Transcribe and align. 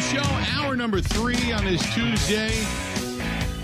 Show, 0.00 0.22
hour 0.54 0.76
number 0.76 1.00
three 1.00 1.50
on 1.50 1.64
this 1.64 1.82
Tuesday. 1.92 2.50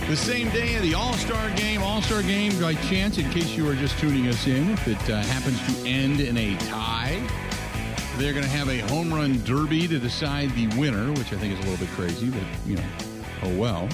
The 0.08 0.16
same 0.16 0.50
day 0.50 0.74
of 0.74 0.82
the 0.82 0.92
All 0.92 1.12
Star 1.12 1.48
game. 1.50 1.80
All 1.80 2.03
Star 2.03 2.22
game, 2.22 2.60
by 2.60 2.74
chance, 2.74 3.18
in 3.18 3.30
case 3.30 3.50
you 3.50 3.68
are 3.71 3.74
just 3.76 3.96
tuning 4.00 4.26
us 4.26 4.49
in, 4.49 4.71
if 4.71 4.88
it 4.88 5.10
uh, 5.10 5.22
happens 5.22 5.58
to 5.64 5.88
end 5.88 6.21
in 6.21 6.36
a 6.36 6.56
tie, 6.56 7.22
they're 8.17 8.32
going 8.32 8.42
to 8.44 8.50
have 8.50 8.68
a 8.68 8.78
home 8.78 9.14
run 9.14 9.44
derby 9.44 9.86
to 9.86 10.00
decide 10.00 10.50
the 10.56 10.67
winner, 10.76 11.08
which 11.12 11.32
I 11.32 11.36
think 11.36 11.53
is 11.56 11.64
a 11.64 11.71
little 11.71 11.86
bit 11.86 11.94
crazy, 11.94 12.28
but, 12.31 12.42
you 12.66 12.76
know, 12.76 12.88
oh 13.44 13.56
well. 13.56 13.88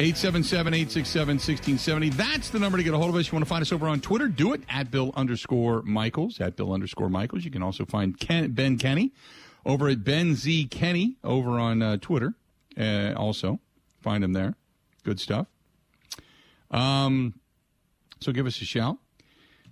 877 0.00 0.74
867 0.74 1.34
1670. 1.36 2.08
That's 2.10 2.50
the 2.50 2.58
number 2.58 2.78
to 2.78 2.82
get 2.82 2.94
a 2.94 2.98
hold 2.98 3.10
of 3.10 3.16
us. 3.16 3.28
You 3.28 3.36
want 3.36 3.44
to 3.44 3.48
find 3.48 3.62
us 3.62 3.70
over 3.70 3.86
on 3.86 4.00
Twitter? 4.00 4.26
Do 4.26 4.54
it 4.54 4.62
at 4.68 4.90
Bill 4.90 5.12
underscore 5.14 5.82
Michaels. 5.82 6.40
At 6.40 6.56
Bill 6.56 6.72
underscore 6.72 7.08
Michaels. 7.08 7.44
You 7.44 7.52
can 7.52 7.62
also 7.62 7.84
find 7.84 8.18
Ken, 8.18 8.50
Ben 8.50 8.76
Kenny 8.76 9.12
over 9.64 9.88
at 9.88 10.04
Ben 10.04 10.34
Z 10.34 10.66
Kenny 10.66 11.16
over 11.22 11.58
on 11.58 11.82
uh, 11.82 11.96
Twitter. 11.98 12.34
Uh, 12.78 13.12
also, 13.16 13.60
find 14.00 14.24
him 14.24 14.32
there. 14.32 14.54
Good 15.04 15.20
stuff. 15.20 15.46
Um, 16.70 17.34
so 18.20 18.32
give 18.32 18.46
us 18.46 18.60
a 18.60 18.64
shout. 18.64 18.98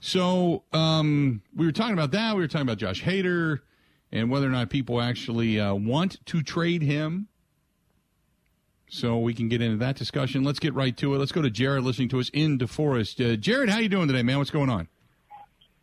So 0.00 0.64
um, 0.72 1.42
we 1.54 1.66
were 1.66 1.72
talking 1.72 1.92
about 1.92 2.12
that. 2.12 2.36
We 2.36 2.42
were 2.42 2.48
talking 2.48 2.66
about 2.66 2.78
Josh 2.78 3.02
Hader 3.02 3.60
and 4.12 4.30
whether 4.30 4.46
or 4.46 4.50
not 4.50 4.70
people 4.70 5.00
actually 5.00 5.60
uh, 5.60 5.74
want 5.74 6.24
to 6.26 6.42
trade 6.42 6.82
him 6.82 7.28
so 8.88 9.18
we 9.18 9.34
can 9.34 9.48
get 9.48 9.60
into 9.60 9.76
that 9.78 9.96
discussion. 9.96 10.44
Let's 10.44 10.58
get 10.58 10.72
right 10.74 10.96
to 10.96 11.14
it. 11.14 11.18
Let's 11.18 11.32
go 11.32 11.42
to 11.42 11.50
Jared 11.50 11.84
listening 11.84 12.08
to 12.10 12.20
us 12.20 12.30
in 12.32 12.58
DeForest. 12.58 13.34
Uh, 13.34 13.36
Jared, 13.36 13.68
how 13.68 13.78
you 13.78 13.88
doing 13.88 14.08
today, 14.08 14.22
man? 14.22 14.38
What's 14.38 14.50
going 14.50 14.70
on? 14.70 14.88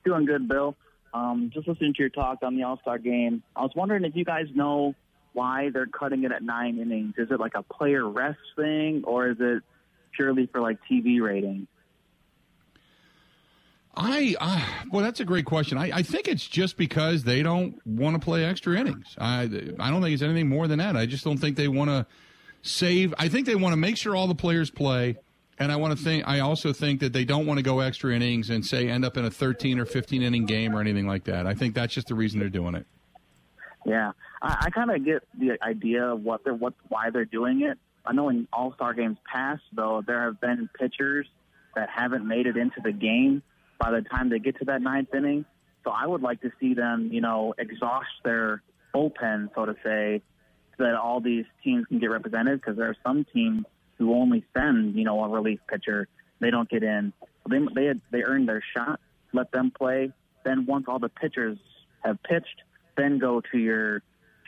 Doing 0.05 0.25
good, 0.25 0.47
Bill. 0.47 0.75
Um, 1.15 1.49
just 1.53 1.65
listening 1.65 1.93
to 1.93 1.99
your 1.99 2.09
talk 2.09 2.39
on 2.43 2.57
the 2.57 2.63
All 2.63 2.77
Star 2.81 2.97
game. 2.97 3.41
I 3.55 3.61
was 3.61 3.71
wondering 3.73 4.03
if 4.03 4.17
you 4.17 4.25
guys 4.25 4.47
know 4.53 4.95
why 5.31 5.69
they're 5.69 5.85
cutting 5.87 6.25
it 6.25 6.31
at 6.33 6.43
nine 6.43 6.77
innings. 6.77 7.13
Is 7.17 7.31
it 7.31 7.39
like 7.39 7.53
a 7.55 7.63
player 7.63 8.07
rest 8.07 8.39
thing, 8.57 9.03
or 9.05 9.29
is 9.29 9.37
it 9.39 9.63
purely 10.11 10.47
for 10.47 10.59
like 10.59 10.77
TV 10.91 11.21
rating? 11.21 11.67
I, 13.95 14.35
uh, 14.41 14.65
well, 14.91 15.05
that's 15.05 15.21
a 15.21 15.25
great 15.25 15.45
question. 15.45 15.77
I, 15.77 15.99
I 15.99 16.03
think 16.03 16.27
it's 16.27 16.45
just 16.45 16.75
because 16.75 17.23
they 17.23 17.41
don't 17.41 17.79
want 17.87 18.15
to 18.15 18.19
play 18.19 18.43
extra 18.43 18.77
innings. 18.77 19.15
I, 19.17 19.43
I 19.79 19.89
don't 19.89 20.01
think 20.01 20.13
it's 20.13 20.21
anything 20.21 20.49
more 20.49 20.67
than 20.67 20.79
that. 20.79 20.97
I 20.97 21.05
just 21.05 21.23
don't 21.23 21.37
think 21.37 21.55
they 21.55 21.69
want 21.69 21.91
to 21.91 22.05
save. 22.61 23.13
I 23.17 23.29
think 23.29 23.45
they 23.45 23.55
want 23.55 23.71
to 23.71 23.77
make 23.77 23.95
sure 23.95 24.13
all 24.13 24.27
the 24.27 24.35
players 24.35 24.69
play, 24.69 25.15
and 25.57 25.71
I 25.71 25.75
want 25.77 25.97
to 25.97 26.03
think. 26.03 26.27
I 26.27 26.39
also 26.39 26.73
think 26.73 26.99
that 26.99 27.13
they 27.13 27.23
don't 27.23 27.45
want 27.45 27.57
to 27.57 27.63
go 27.63 27.79
extra 27.79 28.13
innings 28.13 28.49
and 28.49 28.65
say 28.65 28.89
end 28.89 29.05
up 29.05 29.17
in 29.17 29.25
a 29.25 29.31
13 29.31 29.79
or 29.79 29.85
15 29.85 30.21
inning 30.21 30.45
game 30.45 30.75
or 30.75 30.81
anything 30.81 31.07
like 31.07 31.25
that. 31.25 31.47
I 31.47 31.53
think 31.53 31.75
that's 31.75 31.93
just 31.93 32.07
the 32.07 32.15
reason 32.15 32.39
they're 32.39 32.49
doing 32.49 32.75
it. 32.75 32.85
Yeah, 33.85 34.11
I, 34.41 34.65
I 34.65 34.69
kind 34.71 34.91
of 34.91 35.05
get 35.05 35.23
the 35.37 35.57
idea 35.63 36.05
of 36.05 36.23
what 36.23 36.43
they're 36.43 36.53
what 36.53 36.73
why 36.89 37.09
they're 37.09 37.25
doing 37.25 37.61
it. 37.61 37.77
I 38.05 38.13
know 38.13 38.29
in 38.29 38.47
All 38.51 38.73
Star 38.73 38.93
games 38.93 39.17
past, 39.31 39.63
though, 39.73 40.03
there 40.05 40.23
have 40.23 40.41
been 40.41 40.69
pitchers 40.79 41.27
that 41.75 41.89
haven't 41.89 42.27
made 42.27 42.47
it 42.47 42.57
into 42.57 42.81
the 42.83 42.91
game 42.91 43.41
by 43.79 43.91
the 43.91 44.01
time 44.01 44.29
they 44.29 44.39
get 44.39 44.57
to 44.59 44.65
that 44.65 44.81
ninth 44.81 45.13
inning. 45.13 45.45
So 45.83 45.91
I 45.91 46.07
would 46.07 46.21
like 46.21 46.41
to 46.41 46.51
see 46.59 46.73
them, 46.73 47.09
you 47.11 47.21
know, 47.21 47.53
exhaust 47.57 48.09
their 48.23 48.63
bullpen, 48.93 49.49
so 49.53 49.65
to 49.65 49.75
say, 49.83 50.21
so 50.77 50.83
that 50.83 50.95
all 50.95 51.21
these 51.21 51.45
teams 51.63 51.85
can 51.87 51.99
get 51.99 52.09
represented. 52.09 52.59
Because 52.59 52.77
there 52.77 52.89
are 52.89 52.97
some 53.03 53.25
teams 53.33 53.65
who 53.97 54.13
only 54.13 54.43
send, 54.53 54.95
you 54.95 55.03
know, 55.03 55.23
a 55.23 55.29
relief 55.29 55.59
pitcher. 55.69 56.07
They 56.39 56.51
don't 56.51 56.69
get 56.69 56.83
in. 56.83 57.13
They 57.49 57.59
they 57.73 57.93
they 58.11 58.23
earn 58.23 58.45
their 58.45 58.63
shot. 58.75 58.99
Let 59.33 59.51
them 59.51 59.71
play. 59.71 60.11
Then 60.43 60.65
once 60.65 60.85
all 60.87 60.99
the 60.99 61.09
pitchers 61.09 61.57
have 62.03 62.21
pitched, 62.23 62.61
then 62.97 63.19
go 63.19 63.41
to 63.51 63.57
your 63.57 64.01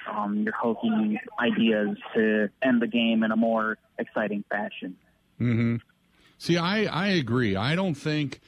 um, 0.09 0.43
your 0.43 0.53
hokey 0.53 1.19
ideas 1.39 1.97
to 2.15 2.49
end 2.61 2.81
the 2.81 2.87
game 2.87 3.23
in 3.23 3.31
a 3.31 3.35
more 3.35 3.77
exciting 3.97 4.43
fashion. 4.49 4.95
Mm-hmm. 5.39 5.75
See, 6.37 6.57
I 6.57 6.85
I 6.85 7.07
agree. 7.07 7.55
I 7.55 7.75
don't 7.75 7.95
think 7.95 8.41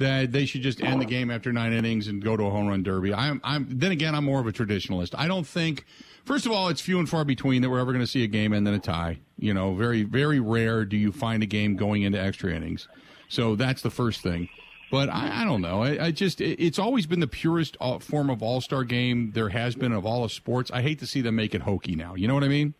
that 0.00 0.32
they 0.32 0.46
should 0.46 0.62
just 0.62 0.82
end 0.82 1.00
the 1.00 1.04
game 1.04 1.30
after 1.30 1.52
nine 1.52 1.74
innings 1.74 2.08
and 2.08 2.24
go 2.24 2.34
to 2.34 2.44
a 2.44 2.50
home 2.50 2.66
run 2.66 2.82
derby. 2.82 3.12
I'm 3.12 3.40
I'm 3.44 3.66
then 3.68 3.92
again 3.92 4.14
I'm 4.14 4.24
more 4.24 4.40
of 4.40 4.46
a 4.46 4.52
traditionalist. 4.52 5.14
I 5.16 5.28
don't 5.28 5.46
think 5.46 5.84
first 6.24 6.46
of 6.46 6.52
all 6.52 6.68
it's 6.68 6.80
few 6.80 6.98
and 6.98 7.08
far 7.08 7.24
between 7.24 7.60
that 7.62 7.70
we're 7.70 7.78
ever 7.78 7.92
going 7.92 8.02
to 8.04 8.10
see 8.10 8.24
a 8.24 8.26
game 8.26 8.54
end 8.54 8.66
in 8.66 8.72
a 8.72 8.78
tie. 8.78 9.18
You 9.38 9.52
know, 9.52 9.74
very 9.74 10.02
very 10.02 10.40
rare 10.40 10.86
do 10.86 10.96
you 10.96 11.12
find 11.12 11.42
a 11.42 11.46
game 11.46 11.76
going 11.76 12.02
into 12.02 12.18
extra 12.18 12.52
innings. 12.52 12.88
So 13.28 13.54
that's 13.56 13.82
the 13.82 13.90
first 13.90 14.22
thing. 14.22 14.48
But 14.90 15.08
I, 15.10 15.42
I 15.42 15.44
don't 15.44 15.60
know. 15.60 15.82
I, 15.82 16.06
I 16.06 16.10
just 16.10 16.40
it, 16.40 16.58
it's 16.58 16.78
always 16.78 17.06
been 17.06 17.20
the 17.20 17.28
purest 17.28 17.76
uh, 17.78 17.98
form 17.98 18.30
of 18.30 18.42
All 18.42 18.62
Star 18.62 18.84
game 18.84 19.32
there 19.34 19.50
has 19.50 19.74
been 19.74 19.92
of 19.92 20.06
all 20.06 20.24
of 20.24 20.32
sports. 20.32 20.70
I 20.72 20.80
hate 20.80 20.98
to 21.00 21.06
see 21.06 21.20
them 21.20 21.36
make 21.36 21.54
it 21.54 21.60
hokey 21.62 21.94
now. 21.94 22.14
You 22.14 22.26
know 22.26 22.34
what 22.34 22.42
I 22.42 22.48
mean? 22.48 22.72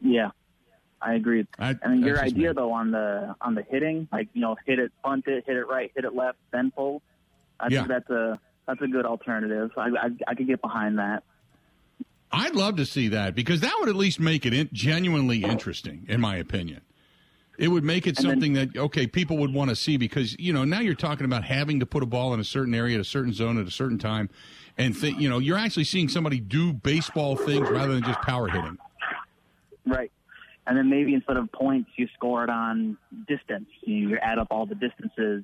Yeah, 0.00 0.30
I 1.02 1.14
agree. 1.14 1.46
I, 1.58 1.74
mean, 1.88 2.02
your 2.02 2.18
idea 2.20 2.48
me. 2.48 2.54
though 2.54 2.72
on 2.72 2.90
the 2.90 3.34
on 3.40 3.54
the 3.54 3.62
hitting, 3.62 4.06
like 4.12 4.28
you 4.34 4.40
know, 4.42 4.56
hit 4.66 4.78
it, 4.78 4.92
punt 5.02 5.26
it, 5.26 5.44
hit 5.46 5.56
it 5.56 5.66
right, 5.66 5.90
hit 5.94 6.04
it 6.04 6.14
left, 6.14 6.38
then 6.52 6.70
pull. 6.70 7.00
I 7.58 7.68
Yeah. 7.68 7.78
think 7.80 7.88
that's 7.88 8.10
a 8.10 8.38
that's 8.66 8.80
a 8.82 8.86
good 8.86 9.06
alternative. 9.06 9.70
I 9.76 9.88
I, 9.88 10.08
I 10.28 10.34
could 10.34 10.46
get 10.46 10.60
behind 10.60 10.98
that. 10.98 11.22
I'd 12.32 12.54
love 12.54 12.76
to 12.76 12.86
see 12.86 13.08
that 13.08 13.34
because 13.34 13.60
that 13.60 13.74
would 13.80 13.88
at 13.88 13.96
least 13.96 14.20
make 14.20 14.46
it 14.46 14.52
in, 14.54 14.68
genuinely 14.72 15.42
interesting, 15.42 16.04
in 16.08 16.20
my 16.20 16.36
opinion. 16.36 16.80
It 17.58 17.68
would 17.68 17.82
make 17.82 18.06
it 18.06 18.16
And 18.18 18.24
then- 18.28 18.32
something 18.32 18.52
that 18.54 18.76
okay, 18.76 19.06
people 19.06 19.36
would 19.38 19.52
want 19.52 19.70
to 19.70 19.76
see 19.76 19.96
because 19.96 20.38
you 20.38 20.52
know 20.52 20.64
now 20.64 20.80
you're 20.80 20.94
talking 20.94 21.24
about 21.24 21.44
having 21.44 21.80
to 21.80 21.86
put 21.86 22.02
a 22.02 22.06
ball 22.06 22.34
in 22.34 22.40
a 22.40 22.44
certain 22.44 22.74
area 22.74 22.96
at 22.96 23.00
a 23.00 23.04
certain 23.04 23.32
zone 23.32 23.58
at 23.58 23.66
a 23.66 23.70
certain 23.70 23.98
time, 23.98 24.28
and 24.78 24.94
th- 24.98 25.16
you 25.16 25.28
know 25.30 25.38
you're 25.38 25.58
actually 25.58 25.84
seeing 25.84 26.08
somebody 26.08 26.40
do 26.40 26.72
baseball 26.74 27.36
things 27.36 27.68
rather 27.70 27.94
than 27.94 28.02
just 28.02 28.20
power 28.20 28.48
hitting. 28.48 28.76
Right. 29.86 30.12
And 30.70 30.78
then 30.78 30.88
maybe 30.88 31.14
instead 31.14 31.36
of 31.36 31.50
points, 31.50 31.90
you 31.96 32.06
score 32.14 32.44
it 32.44 32.48
on 32.48 32.96
distance. 33.26 33.66
You 33.80 34.16
add 34.22 34.38
up 34.38 34.46
all 34.52 34.66
the 34.66 34.76
distances. 34.76 35.42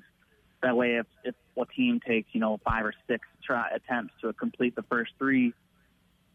That 0.63 0.77
way, 0.77 0.95
if, 0.95 1.05
if 1.25 1.35
a 1.57 1.65
team 1.65 1.99
takes, 1.99 2.29
you 2.31 2.39
know, 2.39 2.61
five 2.63 2.85
or 2.85 2.93
six 3.09 3.27
try 3.45 3.67
attempts 3.75 4.13
to 4.21 4.31
complete 4.31 4.77
the 4.77 4.83
first 4.83 5.11
three, 5.17 5.51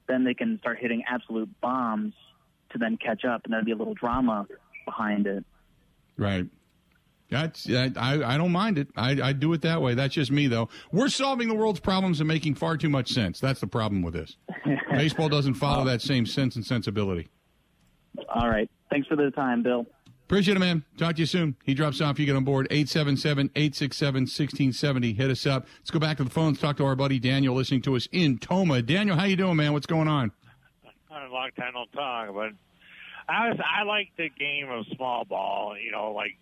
then 0.09 0.25
they 0.25 0.35
can 0.35 0.59
start 0.59 0.79
hitting 0.79 1.05
absolute 1.09 1.49
bombs 1.63 2.13
to 2.73 2.79
then 2.79 2.99
catch 2.99 3.25
up, 3.25 3.45
and 3.45 3.55
there'd 3.55 3.65
be 3.65 3.73
a 3.73 3.77
little 3.77 3.95
drama 3.95 4.47
behind 4.85 5.27
it. 5.27 5.43
Right. 6.19 6.45
That's 7.31 7.67
I, 7.71 7.91
I 7.97 8.35
I 8.35 8.37
don't 8.37 8.53
mind 8.53 8.77
it. 8.77 8.89
I 8.95 9.13
I 9.23 9.33
do 9.33 9.55
it 9.55 9.63
that 9.63 9.81
way. 9.81 9.95
That's 9.95 10.13
just 10.13 10.31
me 10.31 10.49
though. 10.49 10.69
We're 10.93 11.09
solving 11.09 11.49
the 11.49 11.55
world's 11.55 11.81
problems 11.81 12.21
and 12.21 12.29
making 12.29 12.57
far 12.57 12.77
too 12.77 12.91
much 12.91 13.11
sense. 13.11 13.41
That's 13.41 13.61
the 13.61 13.67
problem 13.67 14.03
with 14.03 14.13
this. 14.13 14.37
Baseball 14.91 15.31
doesn't 15.31 15.55
follow 15.55 15.87
that 15.87 16.03
same 16.03 16.27
sense 16.27 16.57
and 16.57 16.67
sensibility. 16.67 17.31
All 18.29 18.49
right. 18.49 18.71
Thanks 18.91 19.09
for 19.09 19.17
the 19.17 19.31
time, 19.31 19.63
Bill. 19.63 19.87
Appreciate 20.25 20.57
it, 20.57 20.61
man. 20.61 20.85
Talk 20.97 21.17
to 21.17 21.21
you 21.21 21.27
soon. 21.27 21.57
He 21.65 21.75
drops 21.75 22.01
off. 22.01 22.19
You 22.19 22.25
get 22.25 22.37
on 22.37 22.45
board. 22.45 22.67
877-867-1670. 22.71 25.17
Hit 25.17 25.31
us 25.31 25.45
up. 25.47 25.67
Let's 25.79 25.91
go 25.91 25.99
back 25.99 26.17
to 26.19 26.25
the 26.25 26.31
phones. 26.31 26.59
Talk 26.59 26.79
to 26.79 26.87
our 26.87 26.97
buddy 26.97 27.19
Daniel 27.19 27.55
listening 27.55 27.83
to 27.83 27.97
us 27.97 28.09
in 28.13 28.39
Tomah. 28.39 28.81
Daniel, 28.83 29.17
how 29.17 29.25
you 29.25 29.37
doing, 29.37 29.57
man? 29.57 29.75
What's 29.75 29.85
going 29.87 30.09
on? 30.09 30.33
a 31.33 31.33
long 31.33 31.51
time 31.57 31.73
no 31.75 31.87
talk, 31.95 32.35
but 32.35 32.53
I 33.29 33.49
was 33.49 33.59
I 33.61 33.85
like 33.85 34.11
the 34.17 34.29
game 34.29 34.71
of 34.71 34.87
small 34.95 35.25
ball. 35.25 35.75
You 35.83 35.91
know, 35.91 36.13
like 36.13 36.37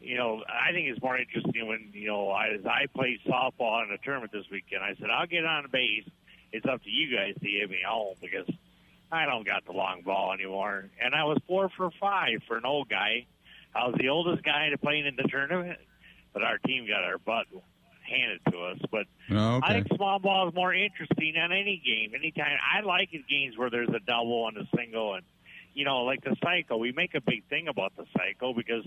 you 0.00 0.16
know, 0.16 0.42
I 0.48 0.72
think 0.72 0.88
it's 0.88 1.02
more 1.02 1.16
interesting 1.16 1.66
when 1.66 1.90
you 1.92 2.08
know 2.08 2.30
I, 2.30 2.54
as 2.54 2.66
I 2.66 2.86
played 2.94 3.18
softball 3.26 3.84
in 3.84 3.92
a 3.92 3.98
tournament 3.98 4.32
this 4.32 4.46
weekend. 4.50 4.82
I 4.82 4.94
said 4.98 5.10
I'll 5.10 5.26
get 5.26 5.44
on 5.44 5.66
base. 5.72 6.08
It's 6.52 6.66
up 6.66 6.82
to 6.84 6.90
you 6.90 7.16
guys 7.16 7.34
to 7.34 7.40
get 7.40 7.70
me 7.70 7.78
home 7.86 8.14
because 8.20 8.46
I 9.12 9.26
don't 9.26 9.46
got 9.46 9.66
the 9.66 9.72
long 9.72 10.02
ball 10.02 10.32
anymore. 10.32 10.88
And 11.00 11.14
I 11.14 11.24
was 11.24 11.38
four 11.46 11.68
for 11.76 11.90
five 12.00 12.42
for 12.48 12.56
an 12.56 12.64
old 12.64 12.88
guy. 12.88 13.26
I 13.74 13.86
was 13.86 13.94
the 13.98 14.08
oldest 14.08 14.42
guy 14.42 14.70
to 14.70 14.78
play 14.78 14.98
in 15.00 15.16
the 15.16 15.28
tournament, 15.28 15.78
but 16.32 16.42
our 16.42 16.58
team 16.58 16.86
got 16.88 17.04
our 17.04 17.18
butt 17.18 17.46
handed 18.08 18.40
to 18.50 18.58
us. 18.64 18.78
But 18.90 19.06
Oh, 19.30 19.60
I 19.62 19.74
think 19.74 19.88
small 19.94 20.18
ball 20.18 20.48
is 20.48 20.54
more 20.54 20.74
interesting 20.74 21.34
than 21.34 21.52
any 21.52 21.80
game. 21.84 22.12
Anytime 22.14 22.58
I 22.74 22.80
like 22.80 23.10
it 23.12 23.28
games 23.28 23.56
where 23.56 23.70
there's 23.70 23.88
a 23.90 24.00
double 24.00 24.48
and 24.48 24.56
a 24.56 24.66
single, 24.74 25.14
and 25.14 25.24
you 25.74 25.84
know, 25.84 26.04
like 26.04 26.24
the 26.24 26.36
cycle. 26.42 26.80
We 26.80 26.92
make 26.92 27.14
a 27.14 27.20
big 27.20 27.44
thing 27.48 27.68
about 27.68 27.92
the 27.96 28.04
cycle 28.16 28.54
because 28.54 28.84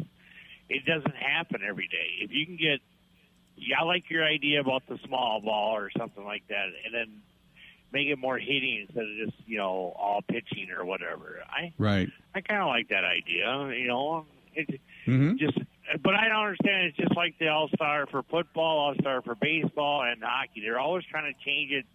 it 0.70 0.86
doesn't 0.86 1.16
happen 1.16 1.62
every 1.68 1.88
day. 1.88 2.24
If 2.24 2.32
you 2.32 2.46
can 2.46 2.58
get, 2.58 2.80
yeah, 3.58 3.82
I 3.82 3.84
like 3.84 4.10
your 4.10 4.24
idea 4.24 4.60
about 4.60 4.84
the 4.88 5.00
small 5.06 5.42
ball 5.42 5.76
or 5.76 5.90
something 5.98 6.24
like 6.24 6.48
that, 6.50 6.66
and 6.86 6.94
then 6.94 7.22
make 7.96 8.10
it 8.10 8.20
more 8.20 8.38
hitting 8.38 8.86
instead 8.86 9.06
of 9.06 9.16
just 9.26 9.38
you 9.48 9.58
know 9.58 9.96
all 9.98 10.22
pitching 10.28 10.68
or 10.78 10.84
whatever. 10.86 11.40
I 11.50 11.74
Right. 11.78 12.10
I 12.36 12.42
kind 12.42 12.62
of 12.62 12.68
like 12.68 12.90
that 12.90 13.06
idea. 13.06 13.80
You 13.80 13.88
know, 13.88 14.26
it 14.54 14.80
Mm-hmm. 15.08 15.38
just 15.38 15.58
but 16.02 16.16
I 16.16 16.28
don't 16.28 16.44
understand. 16.46 16.88
It's 16.88 16.98
just 16.98 17.16
like 17.16 17.36
the 17.40 17.48
All 17.48 17.70
Star 17.76 18.08
for 18.08 18.24
football, 18.24 18.80
All 18.80 18.96
Star 19.00 19.22
for 19.22 19.36
baseball, 19.36 20.02
and 20.04 20.22
hockey. 20.24 20.62
They're 20.62 20.80
always 20.80 21.06
trying 21.06 21.32
to 21.32 21.46
change 21.46 21.72
it 21.72 21.86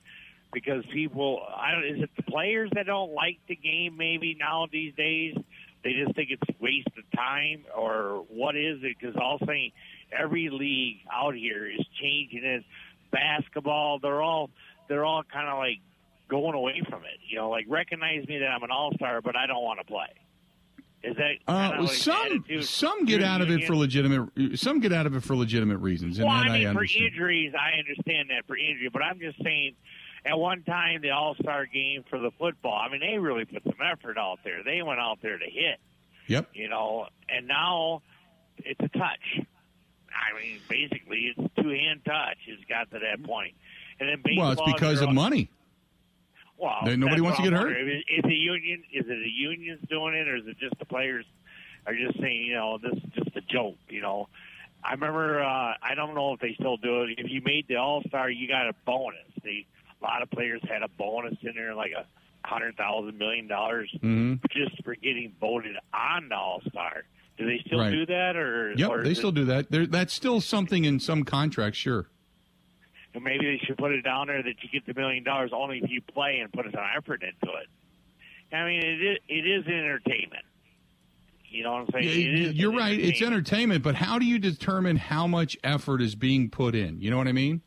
because 0.53 0.85
people. 0.93 1.43
I 1.57 1.73
don't. 1.73 1.85
Is 1.85 2.03
it 2.05 2.11
the 2.17 2.23
players 2.23 2.71
that 2.75 2.87
don't 2.87 3.13
like 3.13 3.41
the 3.49 3.57
game? 3.57 3.97
Maybe 3.97 4.37
now 4.39 4.69
these 4.71 4.95
days 4.95 5.35
they 5.83 5.93
just 5.95 6.15
think 6.15 6.31
it's 6.31 6.49
a 6.49 6.55
waste 6.63 6.87
of 6.97 7.05
time, 7.19 7.65
or 7.77 8.25
what 8.29 8.55
is 8.57 8.79
it? 8.83 8.97
Because 9.01 9.17
all 9.17 9.39
saying 9.45 9.73
every 10.17 10.51
league 10.51 10.99
out 11.13 11.35
here 11.35 11.67
is 11.67 11.85
changing 12.01 12.45
it. 12.45 12.65
Basketball, 13.11 13.99
they're 13.99 14.23
all 14.23 14.51
they're 14.89 15.05
all 15.05 15.25
kind 15.25 15.49
of 15.49 15.59
like 15.59 15.81
going 16.31 16.55
away 16.55 16.81
from 16.89 17.03
it. 17.05 17.19
You 17.29 17.37
know, 17.37 17.51
like 17.51 17.67
recognize 17.69 18.27
me 18.27 18.39
that 18.39 18.47
I'm 18.47 18.63
an 18.63 18.71
all 18.71 18.93
star, 18.95 19.21
but 19.21 19.37
I 19.37 19.47
don't 19.47 19.63
want 19.63 19.81
to 19.81 19.85
play. 19.85 20.07
Is 21.03 21.17
that 21.17 21.37
uh, 21.49 21.83
like 21.83 21.93
some 21.93 22.45
some 22.63 23.05
get 23.05 23.23
out 23.23 23.41
of 23.41 23.51
it 23.51 23.65
for 23.65 23.75
legitimate 23.75 24.59
some 24.59 24.81
get 24.81 24.93
out 24.93 25.07
of 25.07 25.15
it 25.17 25.23
for 25.23 25.35
legitimate 25.35 25.79
reasons, 25.79 26.19
and 26.19 26.29
well, 26.29 26.37
I 26.37 26.59
mean, 26.59 26.67
I 26.69 26.73
for 26.73 26.85
injuries, 26.85 27.53
I 27.55 27.79
understand 27.79 28.31
that 28.31 28.47
for 28.47 28.57
injury, 28.57 28.89
but 28.93 29.03
I'm 29.03 29.19
just 29.19 29.43
saying. 29.43 29.75
At 30.23 30.39
one 30.39 30.65
time, 30.65 31.01
the 31.01 31.13
All 31.13 31.35
Star 31.41 31.65
game 31.65 32.05
for 32.11 32.19
the 32.19 32.31
football, 32.39 32.79
I 32.79 32.91
mean, 32.93 33.01
they 33.01 33.17
really 33.17 33.47
put 33.47 33.63
some 33.63 33.79
effort 33.83 34.19
out 34.19 34.41
there. 34.45 34.63
They 34.63 34.83
went 34.83 35.01
out 35.01 35.21
there 35.23 35.39
to 35.39 35.45
hit. 35.47 35.81
Yep. 36.27 36.51
You 36.53 36.69
know, 36.69 37.07
and 37.31 37.49
now 37.49 38.03
it's 38.59 38.81
a 38.81 38.89
touch. 38.99 39.41
I 40.11 40.39
mean, 40.39 40.59
basically, 40.69 41.33
it's 41.35 41.55
two 41.57 41.71
hand 41.71 42.03
touch. 42.05 42.37
It's 42.47 42.63
got 42.69 42.91
to 42.91 42.99
that 42.99 43.25
point. 43.25 43.55
And 43.99 44.11
then 44.11 44.21
baseball, 44.23 44.45
well, 44.45 44.53
it's 44.53 44.73
because 44.75 45.01
of 45.01 45.11
money. 45.11 45.51
Well, 46.61 46.97
nobody 46.97 47.23
wants 47.23 47.39
to 47.39 47.43
get 47.43 47.53
hurt. 47.55 47.73
Is, 47.73 48.05
is 48.19 48.23
the 48.23 48.35
union? 48.35 48.83
Is 48.93 49.07
it 49.07 49.09
the 49.09 49.31
unions 49.31 49.81
doing 49.89 50.15
it, 50.15 50.29
or 50.29 50.37
is 50.37 50.47
it 50.47 50.59
just 50.59 50.79
the 50.79 50.85
players 50.85 51.25
are 51.87 51.95
just 51.95 52.21
saying, 52.21 52.45
you 52.47 52.55
know, 52.55 52.79
this 52.79 52.93
is 52.93 53.11
just 53.15 53.35
a 53.37 53.41
joke? 53.41 53.79
You 53.89 54.03
know, 54.03 54.29
I 54.85 54.93
remember. 54.93 55.43
Uh, 55.43 55.75
I 55.83 55.95
don't 55.95 56.15
know 56.15 56.35
if 56.35 56.41
they 56.41 56.55
still 56.55 56.77
do 56.77 57.03
it. 57.03 57.19
If 57.19 57.31
you 57.31 57.41
made 57.43 57.67
the 57.67 57.77
All 57.77 58.03
Star, 58.09 58.31
you 58.31 58.47
got 58.47 58.69
a 58.69 58.75
bonus. 58.85 59.25
They, 59.43 59.67
a 60.03 60.05
lot 60.05 60.23
of 60.23 60.31
players 60.31 60.61
had 60.69 60.83
a 60.83 60.89
bonus 60.89 61.37
in 61.43 61.55
there, 61.55 61.75
like 61.75 61.93
a 61.93 62.05
hundred 62.47 62.77
thousand 62.77 63.17
million 63.17 63.49
dollars, 63.49 63.91
mm-hmm. 63.97 64.35
just 64.51 64.85
for 64.85 64.95
getting 64.95 65.33
voted 65.41 65.77
on 65.95 66.29
the 66.29 66.37
All 66.37 66.61
Star. 66.69 67.05
Do 67.39 67.47
they 67.47 67.63
still 67.67 67.79
right. 67.79 67.91
do 67.91 68.05
that, 68.05 68.37
or 68.37 68.75
yep, 68.77 68.91
or 68.91 69.03
they 69.03 69.15
still 69.15 69.31
it, 69.31 69.37
do 69.37 69.45
that. 69.47 69.71
There, 69.71 69.87
that's 69.87 70.13
still 70.13 70.43
something 70.43 70.85
in 70.85 71.01
some 71.01 71.25
contracts, 71.25 71.79
sure. 71.79 72.09
And 73.15 73.25
maybe 73.25 73.45
they 73.45 73.61
should 73.67 73.77
put 73.77 73.93
it 73.93 74.03
down 74.03 74.29
there 74.29 74.43
that 74.43 74.55
you 74.63 74.69
get 74.73 74.87
the 74.87 74.99
million 74.99 75.25
dollars 75.25 75.51
only 75.53 75.81
if 75.83 75.91
you 75.91 76.01
play 76.01 76.39
and 76.41 76.53
put 76.53 76.65
some 76.67 76.85
effort 76.97 77.23
into 77.23 77.55
it. 77.57 77.67
I 78.55 78.65
mean, 78.65 78.83
it 78.83 79.03
is, 79.03 79.19
it 79.29 79.47
is 79.47 79.67
entertainment. 79.67 80.45
You 81.51 81.65
know 81.65 81.73
what 81.73 81.81
I'm 81.81 81.89
saying? 81.93 82.37
Yeah, 82.37 82.51
you're 82.51 82.73
right. 82.73 82.99
It's 82.99 83.21
entertainment, 83.21 83.83
but 83.83 83.97
how 83.97 84.21
do 84.21 84.25
you 84.25 84.39
determine 84.39 84.97
how 84.97 85.27
much 85.27 85.59
effort 85.65 86.01
is 86.01 86.15
being 86.15 86.49
put 86.49 86.77
in? 86.77 87.01
You 87.01 87.11
know 87.11 87.17
what 87.17 87.27
I 87.27 87.33
mean? 87.33 87.63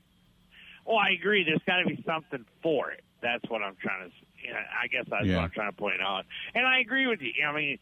Well, 0.85 0.97
I 0.97 1.11
agree. 1.11 1.43
There's 1.43 1.61
got 1.65 1.77
to 1.81 1.85
be 1.85 2.01
something 2.05 2.45
for 2.61 2.91
it. 2.91 3.03
That's 3.21 3.43
what 3.49 3.61
I'm 3.61 3.75
trying 3.81 4.09
to. 4.09 4.15
You 4.41 4.51
know, 4.51 4.59
I 4.59 4.87
guess 4.87 5.05
that's 5.09 5.25
yeah. 5.25 5.35
what 5.35 5.43
I'm 5.45 5.51
trying 5.51 5.71
to 5.71 5.77
point 5.77 6.01
out. 6.01 6.25
And 6.53 6.65
I 6.65 6.79
agree 6.79 7.07
with 7.07 7.21
you. 7.21 7.31
I 7.45 7.55
mean, 7.55 7.79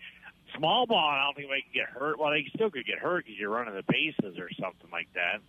small 0.56 0.86
ball, 0.86 1.10
I 1.10 1.26
don't 1.26 1.36
think 1.36 1.50
they 1.50 1.62
can 1.62 1.74
get 1.74 1.90
hurt. 1.90 2.20
Well, 2.20 2.32
they 2.32 2.46
still 2.54 2.70
could 2.70 2.86
get 2.86 3.00
hurt 3.00 3.26
because 3.26 3.40
you're 3.40 3.50
running 3.50 3.74
the 3.74 3.84
bases 3.88 4.38
or 4.38 4.50
something 4.60 4.90
like 4.92 5.08
that. 5.16 5.42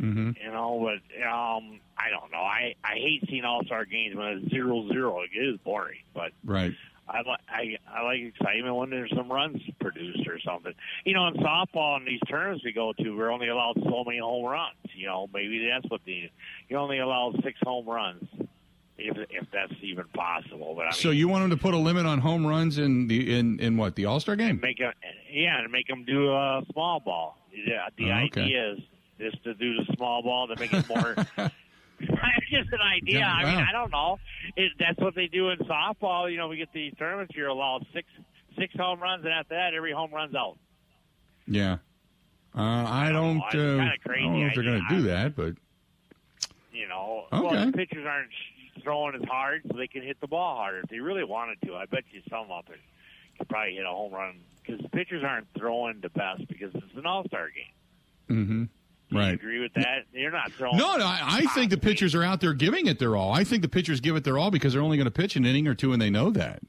Mm-hmm. 0.00 0.30
You 0.42 0.52
know, 0.52 0.78
but 0.80 1.26
um, 1.26 1.80
I 1.96 2.10
don't 2.10 2.30
know. 2.30 2.38
I 2.38 2.74
I 2.84 2.94
hate 2.94 3.24
seeing 3.28 3.44
All 3.44 3.64
Star 3.64 3.84
games 3.84 4.16
when 4.16 4.26
it's 4.26 4.50
zero 4.50 4.86
zero. 4.88 5.22
It 5.22 5.36
is 5.36 5.58
boring, 5.64 5.98
but 6.14 6.32
right. 6.44 6.72
I 7.08 7.22
like 7.22 7.40
I, 7.48 7.76
I 7.90 8.02
like 8.02 8.20
excitement 8.20 8.76
when 8.76 8.90
there's 8.90 9.12
some 9.16 9.30
runs 9.30 9.60
produced 9.80 10.28
or 10.28 10.38
something. 10.40 10.74
You 11.04 11.14
know, 11.14 11.26
in 11.28 11.34
softball 11.34 11.98
in 11.98 12.04
these 12.04 12.20
tournaments 12.28 12.64
we 12.64 12.72
go 12.72 12.92
to, 12.92 13.16
we're 13.16 13.30
only 13.30 13.48
allowed 13.48 13.74
so 13.82 14.04
many 14.04 14.18
home 14.18 14.44
runs. 14.44 14.76
You 14.94 15.06
know, 15.06 15.28
maybe 15.32 15.68
that's 15.68 15.90
what 15.90 16.02
the 16.04 16.30
you 16.68 16.76
only 16.76 16.98
allow 16.98 17.32
six 17.42 17.58
home 17.62 17.86
runs. 17.88 18.24
If, 19.00 19.16
if 19.30 19.46
that's 19.52 19.72
even 19.80 20.06
possible, 20.12 20.74
but 20.74 20.82
I 20.82 20.84
mean, 20.86 20.92
so 20.92 21.10
you 21.10 21.28
want 21.28 21.44
them 21.44 21.50
to 21.50 21.56
put 21.56 21.72
a 21.72 21.78
limit 21.78 22.04
on 22.04 22.18
home 22.18 22.44
runs 22.44 22.78
in 22.78 23.06
the 23.06 23.38
in, 23.38 23.60
in 23.60 23.76
what 23.76 23.94
the 23.94 24.06
All 24.06 24.18
Star 24.18 24.34
game? 24.34 24.58
Make 24.60 24.80
a, 24.80 24.92
yeah, 25.30 25.60
to 25.60 25.68
make 25.68 25.86
them 25.86 26.04
do 26.04 26.32
a 26.32 26.62
small 26.72 26.98
ball. 26.98 27.38
Yeah, 27.52 27.86
the 27.96 28.10
oh, 28.10 28.24
okay. 28.24 28.42
idea 28.42 28.72
is 28.72 28.80
is 29.18 29.34
to 29.44 29.54
do 29.54 29.74
the 29.76 29.84
small 29.96 30.22
ball 30.22 30.48
to 30.48 30.56
make 30.58 30.72
it 30.72 30.88
more. 30.88 31.14
just 32.50 32.72
an 32.72 32.80
idea. 32.80 33.20
Yeah, 33.20 33.32
I 33.32 33.44
mean, 33.44 33.54
wow. 33.56 33.64
I 33.68 33.72
don't 33.72 33.90
know. 33.90 34.18
It, 34.56 34.72
that's 34.78 34.98
what 34.98 35.14
they 35.14 35.26
do 35.26 35.50
in 35.50 35.58
softball. 35.60 36.30
You 36.30 36.36
know, 36.38 36.48
we 36.48 36.56
get 36.56 36.72
these 36.72 36.94
tournaments. 36.98 37.34
You're 37.36 37.48
allowed 37.48 37.86
six 37.92 38.06
six 38.58 38.74
home 38.76 39.00
runs, 39.00 39.24
and 39.24 39.32
after 39.32 39.54
that, 39.54 39.74
every 39.74 39.92
home 39.92 40.12
run's 40.12 40.34
out. 40.34 40.56
Yeah. 41.46 41.78
Uh, 42.56 42.60
I 42.62 43.10
don't. 43.12 43.38
know. 43.38 43.44
It's 43.46 43.54
Uh, 43.56 43.82
I 43.82 43.96
crazy 44.06 44.22
don't 44.24 44.40
know 44.40 44.46
if 44.46 44.54
they're 44.54 44.64
going 44.64 44.82
to 44.88 44.94
do 44.96 45.02
that, 45.02 45.36
but 45.36 45.54
You 46.72 46.88
know, 46.88 47.26
Okay. 47.32 47.46
well, 47.56 47.66
the 47.66 47.72
pitchers 47.72 48.06
aren't 48.06 48.30
throwing 48.82 49.14
as 49.16 49.22
hard, 49.28 49.62
so 49.68 49.76
they 49.76 49.88
can 49.88 50.02
hit 50.02 50.20
the 50.20 50.28
ball 50.28 50.56
harder. 50.56 50.78
If 50.80 50.88
they 50.90 51.00
really 51.00 51.24
wanted 51.24 51.60
to, 51.66 51.74
I 51.74 51.86
bet 51.86 52.04
you 52.12 52.22
some 52.30 52.50
up 52.52 52.68
it 52.70 52.78
could 53.38 53.48
probably 53.48 53.74
hit 53.74 53.84
a 53.84 53.88
home 53.88 54.12
run 54.12 54.36
because 54.64 54.80
the 54.80 54.88
pitchers 54.88 55.22
aren't 55.24 55.46
throwing 55.56 56.00
the 56.00 56.08
best 56.10 56.46
because 56.48 56.72
it's 56.74 56.96
an 56.96 57.06
All 57.06 57.24
Star 57.26 57.48
game. 57.50 58.36
mm-hmm. 58.46 58.64
Do 59.10 59.16
you 59.16 59.22
right. 59.22 59.34
agree 59.34 59.60
with 59.60 59.72
that? 59.74 60.04
You're 60.12 60.30
not 60.30 60.52
throwing. 60.52 60.76
No, 60.76 60.96
no, 60.96 61.06
I, 61.06 61.40
I 61.42 61.46
think 61.54 61.70
the 61.70 61.78
pitchers 61.78 62.14
are 62.14 62.22
out 62.22 62.40
there 62.40 62.52
giving 62.52 62.86
it 62.86 62.98
their 62.98 63.16
all. 63.16 63.32
I 63.32 63.42
think 63.42 63.62
the 63.62 63.68
pitchers 63.68 64.00
give 64.00 64.16
it 64.16 64.24
their 64.24 64.36
all 64.36 64.50
because 64.50 64.74
they're 64.74 64.82
only 64.82 64.98
going 64.98 65.06
to 65.06 65.10
pitch 65.10 65.34
an 65.36 65.46
inning 65.46 65.66
or 65.66 65.74
two, 65.74 65.92
and 65.92 66.02
they 66.02 66.10
know 66.10 66.30
that. 66.30 66.60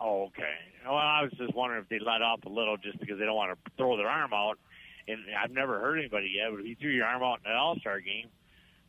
Oh, 0.00 0.24
okay. 0.24 0.54
Well, 0.84 0.96
I 0.96 1.22
was 1.22 1.32
just 1.38 1.54
wondering 1.54 1.82
if 1.82 1.88
they 1.88 2.00
let 2.00 2.20
off 2.20 2.40
a 2.44 2.48
little 2.48 2.76
just 2.76 2.98
because 2.98 3.18
they 3.18 3.24
don't 3.24 3.36
want 3.36 3.52
to 3.52 3.70
throw 3.76 3.96
their 3.96 4.08
arm 4.08 4.32
out. 4.32 4.58
And 5.06 5.20
I've 5.40 5.50
never 5.50 5.80
heard 5.80 5.98
anybody 5.98 6.32
yet, 6.36 6.50
but 6.50 6.60
if 6.60 6.66
you 6.66 6.76
threw 6.76 6.90
your 6.90 7.06
arm 7.06 7.22
out 7.22 7.40
in 7.44 7.50
an 7.50 7.56
All 7.56 7.76
Star 7.76 8.00
game, 8.00 8.28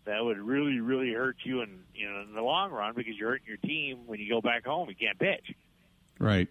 that 0.05 0.23
would 0.23 0.39
really, 0.39 0.79
really 0.79 1.13
hurt 1.13 1.37
you 1.43 1.61
in 1.61 1.79
you 1.93 2.09
know 2.09 2.21
in 2.21 2.33
the 2.33 2.41
long 2.41 2.71
run 2.71 2.93
because 2.95 3.13
you're 3.15 3.31
hurting 3.31 3.47
your 3.47 3.57
team 3.57 4.05
when 4.05 4.19
you 4.19 4.29
go 4.29 4.41
back 4.41 4.65
home. 4.65 4.89
You 4.89 4.95
can't 4.95 5.17
pitch. 5.17 5.55
Right. 6.19 6.47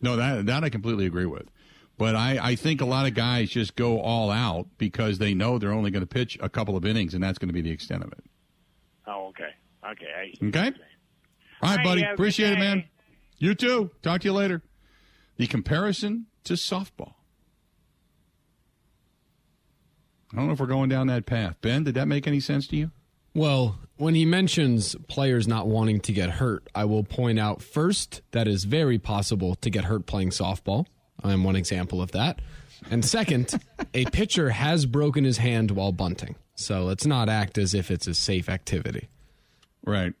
No, 0.00 0.16
that 0.16 0.46
that 0.46 0.64
I 0.64 0.68
completely 0.68 1.06
agree 1.06 1.26
with. 1.26 1.48
But 1.96 2.16
I, 2.16 2.38
I 2.42 2.54
think 2.56 2.80
a 2.80 2.84
lot 2.84 3.06
of 3.06 3.14
guys 3.14 3.50
just 3.50 3.76
go 3.76 4.00
all 4.00 4.30
out 4.30 4.66
because 4.78 5.18
they 5.18 5.32
know 5.32 5.58
they're 5.58 5.72
only 5.72 5.90
going 5.92 6.02
to 6.02 6.06
pitch 6.08 6.36
a 6.40 6.48
couple 6.48 6.76
of 6.76 6.84
innings, 6.84 7.14
and 7.14 7.22
that's 7.22 7.38
going 7.38 7.48
to 7.48 7.52
be 7.54 7.60
the 7.62 7.70
extent 7.70 8.02
of 8.02 8.10
it. 8.12 8.24
Oh, 9.06 9.26
okay. 9.28 9.50
Okay. 9.92 10.06
I 10.42 10.46
Okay. 10.46 10.58
what 10.58 10.64
you're 10.64 10.72
saying. 10.74 10.74
All 11.62 11.70
right, 11.70 11.70
All 11.70 11.76
right, 11.76 11.84
buddy. 11.84 12.00
you 12.00 12.06
have 12.06 12.10
a 12.10 12.14
Appreciate 12.14 12.52
it, 12.52 12.58
man. 12.58 12.84
You 13.38 13.54
too. 13.54 13.90
Talk 14.02 14.22
to 14.22 14.28
you 14.28 14.32
later. 14.32 14.62
The 15.36 15.46
comparison 15.46 16.26
to 16.44 16.54
softball. 16.54 17.14
I 20.32 20.36
don't 20.36 20.46
know 20.48 20.52
if 20.52 20.60
we're 20.60 20.66
going 20.66 20.88
down 20.88 21.06
that 21.08 21.26
path. 21.26 21.56
Ben, 21.60 21.84
did 21.84 21.94
that 21.94 22.08
make 22.08 22.26
any 22.26 22.40
sense 22.40 22.66
to 22.68 22.76
you? 22.76 22.90
Well, 23.34 23.78
when 23.96 24.14
he 24.14 24.24
mentions 24.24 24.96
players 25.08 25.46
not 25.46 25.66
wanting 25.68 26.00
to 26.00 26.12
get 26.12 26.30
hurt, 26.30 26.66
I 26.74 26.84
will 26.86 27.04
point 27.04 27.38
out 27.38 27.62
first 27.62 28.22
that 28.32 28.48
is 28.48 28.64
very 28.64 28.98
possible 28.98 29.54
to 29.56 29.70
get 29.70 29.84
hurt 29.84 30.06
playing 30.06 30.30
softball. 30.30 30.86
I'm 31.24 31.42
one 31.44 31.56
example 31.56 32.00
of 32.02 32.12
that. 32.12 32.40
And 32.90 33.04
second, 33.04 33.54
a 33.94 34.04
pitcher 34.06 34.50
has 34.50 34.84
broken 34.86 35.24
his 35.24 35.38
hand 35.38 35.70
while 35.70 35.90
bunting. 35.92 36.36
So 36.54 36.84
let's 36.84 37.06
not 37.06 37.28
act 37.28 37.56
as 37.58 37.72
if 37.74 37.90
it's 37.90 38.06
a 38.06 38.14
safe 38.14 38.48
activity. 38.48 39.08
Right. 39.84 40.12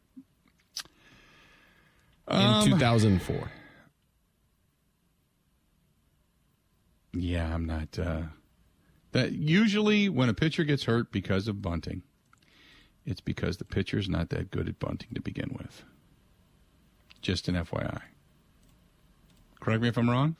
In 2.30 2.36
Um, 2.36 2.64
2004. 2.70 3.50
Yeah, 7.12 7.54
I'm 7.54 7.64
not. 7.66 7.98
Uh, 7.98 8.22
that 9.12 9.32
usually 9.32 10.08
when 10.08 10.28
a 10.28 10.34
pitcher 10.34 10.64
gets 10.64 10.84
hurt 10.84 11.12
because 11.12 11.46
of 11.46 11.62
bunting, 11.62 12.02
it's 13.06 13.20
because 13.20 13.58
the 13.58 13.64
pitcher's 13.64 14.08
not 14.08 14.30
that 14.30 14.50
good 14.50 14.68
at 14.68 14.78
bunting 14.78 15.10
to 15.14 15.20
begin 15.20 15.54
with. 15.56 15.84
Just 17.22 17.46
an 17.48 17.54
FYI. 17.54 18.00
Correct 19.60 19.82
me 19.82 19.88
if 19.88 19.96
I'm 19.96 20.10
wrong. 20.10 20.36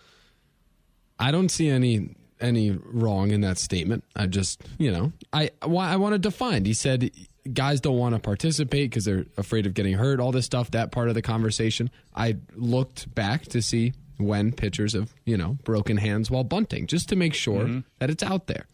I 1.18 1.30
don't 1.30 1.49
see 1.49 1.68
any 1.68 2.16
any 2.40 2.71
wrong 2.71 3.30
in 3.30 3.40
that 3.42 3.59
statement. 3.59 4.04
I 4.14 4.26
just, 4.26 4.62
you 4.78 4.92
know, 4.92 5.12
I 5.33 5.50
why 5.64 5.88
I 5.90 5.97
want 5.97 6.14
to 6.14 6.18
define. 6.18 6.64
He 6.64 6.75
said 6.75 7.11
guys 7.52 7.80
don't 7.80 7.99
want 7.99 8.14
to 8.14 8.21
participate 8.21 8.90
because 8.90 9.04
they're 9.04 9.26
afraid 9.37 9.66
of 9.66 9.75
getting 9.75 9.94
hurt. 9.94 10.21
All 10.21 10.33
this 10.33 10.47
stuff. 10.47 10.71
That 10.73 10.92
part 10.92 11.09
of 11.09 11.14
the 11.14 11.23
conversation. 11.23 11.90
I 12.14 12.37
looked 12.54 13.14
back 13.14 13.44
to 13.47 13.62
see 13.62 13.92
when 14.18 14.52
pitchers 14.52 14.94
have, 14.94 15.12
you 15.25 15.37
know, 15.37 15.59
broken 15.64 15.97
hands 15.97 16.30
while 16.30 16.44
bunting, 16.44 16.87
just 16.87 17.09
to 17.11 17.16
make 17.16 17.35
sure 17.35 17.83
that 17.99 18.11
it's 18.11 18.23
out 18.23 18.47
there. 18.47 18.66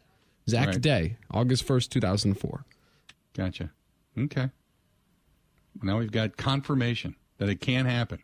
Zach 0.49 0.68
Right. 0.68 0.80
Day, 0.80 1.16
August 1.30 1.64
first, 1.64 1.92
two 1.92 2.00
thousand 2.00 2.35
four. 2.35 2.64
Gotcha. 3.35 3.70
Okay. 4.18 4.50
Now 5.82 5.99
we've 5.99 6.11
got 6.11 6.37
confirmation 6.37 7.14
that 7.38 7.49
it 7.49 7.61
can 7.61 7.87
happen. 7.87 8.20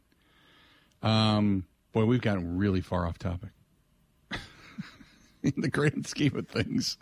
Um, 1.03 1.67
boy, 1.93 2.05
we've 2.05 2.21
gotten 2.21 2.59
really 2.59 2.81
far 2.81 3.07
off 3.07 3.19
topic 3.19 3.51
in 5.47 5.53
the 5.63 5.71
grand 5.71 6.07
scheme 6.07 6.37
of 6.37 6.49
things. 6.49 6.99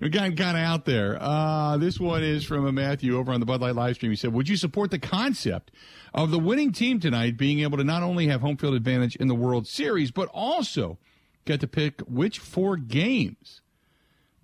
We've 0.00 0.12
gotten 0.12 0.36
kind 0.36 0.56
of 0.56 0.62
out 0.62 0.84
there. 0.84 1.16
Uh, 1.20 1.78
this 1.78 1.98
one 1.98 2.22
is 2.22 2.44
from 2.44 2.66
a 2.66 2.72
Matthew 2.72 3.16
over 3.16 3.32
on 3.32 3.40
the 3.40 3.46
Bud 3.46 3.60
Light 3.60 3.74
live 3.74 3.96
stream. 3.96 4.12
He 4.12 4.16
said, 4.16 4.32
"Would 4.32 4.48
you 4.48 4.56
support 4.56 4.90
the 4.90 4.98
concept 4.98 5.70
of 6.12 6.30
the 6.30 6.38
winning 6.38 6.72
team 6.72 7.00
tonight 7.00 7.36
being 7.36 7.60
able 7.60 7.78
to 7.78 7.84
not 7.84 8.02
only 8.02 8.26
have 8.28 8.42
home 8.42 8.56
field 8.56 8.74
advantage 8.74 9.16
in 9.16 9.28
the 9.28 9.34
World 9.34 9.66
Series, 9.66 10.10
but 10.10 10.28
also 10.28 10.98
get 11.44 11.60
to 11.60 11.66
pick 11.66 12.00
which 12.02 12.38
four 12.38 12.76
games 12.76 13.62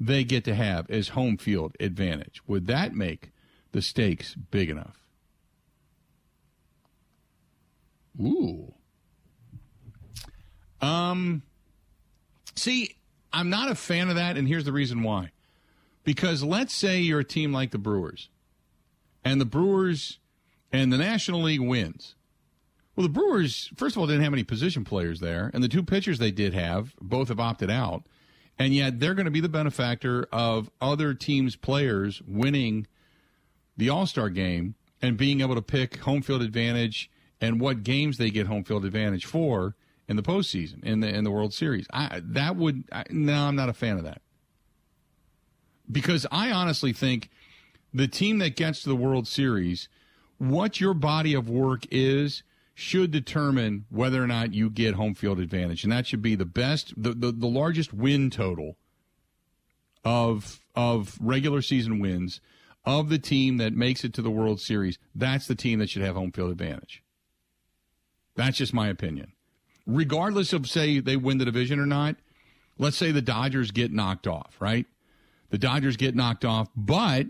they 0.01 0.25
get 0.25 0.45
to 0.45 0.55
have 0.55 0.89
as 0.91 1.09
home 1.09 1.37
field 1.37 1.77
advantage. 1.79 2.41
Would 2.47 2.67
that 2.67 2.95
make 2.95 3.31
the 3.73 3.83
stakes 3.83 4.35
big 4.35 4.71
enough? 4.71 4.99
Ooh. 8.21 8.75
Um 10.81 11.43
see, 12.55 12.97
I'm 13.33 13.51
not 13.51 13.71
a 13.71 13.75
fan 13.75 14.09
of 14.09 14.17
that 14.17 14.37
and 14.37 14.47
here's 14.47 14.65
the 14.65 14.73
reason 14.73 15.03
why. 15.03 15.31
Because 16.05 16.43
let's 16.43 16.75
say 16.75 17.01
you're 17.01 17.21
a 17.21 17.25
team 17.25 17.53
like 17.53 17.71
the 17.71 17.79
Brewers 17.79 18.29
and 19.25 19.41
the 19.41 19.47
Brewers 19.47 20.19
and 20.73 20.93
the 20.93 20.99
National 20.99 21.43
League 21.43 21.61
wins. 21.61 22.15
Well, 22.97 23.07
the 23.07 23.13
Brewers, 23.13 23.71
first 23.77 23.97
of 23.97 24.01
all, 24.01 24.07
didn't 24.07 24.25
have 24.25 24.33
any 24.33 24.45
position 24.45 24.85
players 24.85 25.21
there, 25.21 25.51
and 25.55 25.63
the 25.63 25.69
two 25.69 25.83
pitchers 25.83 26.19
they 26.19 26.31
did 26.31 26.53
have 26.53 26.95
both 27.01 27.29
have 27.29 27.41
opted 27.41 27.71
out, 27.71 28.05
and 28.59 28.75
yet 28.75 29.01
they're 29.01 29.15
going 29.15 29.27
to 29.27 29.31
be 29.31 29.41
the 29.41 29.49
benefactor 29.49 30.27
of 30.31 30.71
other 30.81 31.15
teams' 31.15 31.57
players 31.57 32.21
winning 32.27 32.87
the 33.77 33.89
All 33.89 34.07
Star 34.07 34.29
game 34.29 34.75
and 35.01 35.17
being 35.17 35.41
able 35.41 35.55
to 35.55 35.63
pick 35.63 35.99
home 35.99 36.21
field 36.21 36.43
advantage 36.43 37.11
and 37.41 37.61
what 37.61 37.83
games 37.83 38.19
they 38.19 38.31
get 38.31 38.47
home 38.47 38.63
field 38.63 38.85
advantage 38.85 39.25
for 39.25 39.75
in 40.13 40.17
the 40.17 40.23
postseason 40.23 40.85
in 40.85 41.01
the 41.01 41.09
in 41.09 41.25
the 41.25 41.31
World 41.31 41.53
Series. 41.53 41.87
I, 41.93 42.21
that 42.23 42.55
would 42.55 42.85
I, 42.93 43.05
no, 43.11 43.47
I'm 43.47 43.57
not 43.57 43.69
a 43.69 43.73
fan 43.73 43.97
of 43.97 44.05
that 44.05 44.23
because 45.91 46.27
I 46.31 46.51
honestly 46.51 46.93
think 46.93 47.31
the 47.93 48.07
team 48.07 48.39
that 48.39 48.57
gets 48.57 48.83
to 48.83 48.89
the 48.89 48.97
World 48.97 49.27
Series, 49.27 49.89
what 50.39 50.81
your 50.81 50.95
body 50.95 51.35
of 51.35 51.49
work 51.49 51.87
is 51.91 52.43
should 52.75 53.11
determine 53.11 53.85
whether 53.91 54.23
or 54.23 54.27
not 54.27 54.55
you 54.55 54.71
get 54.71 54.95
home 54.95 55.15
field 55.15 55.39
advantage, 55.39 55.83
and 55.83 55.93
that 55.93 56.07
should 56.07 56.23
be 56.23 56.35
the 56.35 56.45
best, 56.45 56.95
the 56.97 57.13
the, 57.13 57.33
the 57.33 57.47
largest 57.47 57.93
win 57.93 58.31
total 58.31 58.77
of 60.05 60.61
of 60.75 61.17
regular 61.21 61.63
season 61.63 61.99
wins 61.99 62.41
of 62.85 63.09
the 63.09 63.19
team 63.19 63.59
that 63.59 63.73
makes 63.73 64.05
it 64.05 64.13
to 64.15 64.23
the 64.23 64.31
World 64.31 64.61
Series. 64.61 64.99
That's 65.15 65.47
the 65.47 65.55
team 65.55 65.79
that 65.79 65.91
should 65.91 66.03
have 66.03 66.17
home 66.17 66.33
field 66.33 66.51
advantage. 66.51 67.03
That's 68.35 68.57
just 68.57 68.75
my 68.75 68.89
opinion. 68.89 69.33
Regardless 69.87 70.53
of 70.53 70.69
say 70.69 71.01
they 71.01 71.17
win 71.17 71.39
the 71.39 71.45
division 71.45 71.81
or 71.81 71.87
not, 71.87 72.17
let's 72.79 72.97
say 72.97 73.11
the 73.11 73.23
Dodgers 73.23 73.71
get 73.71 73.93
knocked 73.93 74.27
off, 74.27 74.57
right? 74.61 74.87
The 75.51 75.59
Dodgers 75.59 75.97
get 75.97 76.15
knocked 76.15 76.45
off, 76.45 76.69
but 76.77 77.27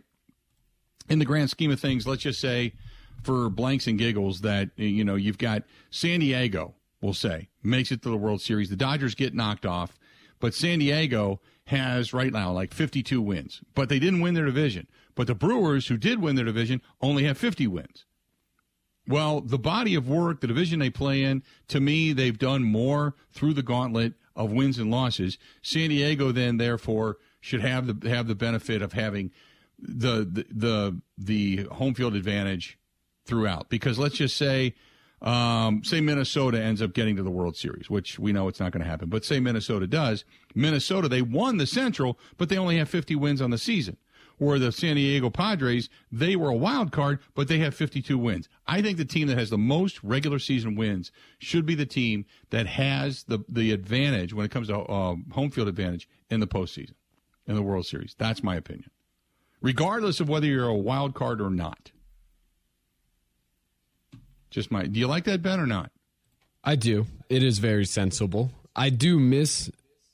in 1.08 1.18
the 1.18 1.24
grand 1.24 1.50
scheme 1.50 1.70
of 1.70 1.80
things, 1.80 2.06
let's 2.06 2.22
just 2.22 2.40
say 2.40 2.74
for 3.22 3.48
blanks 3.48 3.86
and 3.86 3.98
giggles 3.98 4.42
that 4.42 4.70
you 4.76 5.04
know 5.04 5.14
you've 5.14 5.38
got 5.38 5.62
San 5.90 6.20
Diego, 6.20 6.74
we'll 7.00 7.14
say, 7.14 7.48
makes 7.62 7.90
it 7.90 8.02
to 8.02 8.10
the 8.10 8.16
World 8.16 8.40
Series. 8.40 8.70
The 8.70 8.76
Dodgers 8.76 9.14
get 9.14 9.34
knocked 9.34 9.66
off, 9.66 9.98
but 10.40 10.54
San 10.54 10.78
Diego 10.78 11.40
has 11.66 12.12
right 12.12 12.32
now 12.32 12.52
like 12.52 12.74
52 12.74 13.20
wins, 13.22 13.62
but 13.74 13.88
they 13.88 13.98
didn't 13.98 14.20
win 14.20 14.34
their 14.34 14.46
division. 14.46 14.86
But 15.14 15.26
the 15.26 15.34
Brewers, 15.34 15.86
who 15.88 15.96
did 15.96 16.20
win 16.20 16.36
their 16.36 16.44
division, 16.44 16.80
only 17.00 17.24
have 17.24 17.38
50 17.38 17.66
wins. 17.66 18.04
Well, 19.06 19.40
the 19.40 19.58
body 19.58 19.94
of 19.94 20.08
work, 20.08 20.40
the 20.40 20.46
division 20.46 20.78
they 20.78 20.90
play 20.90 21.22
in, 21.22 21.42
to 21.68 21.80
me, 21.80 22.12
they've 22.12 22.38
done 22.38 22.62
more 22.62 23.14
through 23.32 23.54
the 23.54 23.62
gauntlet 23.62 24.14
of 24.36 24.52
wins 24.52 24.78
and 24.78 24.90
losses. 24.90 25.38
San 25.60 25.90
Diego 25.90 26.32
then, 26.32 26.56
therefore, 26.56 27.18
should 27.40 27.60
have 27.60 27.86
the 27.86 28.08
have 28.08 28.28
the 28.28 28.34
benefit 28.34 28.80
of 28.80 28.92
having 28.92 29.32
the 29.78 30.24
the 30.24 30.46
the, 30.50 31.00
the 31.18 31.74
home 31.74 31.94
field 31.94 32.14
advantage 32.14 32.78
throughout. 33.26 33.68
Because 33.68 33.98
let's 33.98 34.14
just 34.14 34.36
say, 34.36 34.74
um, 35.20 35.82
say 35.82 36.00
Minnesota 36.00 36.62
ends 36.62 36.80
up 36.80 36.92
getting 36.92 37.16
to 37.16 37.24
the 37.24 37.30
World 37.30 37.56
Series, 37.56 37.90
which 37.90 38.20
we 38.20 38.32
know 38.32 38.46
it's 38.46 38.60
not 38.60 38.70
going 38.70 38.84
to 38.84 38.88
happen. 38.88 39.08
But 39.08 39.24
say 39.24 39.40
Minnesota 39.40 39.88
does, 39.88 40.24
Minnesota 40.54 41.08
they 41.08 41.22
won 41.22 41.56
the 41.56 41.66
Central, 41.66 42.18
but 42.38 42.48
they 42.48 42.56
only 42.56 42.78
have 42.78 42.88
50 42.88 43.16
wins 43.16 43.42
on 43.42 43.50
the 43.50 43.58
season 43.58 43.96
where 44.42 44.58
the 44.58 44.72
San 44.72 44.96
Diego 44.96 45.30
Padres, 45.30 45.88
they 46.10 46.36
were 46.36 46.48
a 46.48 46.54
wild 46.54 46.90
card, 46.90 47.20
but 47.34 47.48
they 47.48 47.58
have 47.58 47.74
52 47.74 48.18
wins. 48.18 48.48
I 48.66 48.82
think 48.82 48.98
the 48.98 49.04
team 49.04 49.28
that 49.28 49.38
has 49.38 49.50
the 49.50 49.58
most 49.58 50.02
regular 50.02 50.38
season 50.38 50.74
wins 50.74 51.12
should 51.38 51.64
be 51.64 51.74
the 51.74 51.86
team 51.86 52.26
that 52.50 52.66
has 52.66 53.24
the, 53.24 53.44
the 53.48 53.72
advantage 53.72 54.34
when 54.34 54.44
it 54.44 54.50
comes 54.50 54.68
to 54.68 54.78
uh, 54.78 55.14
home 55.32 55.50
field 55.50 55.68
advantage 55.68 56.08
in 56.28 56.40
the 56.40 56.46
postseason, 56.46 56.94
in 57.46 57.54
the 57.54 57.62
World 57.62 57.86
Series. 57.86 58.16
That's 58.18 58.42
my 58.42 58.56
opinion. 58.56 58.90
Regardless 59.60 60.18
of 60.18 60.28
whether 60.28 60.46
you're 60.46 60.66
a 60.66 60.74
wild 60.74 61.14
card 61.14 61.40
or 61.40 61.50
not. 61.50 61.92
Just 64.50 64.70
my. 64.70 64.84
Do 64.84 64.98
you 64.98 65.06
like 65.06 65.24
that, 65.24 65.40
bet 65.40 65.60
or 65.60 65.66
not? 65.66 65.92
I 66.64 66.76
do. 66.76 67.06
It 67.30 67.42
is 67.42 67.58
very 67.58 67.86
sensible. 67.86 68.50
I 68.74 68.90
do 68.90 69.18
miss 69.18 69.70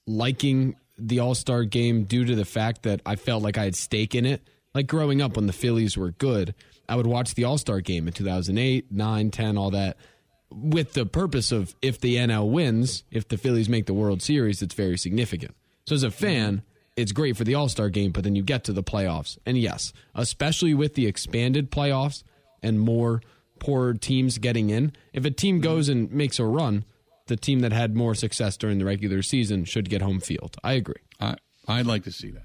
liking 0.07 0.77
the 0.99 1.21
All 1.21 1.35
Star 1.35 1.65
game 1.65 2.05
due 2.05 2.25
to 2.25 2.35
the 2.35 2.45
fact 2.45 2.83
that 2.83 3.01
I 3.07 3.17
felt 3.17 3.43
like 3.43 3.59
I 3.59 3.65
had 3.65 3.77
stake 3.77 4.15
in 4.15 4.27
it. 4.27 4.43
Like 4.75 4.87
growing 4.87 5.23
up 5.23 5.37
when 5.37 5.47
the 5.47 5.53
Phillies 5.53 5.97
were 5.97 6.11
good, 6.11 6.55
I 6.89 6.97
would 6.97 7.07
watch 7.07 7.35
the 7.35 7.45
All 7.45 7.59
Star 7.59 7.81
game 7.81 8.07
in 8.07 8.13
2008, 8.13 8.93
9, 8.93 9.31
10, 9.31 9.59
all 9.59 9.71
that, 9.71 9.97
with 10.51 10.95
the 10.95 11.07
purpose 11.07 11.53
of 11.53 11.75
if 11.83 12.01
the 12.01 12.17
NL 12.17 12.51
wins, 12.51 13.05
if 13.11 13.29
the 13.29 13.39
Phillies 13.39 13.69
make 13.69 13.87
the 13.87 13.95
World 13.95 14.23
Series, 14.23 14.63
it's 14.63 14.75
very 14.75 14.99
significant. 14.99 15.55
So 15.87 15.95
as 15.95 16.03
a 16.03 16.11
fan, 16.11 16.63
it's 16.97 17.13
great 17.13 17.37
for 17.37 17.45
the 17.45 17.55
All 17.55 17.69
Star 17.69 17.89
game, 17.89 18.13
but 18.13 18.25
then 18.25 18.35
you 18.35 18.43
get 18.43 18.65
to 18.65 18.73
the 18.73 18.83
playoffs. 18.83 19.39
And 19.47 19.57
yes, 19.57 19.93
especially 20.15 20.75
with 20.75 20.95
the 20.95 21.07
expanded 21.07 21.71
playoffs 21.71 22.23
and 22.63 22.81
more 22.81 23.23
poor 23.59 23.95
teams 23.95 24.39
getting 24.39 24.71
in, 24.71 24.93
if 25.13 25.25
a 25.25 25.31
team 25.31 25.61
goes 25.61 25.89
and 25.89 26.11
makes 26.13 26.39
a 26.39 26.45
run, 26.45 26.85
the 27.29 27.37
team 27.37 27.61
that 27.61 27.73
had 27.73 27.95
more 27.95 28.15
success 28.15 28.57
during 28.57 28.79
the 28.79 28.85
regular 28.85 29.23
season 29.23 29.65
should 29.65 29.89
get 29.89 30.03
home 30.03 30.21
field. 30.21 30.57
I 30.63 30.73
agree. 30.73 31.03
I, 31.21 31.37
I'd 31.67 31.87
like 31.87 32.05
to 32.05 32.13
see 32.13 32.31
that. 32.33 32.45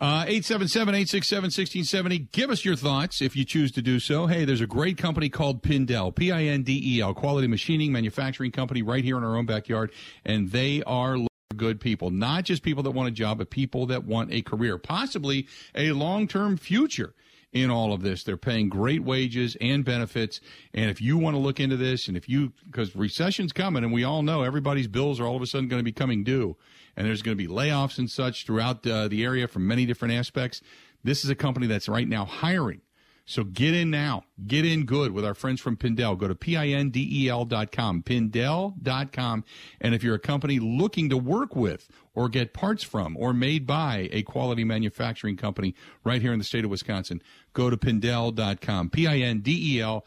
Uh, 0.00 0.22
877 0.28 0.94
867 0.94 1.42
1670. 1.46 2.18
Give 2.30 2.50
us 2.50 2.64
your 2.64 2.76
thoughts 2.76 3.20
if 3.20 3.34
you 3.34 3.44
choose 3.44 3.72
to 3.72 3.82
do 3.82 3.98
so. 3.98 4.26
Hey, 4.26 4.44
there's 4.44 4.60
a 4.60 4.66
great 4.66 4.96
company 4.96 5.28
called 5.28 5.60
Pindel, 5.62 6.14
P 6.14 6.30
I 6.30 6.44
N 6.44 6.62
D 6.62 6.80
E 6.84 7.00
L, 7.00 7.14
quality 7.14 7.48
machining, 7.48 7.90
manufacturing 7.90 8.52
company 8.52 8.80
right 8.80 9.02
here 9.02 9.16
in 9.16 9.24
our 9.24 9.36
own 9.36 9.46
backyard. 9.46 9.90
And 10.24 10.52
they 10.52 10.84
are 10.84 11.18
good 11.56 11.80
people, 11.80 12.10
not 12.10 12.44
just 12.44 12.62
people 12.62 12.84
that 12.84 12.92
want 12.92 13.08
a 13.08 13.10
job, 13.10 13.38
but 13.38 13.50
people 13.50 13.86
that 13.86 14.04
want 14.04 14.32
a 14.32 14.40
career, 14.40 14.78
possibly 14.78 15.48
a 15.74 15.90
long 15.90 16.28
term 16.28 16.56
future 16.56 17.14
in 17.52 17.70
all 17.70 17.92
of 17.92 18.02
this. 18.02 18.24
They're 18.24 18.36
paying 18.36 18.68
great 18.68 19.02
wages 19.02 19.56
and 19.60 19.84
benefits. 19.84 20.40
And 20.74 20.90
if 20.90 21.00
you 21.00 21.16
want 21.16 21.34
to 21.34 21.40
look 21.40 21.60
into 21.60 21.76
this, 21.76 22.08
and 22.08 22.16
if 22.16 22.28
you, 22.28 22.52
because 22.66 22.94
recession's 22.94 23.52
coming, 23.52 23.84
and 23.84 23.92
we 23.92 24.04
all 24.04 24.22
know 24.22 24.42
everybody's 24.42 24.88
bills 24.88 25.18
are 25.18 25.26
all 25.26 25.36
of 25.36 25.42
a 25.42 25.46
sudden 25.46 25.68
going 25.68 25.80
to 25.80 25.84
be 25.84 25.92
coming 25.92 26.24
due, 26.24 26.56
and 26.96 27.06
there's 27.06 27.22
going 27.22 27.36
to 27.36 27.42
be 27.42 27.52
layoffs 27.52 27.98
and 27.98 28.10
such 28.10 28.44
throughout 28.44 28.86
uh, 28.86 29.08
the 29.08 29.24
area 29.24 29.48
from 29.48 29.66
many 29.66 29.86
different 29.86 30.14
aspects. 30.14 30.60
This 31.02 31.24
is 31.24 31.30
a 31.30 31.34
company 31.34 31.66
that's 31.66 31.88
right 31.88 32.08
now 32.08 32.24
hiring. 32.24 32.80
So 33.28 33.44
get 33.44 33.74
in 33.74 33.90
now. 33.90 34.24
Get 34.46 34.64
in 34.64 34.86
good 34.86 35.12
with 35.12 35.22
our 35.22 35.34
friends 35.34 35.60
from 35.60 35.76
Pindel. 35.76 36.16
Go 36.16 36.28
to 36.28 36.34
P-I-N-D-E-L.com, 36.34 38.02
Pindel.com. 38.02 39.44
And 39.82 39.94
if 39.94 40.02
you're 40.02 40.14
a 40.14 40.18
company 40.18 40.58
looking 40.58 41.10
to 41.10 41.18
work 41.18 41.54
with 41.54 41.90
or 42.14 42.30
get 42.30 42.54
parts 42.54 42.82
from 42.82 43.18
or 43.18 43.34
made 43.34 43.66
by 43.66 44.08
a 44.12 44.22
quality 44.22 44.64
manufacturing 44.64 45.36
company 45.36 45.74
right 46.04 46.22
here 46.22 46.32
in 46.32 46.38
the 46.38 46.44
state 46.44 46.64
of 46.64 46.70
Wisconsin, 46.70 47.20
go 47.52 47.68
to 47.68 47.76
Pindel.com, 47.76 48.88
P-I-N-D-E-L.com, 48.88 50.02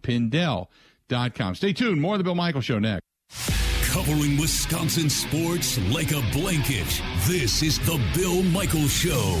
Pindel.com. 0.00 1.54
Stay 1.54 1.72
tuned. 1.72 2.02
More 2.02 2.14
of 2.14 2.18
the 2.18 2.24
Bill 2.24 2.34
Michael 2.34 2.60
Show 2.60 2.78
next. 2.78 3.00
Covering 3.86 4.36
Wisconsin 4.36 5.08
sports 5.08 5.78
like 5.90 6.12
a 6.12 6.20
blanket. 6.32 7.02
This 7.26 7.62
is 7.62 7.78
the 7.78 7.98
Bill 8.14 8.42
Michael 8.42 8.88
Show 8.88 9.40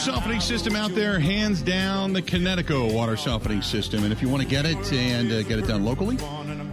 Softening 0.00 0.40
system 0.40 0.74
out 0.76 0.94
there, 0.94 1.20
hands 1.20 1.60
down, 1.60 2.14
the 2.14 2.22
Kinetico 2.22 2.90
water 2.94 3.18
softening 3.18 3.60
system. 3.60 4.02
And 4.02 4.14
if 4.14 4.22
you 4.22 4.30
want 4.30 4.42
to 4.42 4.48
get 4.48 4.64
it 4.64 4.92
and 4.94 5.30
uh, 5.30 5.42
get 5.42 5.58
it 5.58 5.66
done 5.66 5.84
locally, 5.84 6.16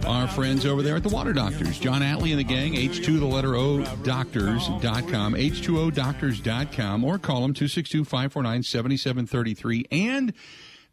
our 0.06 0.26
friends 0.26 0.64
over 0.64 0.82
there 0.82 0.96
at 0.96 1.02
the 1.02 1.10
Water 1.10 1.34
Doctors, 1.34 1.78
John 1.78 2.00
Atley 2.00 2.30
and 2.30 2.38
the 2.38 2.44
gang, 2.44 2.72
H2 2.72 3.20
the 3.20 3.26
letter 3.26 3.54
O 3.54 3.84
doctors.com, 4.02 5.34
H2O 5.34 5.92
doctors.com, 5.92 7.04
or 7.04 7.18
call 7.18 7.42
them 7.42 7.52
262 7.52 8.04
549 8.04 8.62
7733. 8.62 9.86
And 9.90 10.32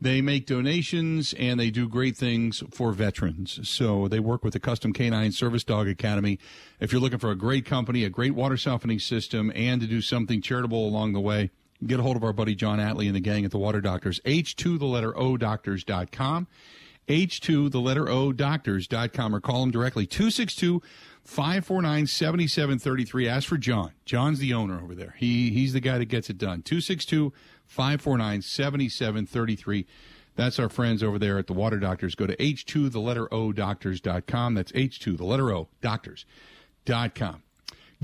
they 0.02 0.22
make 0.22 0.46
donations 0.46 1.34
and 1.40 1.58
they 1.58 1.72
do 1.72 1.88
great 1.88 2.18
things 2.18 2.62
for 2.70 2.92
veterans. 2.92 3.62
So 3.64 4.10
they 4.10 4.20
work 4.20 4.44
with 4.44 4.52
the 4.52 4.60
Custom 4.60 4.92
Canine 4.92 5.32
Service 5.32 5.64
Dog 5.64 5.88
Academy. 5.88 6.38
If 6.82 6.92
you're 6.92 7.02
looking 7.02 7.20
for 7.20 7.32
a 7.32 7.38
great 7.38 7.64
company, 7.66 8.04
a 8.04 8.10
great 8.10 8.36
water 8.36 8.58
softening 8.58 9.00
system, 9.00 9.54
and 9.56 9.80
to 9.80 9.88
do 9.88 10.02
something 10.02 10.42
charitable 10.42 10.86
along 10.86 11.14
the 11.14 11.22
way, 11.22 11.50
get 11.86 12.00
a 12.00 12.04
hold 12.04 12.16
of 12.16 12.24
our 12.24 12.34
buddy 12.34 12.56
John 12.56 12.80
Atley 12.80 13.08
and 13.08 13.16
the 13.16 13.20
gang 13.20 13.46
at 13.46 13.52
the 13.52 13.58
Water 13.58 13.82
Doctors. 13.82 14.20
H2 14.22 14.80
the 14.80 14.86
letter 14.86 15.18
O 15.18 15.38
doctors.com. 15.38 16.48
H2 17.08 17.72
the 17.72 17.80
letter 17.80 18.10
O 18.10 18.32
doctors.com 18.32 19.36
or 19.36 19.40
call 19.40 19.62
them 19.62 19.72
directly 19.72 20.06
262 20.06 20.82
549 21.24 22.08
7733. 22.08 23.28
Ask 23.28 23.48
for 23.48 23.58
John. 23.58 23.92
John's 24.06 24.40
the 24.40 24.54
owner 24.54 24.80
over 24.82 24.96
there. 24.96 25.16
He 25.18 25.52
He's 25.52 25.74
the 25.74 25.80
guy 25.80 25.98
that 25.98 26.06
gets 26.06 26.30
it 26.30 26.38
done. 26.38 26.62
262 26.62 27.34
549 27.66 28.42
7733. 28.42 29.86
That's 30.36 30.60
our 30.60 30.70
friends 30.70 31.02
over 31.02 31.18
there 31.18 31.38
at 31.38 31.48
the 31.48 31.54
Water 31.54 31.80
Doctors. 31.80 32.16
Go 32.16 32.28
to 32.28 32.36
H2 32.36 32.92
the 32.92 33.00
letter 33.00 33.34
O 33.34 33.52
doctors.com. 33.54 34.54
That's 34.54 34.72
H2 34.74 35.18
the 35.18 35.24
letter 35.24 35.52
O 35.52 35.70
doctors.com. 35.82 37.45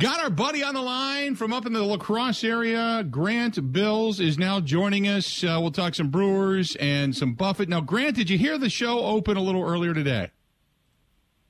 Got 0.01 0.19
our 0.19 0.31
buddy 0.31 0.63
on 0.63 0.73
the 0.73 0.81
line 0.81 1.35
from 1.35 1.53
up 1.53 1.67
in 1.67 1.73
the 1.73 1.83
La 1.83 1.97
Crosse 1.97 2.43
area. 2.43 3.05
Grant 3.07 3.71
Bilse 3.71 4.19
is 4.19 4.39
now 4.39 4.59
joining 4.59 5.07
us. 5.07 5.43
Uh, 5.43 5.59
we'll 5.61 5.69
talk 5.69 5.93
some 5.93 6.09
Brewers 6.09 6.75
and 6.77 7.15
some 7.15 7.35
Buffett. 7.35 7.69
Now, 7.69 7.81
Grant, 7.81 8.15
did 8.15 8.27
you 8.27 8.35
hear 8.35 8.57
the 8.57 8.67
show 8.67 8.97
open 8.97 9.37
a 9.37 9.41
little 9.41 9.61
earlier 9.61 9.93
today? 9.93 10.31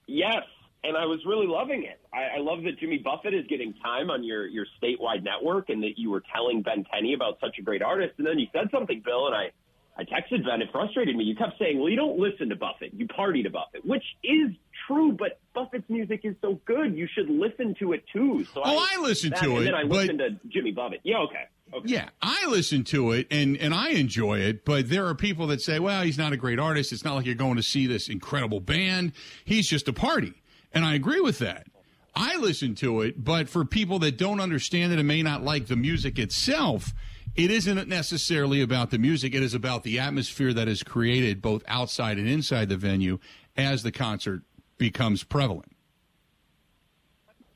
Yes, 0.06 0.44
and 0.84 0.98
I 0.98 1.06
was 1.06 1.22
really 1.26 1.48
loving 1.48 1.84
it. 1.84 2.02
I, 2.14 2.40
I 2.40 2.40
love 2.40 2.64
that 2.64 2.78
Jimmy 2.78 2.98
Buffett 2.98 3.34
is 3.34 3.48
getting 3.48 3.74
time 3.82 4.10
on 4.12 4.22
your 4.22 4.46
your 4.48 4.66
statewide 4.84 5.24
network, 5.24 5.70
and 5.70 5.82
that 5.84 5.94
you 5.96 6.12
were 6.12 6.24
telling 6.36 6.62
Ben 6.62 6.84
Kenny 6.92 7.14
about 7.14 7.38
such 7.40 7.58
a 7.58 7.62
great 7.62 7.82
artist. 7.82 8.16
And 8.18 8.28
then 8.28 8.38
you 8.38 8.48
said 8.52 8.68
something, 8.70 9.02
Bill, 9.06 9.28
and 9.28 9.36
I 9.36 9.52
I 9.98 10.04
texted 10.04 10.44
Ben. 10.44 10.62
It 10.62 10.68
frustrated 10.74 11.16
me. 11.16 11.24
You 11.24 11.38
kept 11.38 11.58
saying, 11.58 11.80
"Well, 11.80 11.90
you 11.90 11.96
don't 11.96 12.20
listen 12.20 12.50
to 12.50 12.58
Buffett. 12.58 12.94
You 12.94 13.08
party 13.08 13.44
to 13.44 13.50
Buffett," 13.50 13.86
which 13.86 14.04
is 14.26 14.52
true. 14.92 15.12
But 15.14 15.40
Buffett's 15.54 15.90
music 15.90 16.22
is 16.24 16.36
so 16.42 16.60
good, 16.66 16.96
you 16.96 17.08
should 17.14 17.30
listen 17.30 17.76
to 17.80 17.94
it 17.94 18.04
too. 18.12 18.46
So 18.54 18.62
oh, 18.64 18.78
I, 18.78 18.98
I 18.98 19.02
listen 19.02 19.32
that, 19.32 19.44
to 19.44 19.52
and 19.52 19.62
it. 19.62 19.66
then 19.66 19.76
I 19.76 19.84
listen 19.84 20.18
to 20.18 20.30
Jimmy 20.48 20.72
Buffett. 20.72 21.02
Yeah, 21.04 21.20
okay. 21.20 21.46
Okay. 21.74 21.88
Yeah, 21.88 22.10
I 22.22 22.48
listen 22.48 22.84
to 22.86 23.14
it 23.14 23.28
and, 23.32 23.56
and 23.56 23.74
I 23.74 23.92
enjoy 23.92 24.40
it, 24.40 24.66
but 24.66 24.90
there 24.90 25.08
are 25.08 25.16
people 25.16 25.48
that 25.48 25.62
say, 25.62 25.80
well, 25.80 26.04
he's 26.04 26.18
not 26.18 26.34
a 26.34 26.38
great 26.38 26.60
artist. 26.60 26.92
It's 26.92 27.06
not 27.06 27.16
like 27.16 27.26
you're 27.26 27.34
going 27.34 27.56
to 27.56 27.64
see 27.64 27.88
this 27.88 28.10
incredible 28.10 28.60
band. 28.60 29.14
He's 29.46 29.70
just 29.70 29.88
a 29.88 29.94
party. 29.94 30.34
And 30.74 30.84
I 30.84 30.96
agree 30.96 31.22
with 31.22 31.40
that. 31.40 31.68
I 32.14 32.36
listen 32.36 32.76
to 32.76 33.02
it, 33.02 33.24
but 33.24 33.48
for 33.48 33.64
people 33.64 34.00
that 34.00 34.18
don't 34.18 34.42
understand 34.42 34.92
it 34.92 35.00
and 35.00 35.08
may 35.08 35.24
not 35.24 35.44
like 35.44 35.68
the 35.68 35.78
music 35.78 36.20
itself, 36.20 36.94
it 37.36 37.50
isn't 37.50 37.88
necessarily 37.88 38.62
about 38.62 38.90
the 38.90 38.98
music. 38.98 39.34
It 39.34 39.42
is 39.42 39.54
about 39.54 39.84
the 39.84 40.00
atmosphere 40.00 40.52
that 40.52 40.68
is 40.68 40.84
created 40.84 41.42
both 41.42 41.64
outside 41.70 42.18
and 42.18 42.28
inside 42.28 42.68
the 42.68 42.76
venue 42.76 43.20
as 43.56 43.84
the 43.84 43.92
concert 43.94 44.44
becomes 44.82 45.24
prevalent. 45.24 45.72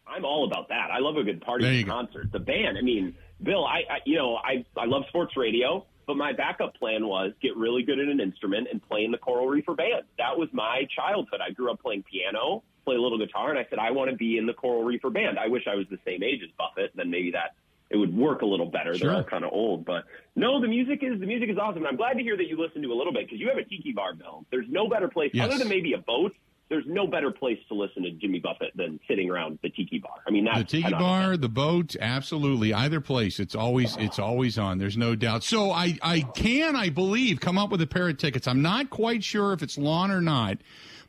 I'm 0.07 0.23
all 0.23 0.45
about 0.45 0.69
that. 0.69 0.91
I 0.91 0.99
love 0.99 1.17
a 1.17 1.23
good 1.23 1.41
party 1.41 1.65
and 1.65 1.85
go. 1.85 1.91
concert. 1.91 2.31
The 2.31 2.39
band, 2.39 2.77
I 2.77 2.81
mean, 2.81 3.15
Bill, 3.41 3.65
I, 3.65 3.79
I 3.89 3.97
you 4.05 4.15
know, 4.17 4.35
I 4.35 4.63
I 4.77 4.85
love 4.85 5.03
sports 5.09 5.35
radio, 5.35 5.85
but 6.05 6.15
my 6.15 6.31
backup 6.31 6.75
plan 6.75 7.07
was 7.07 7.33
get 7.41 7.57
really 7.57 7.81
good 7.83 7.99
at 7.99 8.07
an 8.07 8.19
instrument 8.21 8.67
and 8.71 8.81
play 8.87 9.03
in 9.03 9.11
the 9.11 9.17
Coral 9.17 9.47
Reefer 9.47 9.73
band. 9.73 10.03
That 10.19 10.37
was 10.37 10.47
my 10.53 10.83
childhood. 10.95 11.39
I 11.45 11.51
grew 11.51 11.71
up 11.71 11.81
playing 11.81 12.03
piano, 12.03 12.63
play 12.85 12.95
a 12.95 13.01
little 13.01 13.17
guitar, 13.17 13.49
and 13.49 13.57
I 13.57 13.65
said 13.69 13.79
I 13.79 13.91
want 13.91 14.11
to 14.11 14.15
be 14.15 14.37
in 14.37 14.45
the 14.45 14.53
Coral 14.53 14.83
Reefer 14.83 15.09
band. 15.09 15.39
I 15.39 15.47
wish 15.47 15.63
I 15.67 15.75
was 15.75 15.87
the 15.89 15.99
same 16.05 16.21
age 16.21 16.41
as 16.43 16.51
Buffett, 16.57 16.91
then 16.95 17.09
maybe 17.09 17.31
that 17.31 17.55
it 17.89 17.97
would 17.97 18.15
work 18.15 18.41
a 18.43 18.45
little 18.45 18.65
better. 18.67 18.95
Sure. 18.95 19.09
They're 19.09 19.17
all 19.17 19.23
kind 19.23 19.43
of 19.43 19.51
old, 19.51 19.85
but 19.85 20.05
no, 20.35 20.61
the 20.61 20.67
music 20.67 20.99
is 21.01 21.19
the 21.19 21.25
music 21.25 21.49
is 21.49 21.57
awesome. 21.57 21.79
And 21.79 21.87
I'm 21.87 21.97
glad 21.97 22.13
to 22.13 22.23
hear 22.23 22.37
that 22.37 22.47
you 22.47 22.61
listen 22.61 22.83
to 22.83 22.91
a 22.93 22.95
little 22.97 23.11
bit 23.11 23.25
because 23.25 23.39
you 23.39 23.49
have 23.49 23.57
a 23.57 23.63
tiki 23.63 23.91
bar, 23.91 24.13
Bill. 24.13 24.45
There's 24.51 24.67
no 24.69 24.87
better 24.87 25.07
place 25.07 25.31
Yes. 25.33 25.47
other 25.49 25.57
than 25.57 25.67
maybe 25.67 25.93
a 25.93 25.97
boat. 25.97 26.33
There's 26.67 26.85
no 26.87 27.05
better 27.05 27.29
place 27.29 27.59
to 27.67 27.75
listen 27.75 28.01
to 28.03 28.11
Jimmy 28.11 28.39
Buffett 28.39 28.71
than 28.75 28.99
sitting 29.07 29.29
around 29.29 29.59
the 29.61 29.69
tiki 29.69 29.99
bar. 29.99 30.15
I 30.27 30.31
mean, 30.31 30.45
that's 30.45 30.57
the 30.57 30.63
tiki 30.63 30.83
10 30.83 30.93
out 30.95 30.99
of 31.01 31.05
bar, 31.05 31.37
the 31.37 31.47
boat, 31.49 31.95
absolutely. 31.99 32.73
Either 32.73 32.99
place, 32.99 33.39
it's 33.39 33.53
always 33.53 33.95
it's 33.97 34.17
always 34.17 34.57
on. 34.57 34.79
There's 34.79 34.97
no 34.97 35.13
doubt. 35.15 35.43
So 35.43 35.69
I 35.71 35.97
I 36.01 36.21
can 36.21 36.75
I 36.75 36.89
believe 36.89 37.39
come 37.39 37.57
up 37.59 37.69
with 37.69 37.81
a 37.81 37.87
pair 37.87 38.09
of 38.09 38.17
tickets. 38.17 38.47
I'm 38.47 38.63
not 38.63 38.89
quite 38.89 39.23
sure 39.23 39.53
if 39.53 39.61
it's 39.61 39.77
lawn 39.77 40.09
or 40.09 40.21
not, 40.21 40.57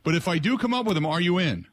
but 0.03 0.13
if 0.13 0.27
I 0.27 0.37
do 0.37 0.59
come 0.59 0.75
up 0.75 0.85
with 0.85 0.93
them, 0.95 1.07
are 1.07 1.21
you 1.21 1.39
in? 1.39 1.65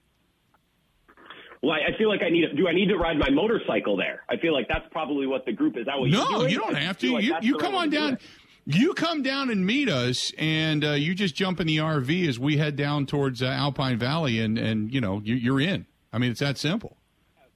Well, 1.63 1.73
I 1.73 1.93
I 1.95 1.99
feel 1.99 2.09
like 2.09 2.23
I 2.23 2.29
need. 2.31 2.45
Do 2.57 2.69
I 2.69 2.73
need 2.73 2.89
to 2.89 2.97
ride 2.97 3.19
my 3.19 3.31
motorcycle 3.31 3.97
there? 3.97 4.23
I 4.29 4.37
feel 4.39 4.53
like 4.53 4.69
that's 4.69 4.87
probably 4.93 5.27
what 5.27 5.45
the 5.47 5.53
group 5.53 5.77
is. 5.77 5.87
That 5.87 5.99
what 5.99 6.11
No, 6.11 6.47
you 6.47 6.59
don't 6.59 6.75
have 6.77 6.99
to. 6.99 7.13
like 7.15 7.25
you 7.25 7.35
you 7.41 7.57
come 7.57 7.75
on 7.75 7.91
down. 7.91 8.19
You 8.67 8.95
come 8.95 9.23
down 9.23 9.51
and 9.51 9.67
meet 9.67 9.91
us, 9.91 10.33
and 10.39 10.85
uh, 10.85 10.93
you 10.93 11.15
just 11.15 11.35
jump 11.35 11.61
in 11.61 11.67
the 11.67 11.79
RV 11.79 12.27
as 12.27 12.39
we 12.39 12.57
head 12.57 12.77
down 12.77 13.05
towards 13.05 13.43
uh, 13.43 13.47
Alpine 13.47 13.99
Valley, 13.99 14.41
and 14.41 14.57
and 14.57 14.93
you 14.93 15.01
know 15.03 15.21
you, 15.23 15.35
you're 15.35 15.61
in. 15.61 15.87
I 16.13 16.19
mean, 16.19 16.31
it's 16.31 16.41
that 16.41 16.57
simple. 16.57 16.97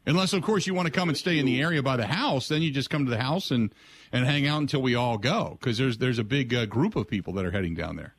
Unless, 0.04 0.32
of 0.32 0.42
course, 0.42 0.66
you 0.66 0.72
want 0.74 0.86
to 0.86 0.92
come 0.92 1.08
and 1.08 1.18
stay 1.18 1.38
in 1.38 1.44
the 1.44 1.60
area 1.60 1.82
by 1.82 1.96
the 1.96 2.06
house, 2.06 2.48
then 2.48 2.62
you 2.62 2.70
just 2.70 2.88
come 2.88 3.04
to 3.04 3.10
the 3.10 3.20
house 3.20 3.50
and 3.50 3.72
and 4.12 4.26
hang 4.26 4.46
out 4.46 4.60
until 4.60 4.82
we 4.82 4.94
all 4.94 5.16
go, 5.16 5.56
because 5.58 5.78
there's 5.78 5.96
there's 5.98 6.18
a 6.18 6.24
big 6.24 6.52
uh, 6.54 6.66
group 6.66 6.94
of 6.94 7.08
people 7.08 7.32
that 7.34 7.44
are 7.44 7.52
heading 7.52 7.74
down 7.74 7.96
there. 7.96 8.14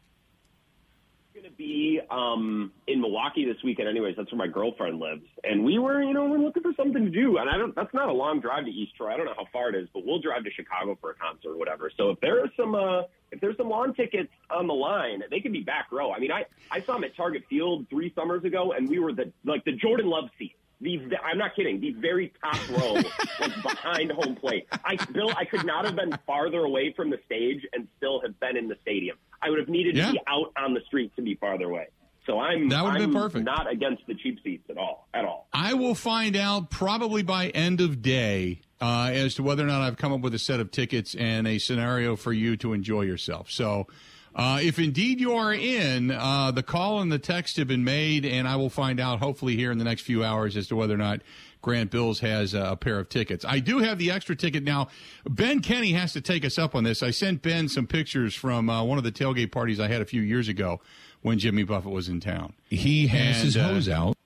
Be 1.59 1.99
um, 2.09 2.71
in 2.87 3.01
Milwaukee 3.01 3.45
this 3.45 3.61
weekend, 3.63 3.87
anyways. 3.87 4.15
That's 4.17 4.31
where 4.31 4.39
my 4.39 4.47
girlfriend 4.47 4.99
lives, 4.99 5.25
and 5.43 5.63
we 5.63 5.77
were, 5.77 6.01
you 6.01 6.13
know, 6.13 6.25
we're 6.25 6.39
looking 6.39 6.63
for 6.63 6.73
something 6.75 7.03
to 7.05 7.11
do. 7.11 7.37
And 7.37 7.49
I 7.49 7.57
don't. 7.57 7.75
That's 7.75 7.93
not 7.93 8.09
a 8.09 8.13
long 8.13 8.39
drive 8.39 8.65
to 8.65 8.71
East 8.71 8.95
Troy. 8.95 9.13
I 9.13 9.17
don't 9.17 9.25
know 9.25 9.35
how 9.37 9.45
far 9.51 9.69
it 9.69 9.75
is, 9.75 9.87
but 9.93 10.05
we'll 10.05 10.21
drive 10.21 10.45
to 10.45 10.51
Chicago 10.51 10.97
for 10.99 11.11
a 11.11 11.15
concert 11.15 11.51
or 11.51 11.57
whatever. 11.57 11.91
So 11.95 12.11
if 12.11 12.19
there 12.21 12.39
are 12.39 12.51
some, 12.57 12.73
uh, 12.73 13.01
if 13.31 13.41
there's 13.41 13.57
some 13.57 13.69
lawn 13.69 13.93
tickets 13.93 14.31
on 14.49 14.65
the 14.65 14.73
line, 14.73 15.21
they 15.29 15.41
can 15.41 15.51
be 15.51 15.61
back 15.61 15.91
row. 15.91 16.11
I 16.11 16.19
mean, 16.19 16.31
I 16.31 16.45
I 16.71 16.81
saw 16.81 16.93
them 16.93 17.03
at 17.03 17.15
Target 17.15 17.43
Field 17.49 17.87
three 17.89 18.11
summers 18.15 18.43
ago, 18.45 18.71
and 18.71 18.89
we 18.89 18.99
were 18.99 19.13
the 19.13 19.31
like 19.43 19.65
the 19.65 19.73
Jordan 19.73 20.07
Love 20.07 20.29
seat. 20.39 20.55
The, 20.81 20.97
I'm 21.21 21.37
not 21.37 21.57
kidding. 21.57 21.81
The 21.81 21.91
very 21.91 22.31
top 22.41 22.69
row 22.69 22.93
was 23.41 23.51
behind 23.61 24.13
home 24.13 24.37
plate. 24.37 24.65
I, 24.85 24.95
Bill, 25.11 25.29
I 25.35 25.43
could 25.43 25.65
not 25.65 25.83
have 25.83 25.97
been 25.97 26.17
farther 26.25 26.59
away 26.59 26.93
from 26.95 27.09
the 27.09 27.19
stage 27.25 27.67
and 27.73 27.89
still 27.97 28.21
have 28.21 28.39
been 28.39 28.55
in 28.55 28.69
the 28.69 28.77
stadium. 28.81 29.17
I 29.41 29.49
would 29.49 29.59
have 29.59 29.69
needed 29.69 29.95
Yeah. 29.95 30.07
to 30.07 30.13
be 30.13 30.19
out 30.27 30.51
on 30.57 30.73
the 30.73 30.81
street 30.87 31.15
to 31.15 31.21
be 31.21 31.35
farther 31.35 31.65
away. 31.65 31.87
So 32.25 32.39
I'm 32.39 32.69
That 32.69 32.83
I'm 32.85 32.97
been 32.99 33.13
perfect. 33.13 33.45
not 33.45 33.71
against 33.71 34.05
the 34.05 34.13
cheap 34.13 34.39
seats 34.43 34.69
at 34.69 34.77
all. 34.77 35.07
At 35.13 35.25
all. 35.25 35.47
I 35.53 35.73
will 35.73 35.95
find 35.95 36.35
out 36.35 36.69
probably 36.69 37.23
by 37.23 37.47
end 37.49 37.81
of 37.81 38.01
day 38.01 38.59
uh, 38.81 39.09
as 39.11 39.35
to 39.35 39.43
whether 39.43 39.63
or 39.63 39.67
not 39.67 39.81
I've 39.81 39.97
come 39.97 40.11
up 40.13 40.21
with 40.21 40.33
a 40.35 40.39
set 40.39 40.59
of 40.59 40.69
tickets 40.71 41.15
and 41.15 41.47
a 41.47 41.57
scenario 41.57 42.15
for 42.15 42.31
you 42.31 42.55
to 42.57 42.73
enjoy 42.73 43.01
yourself. 43.01 43.49
So, 43.49 43.87
uh, 44.35 44.59
if 44.61 44.77
indeed 44.77 45.19
you 45.19 45.33
are 45.33 45.53
in, 45.53 46.11
uh, 46.11 46.51
the 46.51 46.61
call 46.63 47.01
and 47.01 47.11
the 47.11 47.17
text 47.19 47.57
have 47.57 47.67
been 47.67 47.83
made, 47.83 48.25
and 48.25 48.47
I 48.47 48.57
will 48.57 48.69
find 48.69 48.99
out 48.99 49.19
hopefully 49.19 49.55
here 49.55 49.71
in 49.71 49.79
the 49.79 49.83
next 49.83 50.01
few 50.03 50.23
hours 50.23 50.55
as 50.55 50.67
to 50.67 50.75
whether 50.75 50.93
or 50.93 50.97
not 50.97 51.21
Grant 51.61 51.91
Bilse 51.91 52.19
has 52.19 52.53
a 52.53 52.77
pair 52.79 52.99
of 52.99 53.09
tickets. 53.09 53.43
I 53.45 53.59
do 53.59 53.79
have 53.79 53.97
the 53.97 54.11
extra 54.11 54.35
ticket 54.35 54.63
now. 54.63 54.87
Ben 55.29 55.59
Kenny 55.61 55.91
has 55.91 56.13
to 56.13 56.21
take 56.21 56.45
us 56.45 56.57
up 56.57 56.73
on 56.73 56.83
this. 56.83 57.03
I 57.03 57.11
sent 57.11 57.41
Ben 57.41 57.67
some 57.67 57.85
pictures 57.85 58.33
from 58.33 58.69
uh, 58.69 58.83
one 58.83 58.97
of 58.97 59.03
the 59.03 59.11
tailgate 59.11 59.51
parties 59.51 59.79
I 59.79 59.87
had 59.87 60.01
a 60.01 60.05
few 60.05 60.21
years 60.21 60.47
ago 60.47 60.79
when 61.21 61.37
Jimmy 61.37 61.63
Buffett 61.63 61.91
was 61.91 62.07
in 62.07 62.21
town. 62.21 62.53
He 62.69 63.07
has 63.07 63.35
And, 63.37 63.45
his 63.45 63.57
uh, 63.57 63.63
hose 63.63 63.89
out. 63.89 64.17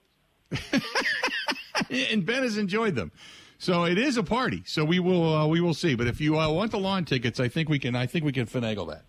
and 1.89 2.25
Ben 2.25 2.43
has 2.43 2.57
enjoyed 2.57 2.95
them. 2.95 3.11
So 3.57 3.85
it 3.85 3.97
is 3.97 4.17
a 4.17 4.23
party. 4.23 4.61
So 4.65 4.83
we 4.83 4.99
will 4.99 5.33
uh, 5.33 5.47
we 5.47 5.61
will 5.61 5.73
see. 5.73 5.95
But 5.95 6.07
if 6.07 6.19
you 6.19 6.37
uh, 6.37 6.49
want 6.49 6.71
the 6.71 6.79
lawn 6.79 7.05
tickets, 7.05 7.39
I 7.39 7.47
think 7.47 7.69
we 7.69 7.79
can 7.79 7.95
I 7.95 8.05
think 8.05 8.25
we 8.25 8.31
can 8.31 8.45
finagle 8.45 8.89
that. 8.89 9.05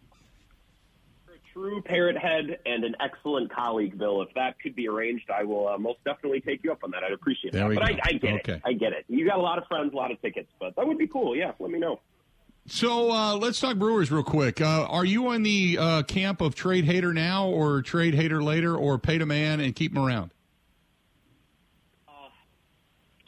True 1.55 1.81
parrot 1.83 2.19
head 2.19 2.59
and 2.67 2.83
an 2.85 2.97
excellent 3.01 3.49
colleague, 3.55 3.97
Bill. 3.97 4.21
If 4.23 4.35
that 4.35 4.59
could 4.61 4.75
be 4.75 4.89
arranged, 4.89 5.31
I 5.31 5.45
will 5.45 5.69
uh, 5.69 5.79
most 5.79 6.03
definitely 6.05 6.41
take 6.41 6.65
you 6.65 6.73
up 6.73 6.83
on 6.83 6.91
that. 6.91 7.05
I'd 7.05 7.13
appreciate 7.13 7.53
There 7.53 7.69
that. 7.69 7.75
but. 7.77 7.83
I, 7.85 7.99
I 8.05 8.13
get 8.15 8.35
Okay. 8.41 8.53
it. 8.55 8.63
I 8.65 8.73
get 8.73 8.93
it. 8.93 9.05
You 9.09 9.25
got 9.25 9.39
a 9.39 9.43
lot 9.43 9.59
of 9.59 9.65
friends, 9.69 9.93
a 9.93 9.97
lot 9.97 10.11
of 10.11 10.21
tickets, 10.21 10.51
but 10.59 10.75
that 10.75 10.85
would 10.87 10.99
be 10.99 11.07
cool. 11.07 11.37
Yeah, 11.37 11.53
let 11.61 11.71
me 11.71 11.79
know. 11.79 12.01
So 12.67 13.13
uh, 13.13 13.37
let's 13.37 13.61
talk 13.61 13.77
Brewers 13.77 14.11
real 14.11 14.25
quick. 14.25 14.61
Uh, 14.61 14.87
are 14.91 15.05
you 15.05 15.29
on 15.29 15.45
the 15.45 15.79
uh, 15.79 16.03
camp 16.03 16.41
of 16.41 16.57
trade 16.57 16.87
Hader 16.87 17.15
now, 17.15 17.47
or 17.47 17.83
trade 17.83 18.15
Hader 18.15 18.43
later, 18.43 18.75
or 18.77 18.99
pay 18.99 19.19
to 19.19 19.27
man 19.27 19.61
and 19.61 19.77
keep 19.77 19.95
him 19.95 20.05
around? 20.05 20.33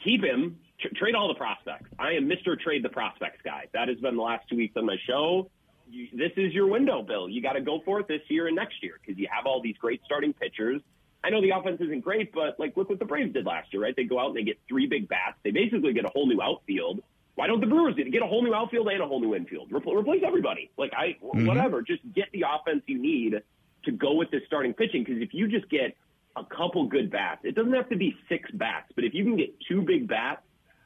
keep 0.03 0.23
him. 0.23 0.57
Tr- 0.79 0.87
trade 0.95 1.15
all 1.15 1.27
the 1.27 1.33
prospects. 1.35 1.89
I 1.99 2.11
am 2.13 2.29
Mr. 2.29 2.59
Trade 2.59 2.83
the 2.83 2.89
Prospects 2.89 3.39
guy. 3.43 3.65
That 3.73 3.87
has 3.89 3.97
been 3.99 4.15
the 4.15 4.21
last 4.21 4.47
two 4.49 4.55
weeks 4.57 4.75
on 4.77 4.85
my 4.85 4.95
show. 5.07 5.49
You, 5.89 6.07
this 6.13 6.31
is 6.37 6.53
your 6.53 6.67
window, 6.67 7.01
Bill. 7.01 7.29
You 7.29 7.41
got 7.41 7.53
to 7.53 7.61
go 7.61 7.81
for 7.85 7.99
it 7.99 8.07
this 8.07 8.21
year 8.29 8.47
and 8.47 8.55
next 8.55 8.83
year 8.83 8.99
because 8.99 9.19
you 9.19 9.27
have 9.31 9.45
all 9.45 9.61
these 9.61 9.77
great 9.77 10.01
starting 10.05 10.33
pitchers. 10.33 10.81
I 11.23 11.29
know 11.29 11.41
the 11.41 11.51
offense 11.51 11.81
isn't 11.81 12.03
great, 12.03 12.31
but 12.33 12.59
like 12.59 12.77
look 12.77 12.89
what 12.89 12.99
the 12.99 13.05
Braves 13.05 13.33
did 13.33 13.45
last 13.45 13.73
year, 13.73 13.81
right? 13.81 13.95
They 13.95 14.03
go 14.03 14.19
out 14.19 14.27
and 14.27 14.37
they 14.37 14.43
get 14.43 14.59
three 14.67 14.87
big 14.87 15.07
bats. 15.07 15.37
They 15.43 15.51
basically 15.51 15.93
get 15.93 16.05
a 16.05 16.09
whole 16.09 16.27
new 16.27 16.41
outfield. 16.41 17.01
Why 17.35 17.47
don't 17.47 17.59
the 17.59 17.67
Brewers 17.67 17.95
get 17.95 18.11
get 18.11 18.21
a 18.21 18.27
whole 18.27 18.43
new 18.43 18.53
outfield 18.53 18.87
and 18.87 19.01
a 19.01 19.07
whole 19.07 19.19
new 19.19 19.35
infield? 19.35 19.69
Repl- 19.71 19.97
replace 19.97 20.23
everybody. 20.25 20.71
Like 20.77 20.91
I, 20.95 21.17
mm-hmm. 21.23 21.45
whatever. 21.45 21.81
Just 21.81 22.01
get 22.13 22.25
the 22.31 22.45
offense 22.49 22.83
you 22.87 22.99
need 22.99 23.41
to 23.85 23.91
go 23.91 24.13
with 24.13 24.31
this 24.31 24.41
starting 24.47 24.73
pitching. 24.73 25.03
Because 25.03 25.21
if 25.21 25.33
you 25.33 25.47
just 25.47 25.69
get 25.69 25.95
a 26.35 26.43
couple 26.45 26.87
good 26.87 27.09
bats, 27.11 27.41
it 27.43 27.55
doesn't 27.55 27.73
have 27.73 27.89
to 27.89 27.97
be 27.97 28.15
six 28.29 28.49
bats, 28.51 28.91
but 28.95 29.03
if 29.03 29.13
you 29.13 29.23
can 29.23 29.35
get 29.35 29.53
two 29.67 29.81
big 29.81 30.07
bats 30.07 30.41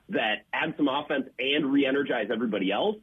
that 0.10 0.46
add 0.54 0.74
some 0.78 0.88
offense 0.88 1.26
and 1.40 1.72
re-energize 1.72 2.28
everybody 2.32 2.72
else, 2.72 2.98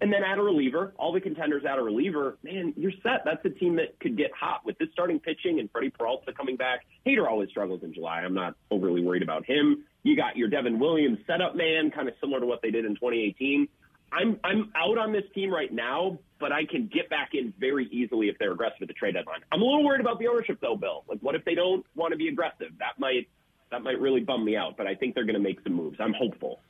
and 0.00 0.12
then 0.12 0.22
add 0.24 0.38
a 0.38 0.42
reliever, 0.42 0.92
all 0.98 1.12
the 1.12 1.20
contenders 1.20 1.64
add 1.64 1.78
a 1.78 1.82
reliever, 1.82 2.36
man, 2.42 2.74
you're 2.76 2.92
set. 3.02 3.22
That's 3.24 3.44
a 3.44 3.50
team 3.50 3.76
that 3.76 3.98
could 4.00 4.16
get 4.16 4.30
hot 4.38 4.64
with 4.64 4.76
this 4.78 4.88
starting 4.92 5.20
pitching 5.20 5.60
and 5.60 5.70
Freddie 5.70 5.90
Peralta 5.90 6.32
coming 6.32 6.56
back. 6.56 6.80
Hader 7.06 7.28
always 7.28 7.48
struggles 7.50 7.82
in 7.82 7.94
July. 7.94 8.20
I'm 8.20 8.34
not 8.34 8.54
overly 8.70 9.02
worried 9.02 9.22
about 9.22 9.44
him. 9.46 9.84
You 10.02 10.16
got 10.16 10.36
your 10.36 10.48
Devin 10.48 10.78
Williams 10.78 11.18
setup 11.26 11.54
man, 11.54 11.90
kind 11.90 12.08
of 12.08 12.14
similar 12.20 12.40
to 12.40 12.46
what 12.46 12.60
they 12.60 12.70
did 12.70 12.84
in 12.84 12.94
2018. 12.94 13.68
I'm 14.12 14.38
I'm 14.44 14.72
out 14.76 14.98
on 14.98 15.12
this 15.12 15.24
team 15.34 15.52
right 15.52 15.72
now, 15.72 16.18
but 16.38 16.52
I 16.52 16.66
can 16.66 16.88
get 16.92 17.10
back 17.10 17.30
in 17.32 17.52
very 17.58 17.86
easily 17.86 18.28
if 18.28 18.38
they're 18.38 18.52
aggressive 18.52 18.82
at 18.82 18.88
the 18.88 18.94
trade 18.94 19.14
deadline. 19.14 19.40
I'm 19.50 19.60
a 19.60 19.64
little 19.64 19.84
worried 19.84 20.00
about 20.00 20.18
the 20.18 20.28
ownership 20.28 20.58
though, 20.60 20.76
Bill. 20.76 21.04
Like, 21.08 21.18
what 21.20 21.34
if 21.34 21.44
they 21.44 21.54
don't 21.54 21.84
want 21.96 22.12
to 22.12 22.18
be 22.18 22.28
aggressive? 22.28 22.68
That 22.78 22.98
might 22.98 23.28
that 23.70 23.82
might 23.82 23.98
really 24.00 24.20
bum 24.20 24.44
me 24.44 24.56
out. 24.56 24.76
But 24.76 24.86
I 24.86 24.94
think 24.94 25.14
they're 25.14 25.24
going 25.24 25.34
to 25.34 25.40
make 25.40 25.60
some 25.62 25.72
moves. 25.72 25.96
I'm 26.00 26.14
hopeful. 26.14 26.60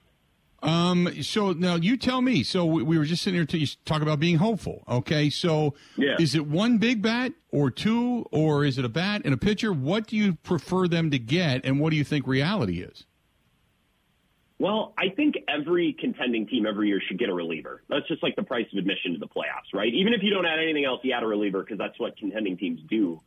Um, 0.65 1.23
so 1.23 1.53
now 1.53 1.75
you 1.77 1.97
tell 1.97 2.21
me. 2.23 2.43
So 2.43 2.65
we, 2.65 2.83
we 2.83 2.99
were 2.99 3.05
just 3.05 3.23
sitting 3.23 3.39
here 3.39 3.47
to 3.47 3.85
talk 3.85 4.03
about 4.03 4.19
being 4.19 4.37
hopeful. 4.37 4.83
Okay, 4.89 5.31
so 5.31 5.75
Yeah. 5.97 6.17
is 6.19 6.35
it 6.35 6.47
one 6.47 6.79
big 6.79 7.03
bat 7.03 7.33
or 7.51 7.71
two, 7.71 8.27
or 8.33 8.65
is 8.65 8.79
it 8.79 8.85
a 8.85 8.89
bat 8.89 9.23
and 9.25 9.35
a 9.35 9.37
pitcher? 9.37 9.73
What 9.73 10.07
do 10.07 10.17
you 10.17 10.35
prefer 10.35 10.89
them 10.89 11.11
to 11.11 11.19
get, 11.19 11.65
and 11.65 11.79
what 11.81 11.91
do 11.91 11.97
you 11.97 12.05
think 12.05 12.27
reality 12.27 12.81
is? 12.81 13.07
Well, 14.59 14.95
I 14.97 15.09
think 15.15 15.35
every 15.49 15.95
contending 15.99 16.47
team 16.47 16.65
every 16.65 16.89
year 16.89 17.01
should 17.07 17.19
get 17.19 17.29
a 17.29 17.35
reliever. 17.35 17.83
That's 17.89 18.07
just 18.09 18.23
like 18.23 18.37
the 18.37 18.45
price 18.45 18.67
of 18.73 18.79
admission 18.79 19.13
to 19.13 19.19
the 19.19 19.27
playoffs, 19.27 19.75
right? 19.75 19.93
Even 19.93 20.15
if 20.15 20.23
you 20.23 20.31
don't 20.31 20.47
add 20.47 20.61
anything 20.61 20.85
else, 20.85 21.01
you 21.03 21.13
add 21.13 21.23
a 21.23 21.27
reliever 21.27 21.63
because 21.63 21.77
that's 21.77 21.99
what 21.99 22.17
contending 22.17 22.57
teams 22.57 22.81
do. 22.89 23.21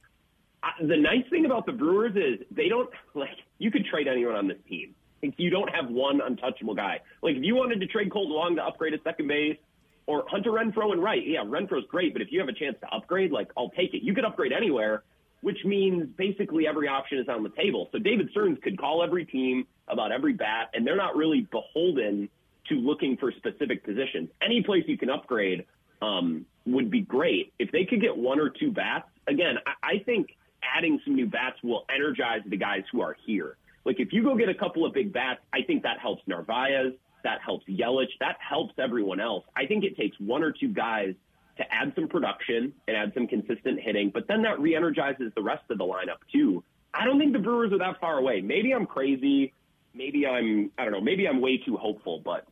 I, 0.64 0.72
the 0.82 0.98
nice 0.98 1.26
thing 1.30 1.46
about 1.46 1.66
the 1.66 1.74
Brewers 1.74 2.16
is 2.16 2.46
they 2.50 2.70
don't 2.70 2.90
like 3.14 3.38
you 3.60 3.70
could 3.72 3.86
trade 3.86 4.08
anyone 4.08 4.36
on 4.36 4.48
this 4.48 4.58
team. 4.68 4.96
Like, 5.24 5.34
you 5.38 5.50
don't 5.50 5.74
have 5.74 5.90
one 5.90 6.22
untouchable 6.22 6.76
guy. 6.76 7.00
Like 7.22 7.36
if 7.36 7.44
you 7.44 7.56
wanted 7.56 7.80
to 7.80 7.88
trade 7.88 8.10
Kolten 8.10 8.36
Wong 8.36 8.56
to 8.58 8.64
upgrade 8.64 8.94
at 8.94 9.04
second 9.04 9.28
base 9.28 9.58
or 10.06 10.24
Hunter 10.30 10.52
Renfroe 10.52 10.92
and 10.92 11.04
right, 11.04 11.26
yeah, 11.26 11.40
Renfroe's 11.40 11.86
great, 11.90 12.14
but 12.14 12.22
if 12.22 12.32
you 12.32 12.40
have 12.40 12.50
a 12.50 12.54
chance 12.54 12.78
to 12.82 12.88
upgrade, 12.96 13.32
like 13.32 13.50
I'll 13.58 13.70
take 13.72 13.94
it. 13.94 14.04
You 14.04 14.14
could 14.14 14.26
upgrade 14.26 14.54
anywhere, 14.54 15.04
which 15.42 15.58
means 15.66 16.08
basically 16.18 16.68
every 16.68 16.88
option 16.88 17.20
is 17.20 17.28
on 17.28 17.44
the 17.44 17.50
table. 17.50 17.90
So 17.92 18.00
David 18.00 18.30
Stearns 18.32 18.58
could 18.64 18.78
call 18.80 19.04
every 19.04 19.26
team 19.26 19.68
about 19.88 20.12
every 20.12 20.34
bat, 20.34 20.70
and 20.74 20.86
they're 20.86 20.96
not 20.96 21.16
really 21.16 21.48
beholden 21.52 22.30
to 22.70 22.76
looking 22.76 23.18
for 23.18 23.32
specific 23.32 23.84
positions. 23.84 24.30
Any 24.42 24.62
place 24.62 24.84
you 24.88 24.98
can 24.98 25.10
upgrade 25.10 25.66
um, 26.02 26.46
would 26.66 26.92
be 26.92 27.02
great. 27.02 27.54
If 27.60 27.72
they 27.72 27.86
could 27.86 28.02
get 28.02 28.16
one 28.16 28.40
or 28.40 28.50
two 28.50 28.72
bats, 28.72 29.10
again, 29.28 29.56
I, 29.66 29.96
I 29.96 30.00
think 30.00 30.36
adding 30.76 31.00
some 31.06 31.16
new 31.16 31.28
bats 31.28 31.58
will 31.64 31.86
energize 31.94 32.42
the 32.46 32.58
guys 32.58 32.84
who 32.92 33.02
are 33.02 33.16
here. 33.26 33.58
Like 33.88 34.02
if 34.02 34.12
you 34.12 34.22
go 34.22 34.36
get 34.36 34.50
a 34.50 34.54
couple 34.54 34.86
of 34.86 34.94
big 34.94 35.14
bats, 35.14 35.40
I 35.54 35.62
think 35.62 35.84
that 35.84 35.98
helps 35.98 36.22
Narvaez, 36.28 36.92
that 37.24 37.40
helps 37.42 37.66
Yelich, 37.68 38.10
that 38.20 38.36
helps 38.38 38.74
everyone 38.78 39.22
else. 39.22 39.46
I 39.56 39.66
think 39.66 39.86
it 39.86 39.96
takes 39.96 40.20
one 40.20 40.44
or 40.44 40.52
two 40.52 40.68
guys 40.68 41.16
to 41.56 41.74
add 41.74 41.94
some 41.96 42.10
production 42.10 42.74
and 42.90 42.98
add 42.98 43.14
some 43.14 43.28
consistent 43.28 43.80
hitting, 43.80 44.12
but 44.14 44.28
then 44.28 44.42
that 44.42 44.60
re-energizes 44.60 45.32
the 45.36 45.42
rest 45.42 45.64
of 45.70 45.78
the 45.78 45.86
lineup 45.86 46.18
too. 46.34 46.66
I 46.94 47.06
don't 47.06 47.18
think 47.18 47.32
the 47.32 47.40
Brewers 47.40 47.72
are 47.72 47.78
that 47.78 47.98
far 48.02 48.18
away. 48.18 48.42
Maybe 48.42 48.74
I'm 48.74 48.86
crazy. 48.86 49.54
Maybe 49.94 50.28
I'm 50.28 50.70
I 50.78 50.84
don't 50.84 50.92
know. 50.92 51.02
Maybe 51.02 51.26
I'm 51.26 51.40
way 51.40 51.58
too 51.58 51.78
hopeful, 51.78 52.20
but 52.20 52.46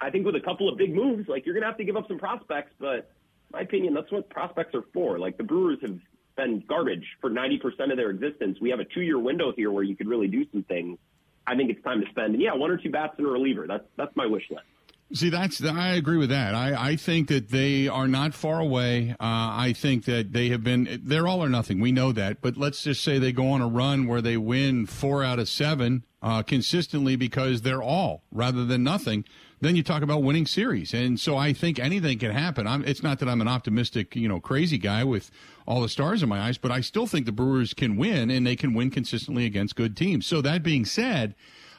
I 0.00 0.10
think 0.10 0.24
with 0.24 0.36
a 0.36 0.40
couple 0.40 0.68
of 0.68 0.78
big 0.78 0.94
moves, 0.94 1.28
like 1.28 1.46
you're 1.46 1.54
gonna 1.54 1.66
have 1.66 1.78
to 1.78 1.84
give 1.84 1.96
up 1.96 2.06
some 2.06 2.18
prospects. 2.20 2.72
But 2.78 3.10
my 3.52 3.62
opinion, 3.62 3.92
that's 3.92 4.12
what 4.12 4.30
prospects 4.30 4.72
are 4.76 4.84
for. 4.94 5.18
Like 5.18 5.36
the 5.36 5.42
Brewers 5.42 5.78
have 5.82 5.98
been 6.40 6.64
garbage 6.66 7.04
for 7.20 7.30
90% 7.30 7.90
of 7.90 7.96
their 7.96 8.10
existence. 8.10 8.58
We 8.60 8.70
have 8.70 8.80
a 8.80 8.84
two-year 8.84 9.18
window 9.18 9.52
here 9.52 9.70
where 9.70 9.82
you 9.82 9.96
could 9.96 10.08
really 10.08 10.28
do 10.28 10.44
some 10.52 10.62
things. 10.62 10.98
I 11.46 11.56
think 11.56 11.70
it's 11.70 11.82
time 11.82 12.00
to 12.00 12.06
spend. 12.10 12.34
And 12.34 12.42
yeah, 12.42 12.54
one 12.54 12.70
or 12.70 12.76
two 12.76 12.90
bats 12.90 13.14
and 13.18 13.26
a 13.26 13.30
reliever. 13.30 13.66
That's 13.66 13.84
that's 13.96 14.14
my 14.14 14.26
wish 14.26 14.44
list. 14.50 14.64
See, 15.12 15.28
that's 15.28 15.62
I 15.64 15.94
agree 15.94 16.18
with 16.18 16.28
that. 16.30 16.54
I, 16.54 16.90
I 16.90 16.96
think 16.96 17.28
that 17.28 17.48
they 17.48 17.88
are 17.88 18.06
not 18.06 18.32
far 18.32 18.60
away. 18.60 19.10
Uh, 19.12 19.14
I 19.20 19.74
think 19.76 20.04
that 20.04 20.32
they 20.32 20.50
have 20.50 20.62
been. 20.62 21.00
They're 21.02 21.26
all 21.26 21.42
or 21.42 21.48
nothing. 21.48 21.80
We 21.80 21.90
know 21.90 22.12
that. 22.12 22.40
But 22.40 22.56
let's 22.56 22.84
just 22.84 23.02
say 23.02 23.18
they 23.18 23.32
go 23.32 23.48
on 23.50 23.60
a 23.60 23.66
run 23.66 24.06
where 24.06 24.22
they 24.22 24.36
win 24.36 24.86
four 24.86 25.24
out 25.24 25.40
of 25.40 25.48
seven 25.48 26.04
uh, 26.22 26.42
consistently 26.42 27.16
because 27.16 27.62
they're 27.62 27.82
all 27.82 28.22
rather 28.30 28.64
than 28.64 28.84
nothing. 28.84 29.24
Then 29.62 29.76
you 29.76 29.82
talk 29.82 30.02
about 30.02 30.22
winning 30.22 30.46
series, 30.46 30.94
and 30.94 31.20
so 31.20 31.36
I 31.36 31.52
think 31.52 31.78
anything 31.78 32.18
can 32.18 32.30
happen. 32.30 32.66
I'm, 32.66 32.82
it's 32.84 33.02
not 33.02 33.18
that 33.18 33.28
I'm 33.28 33.42
an 33.42 33.48
optimistic, 33.48 34.16
you 34.16 34.26
know, 34.26 34.40
crazy 34.40 34.78
guy 34.78 35.04
with 35.04 35.30
all 35.66 35.82
the 35.82 35.88
stars 35.88 36.22
in 36.22 36.30
my 36.30 36.40
eyes, 36.40 36.56
but 36.56 36.70
I 36.70 36.80
still 36.80 37.06
think 37.06 37.26
the 37.26 37.32
Brewers 37.32 37.74
can 37.74 37.96
win, 37.98 38.30
and 38.30 38.46
they 38.46 38.56
can 38.56 38.72
win 38.72 38.90
consistently 38.90 39.44
against 39.44 39.76
good 39.76 39.96
teams. 39.96 40.26
So 40.26 40.40
that 40.42 40.62
being 40.62 40.84
said. 40.84 41.34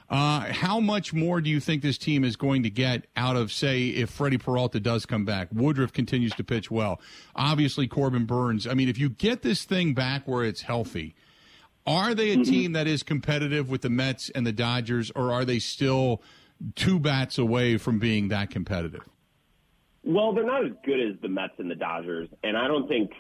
Uh, 0.10 0.52
how 0.52 0.82
much 0.82 1.14
more 1.14 1.40
do 1.40 1.50
you 1.50 1.62
think 1.62 1.82
this 1.82 1.98
team 1.98 2.26
is 2.26 2.36
going 2.36 2.64
to 2.64 2.70
get 2.70 3.08
out 3.16 3.38
of, 3.38 3.50
say, 3.50 3.88
if 3.88 4.10
Freddie 4.10 4.38
Peralta 4.38 4.78
does 4.78 5.06
come 5.06 5.24
back? 5.24 5.48
Woodruff 5.54 5.94
continues 5.94 6.34
to 6.34 6.44
pitch 6.44 6.70
well. 6.70 7.00
Obviously, 7.34 7.88
Corbin 7.88 8.26
Burnes. 8.26 8.68
I 8.68 8.74
mean, 8.74 8.90
if 8.90 8.98
you 8.98 9.08
get 9.08 9.42
this 9.42 9.64
thing 9.64 9.94
back 9.94 10.28
where 10.28 10.44
it's 10.44 10.64
healthy, 10.64 11.16
are 11.88 12.14
they 12.14 12.32
a 12.32 12.34
Mm-hmm. 12.34 12.44
team 12.44 12.74
that 12.74 12.88
is 12.88 13.04
competitive 13.04 13.70
with 13.70 13.84
the 13.84 13.90
Mets 13.90 14.30
and 14.32 14.46
the 14.46 14.52
Dodgers, 14.52 15.12
or 15.16 15.32
are 15.32 15.46
they 15.46 15.60
still 15.60 16.22
two 16.76 17.00
bats 17.00 17.38
away 17.38 17.78
from 17.78 18.00
being 18.00 18.30
that 18.30 18.50
competitive? 18.50 19.08
Well, 20.04 20.34
they're 20.34 20.46
not 20.46 20.66
as 20.66 20.72
good 20.84 21.00
as 21.00 21.20
the 21.22 21.30
Mets 21.30 21.54
and 21.60 21.70
the 21.70 21.76
Dodgers, 21.76 22.30
and 22.44 22.58
I 22.58 22.68
don't 22.68 22.88
think 22.88 23.12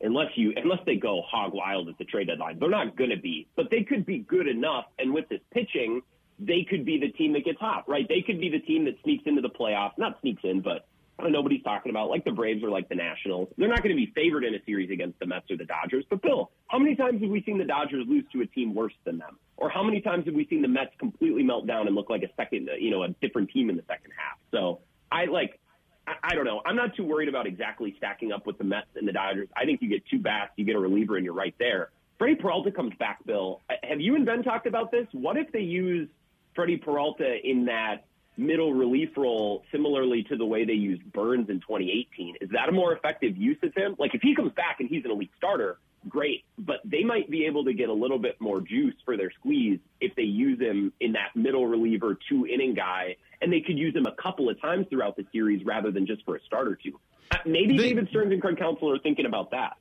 unless 0.00 0.28
you 0.34 0.52
unless 0.56 0.80
they 0.84 0.96
go 0.96 1.22
hog 1.26 1.52
wild 1.54 1.88
at 1.88 1.96
the 1.98 2.04
trade 2.04 2.26
deadline, 2.26 2.58
they're 2.58 2.68
not 2.68 2.96
going 2.96 3.10
to 3.10 3.16
be. 3.16 3.48
But 3.56 3.70
they 3.70 3.82
could 3.82 4.04
be 4.04 4.18
good 4.18 4.46
enough, 4.46 4.84
and 4.98 5.14
with 5.14 5.28
this 5.28 5.40
pitching, 5.52 6.02
they 6.38 6.66
could 6.68 6.84
be 6.84 6.98
the 6.98 7.08
team 7.08 7.32
that 7.32 7.44
gets 7.44 7.58
hot, 7.58 7.88
right? 7.88 8.06
They 8.08 8.20
could 8.20 8.40
be 8.40 8.50
the 8.50 8.60
team 8.60 8.84
that 8.84 8.94
sneaks 9.02 9.24
into 9.26 9.40
the 9.40 9.48
playoffs, 9.48 9.96
not 9.96 10.20
sneaks 10.20 10.42
in, 10.44 10.60
but 10.60 10.86
nobody's 11.22 11.62
talking 11.62 11.90
about 11.90 12.10
like 12.10 12.24
the 12.24 12.30
Braves 12.30 12.62
or 12.62 12.70
like 12.70 12.88
the 12.88 12.94
Nationals. 12.94 13.48
They're 13.56 13.68
not 13.68 13.82
going 13.82 13.94
to 13.94 13.96
be 13.96 14.12
favored 14.14 14.44
in 14.44 14.54
a 14.54 14.62
series 14.64 14.90
against 14.90 15.18
the 15.18 15.26
Mets 15.26 15.50
or 15.50 15.56
the 15.56 15.64
Dodgers. 15.64 16.04
But 16.08 16.22
Bill, 16.22 16.50
how 16.68 16.78
many 16.78 16.94
times 16.94 17.22
have 17.22 17.30
we 17.30 17.42
seen 17.42 17.58
the 17.58 17.64
Dodgers 17.64 18.04
lose 18.06 18.24
to 18.32 18.42
a 18.42 18.46
team 18.46 18.74
worse 18.74 18.92
than 19.04 19.18
them? 19.18 19.38
Or 19.56 19.70
how 19.70 19.82
many 19.82 20.00
times 20.00 20.26
have 20.26 20.34
we 20.34 20.46
seen 20.46 20.62
the 20.62 20.68
Mets 20.68 20.92
completely 20.98 21.42
melt 21.42 21.66
down 21.66 21.86
and 21.86 21.96
look 21.96 22.10
like 22.10 22.22
a 22.22 22.28
second, 22.36 22.68
you 22.78 22.90
know, 22.90 23.02
a 23.02 23.08
different 23.20 23.50
team 23.50 23.70
in 23.70 23.76
the 23.76 23.84
second 23.88 24.12
half? 24.16 24.38
So 24.50 24.80
I 25.10 25.24
like 25.24 25.58
I, 26.06 26.14
I 26.22 26.34
don't 26.34 26.44
know. 26.44 26.60
I'm 26.64 26.76
not 26.76 26.94
too 26.94 27.04
worried 27.04 27.28
about 27.28 27.46
exactly 27.46 27.94
stacking 27.96 28.32
up 28.32 28.46
with 28.46 28.58
the 28.58 28.64
Mets 28.64 28.88
and 28.94 29.08
the 29.08 29.12
Dodgers. 29.12 29.48
I 29.56 29.64
think 29.64 29.82
you 29.82 29.88
get 29.88 30.02
two 30.06 30.18
bats, 30.18 30.52
you 30.56 30.64
get 30.64 30.76
a 30.76 30.80
reliever, 30.80 31.16
and 31.16 31.24
you're 31.24 31.34
right 31.34 31.54
there. 31.58 31.90
Freddie 32.18 32.36
Peralta 32.36 32.70
comes 32.70 32.94
back, 32.98 33.24
Bill. 33.26 33.60
Have 33.82 34.00
you 34.00 34.14
and 34.16 34.24
Ben 34.24 34.42
talked 34.42 34.66
about 34.66 34.90
this? 34.90 35.06
What 35.12 35.36
if 35.36 35.52
they 35.52 35.60
use 35.60 36.08
Freddie 36.54 36.78
Peralta 36.78 37.36
in 37.44 37.66
that 37.66 38.04
middle 38.36 38.72
relief 38.72 39.10
role 39.16 39.64
similarly 39.72 40.22
to 40.24 40.36
the 40.36 40.44
way 40.44 40.64
they 40.64 40.72
used 40.72 41.02
Burnes 41.12 41.48
in 41.48 41.60
2018? 41.60 42.36
Is 42.40 42.50
that 42.50 42.68
a 42.68 42.72
more 42.72 42.92
effective 42.94 43.36
use 43.36 43.58
of 43.62 43.74
him? 43.74 43.96
Like 43.98 44.14
if 44.14 44.22
he 44.22 44.34
comes 44.34 44.52
back 44.52 44.76
and 44.80 44.88
he's 44.88 45.04
an 45.04 45.10
elite 45.10 45.30
starter, 45.36 45.78
great. 46.08 46.44
But 46.58 46.76
they 46.84 47.02
might 47.02 47.30
be 47.30 47.46
able 47.46 47.64
to 47.64 47.72
get 47.72 47.88
a 47.88 47.92
little 47.92 48.18
bit 48.18 48.40
more 48.40 48.60
juice 48.60 48.94
for 49.04 49.16
their 49.16 49.30
squeeze 49.32 49.78
if 50.00 50.14
they 50.14 50.22
use 50.22 50.60
him 50.60 50.92
in 51.00 51.12
that 51.12 51.34
middle 51.34 51.66
reliever 51.66 52.18
two 52.28 52.46
inning 52.46 52.74
guy 52.74 53.16
and 53.42 53.52
they 53.52 53.60
could 53.60 53.78
use 53.78 53.94
him 53.94 54.06
a 54.06 54.22
couple 54.22 54.48
of 54.48 54.60
times 54.60 54.86
throughout 54.88 55.16
the 55.16 55.26
series 55.32 55.64
rather 55.64 55.90
than 55.90 56.06
just 56.06 56.24
for 56.24 56.36
a 56.36 56.40
start 56.42 56.68
or 56.68 56.76
two. 56.76 56.98
Uh, 57.30 57.38
Maybe 57.44 57.76
They- 57.76 57.88
David 57.88 58.08
Stearns 58.10 58.32
and 58.32 58.40
Craig 58.40 58.56
Counsell 58.56 58.90
are 58.92 58.98
thinking 58.98 59.26
about 59.26 59.50
that. 59.50 59.76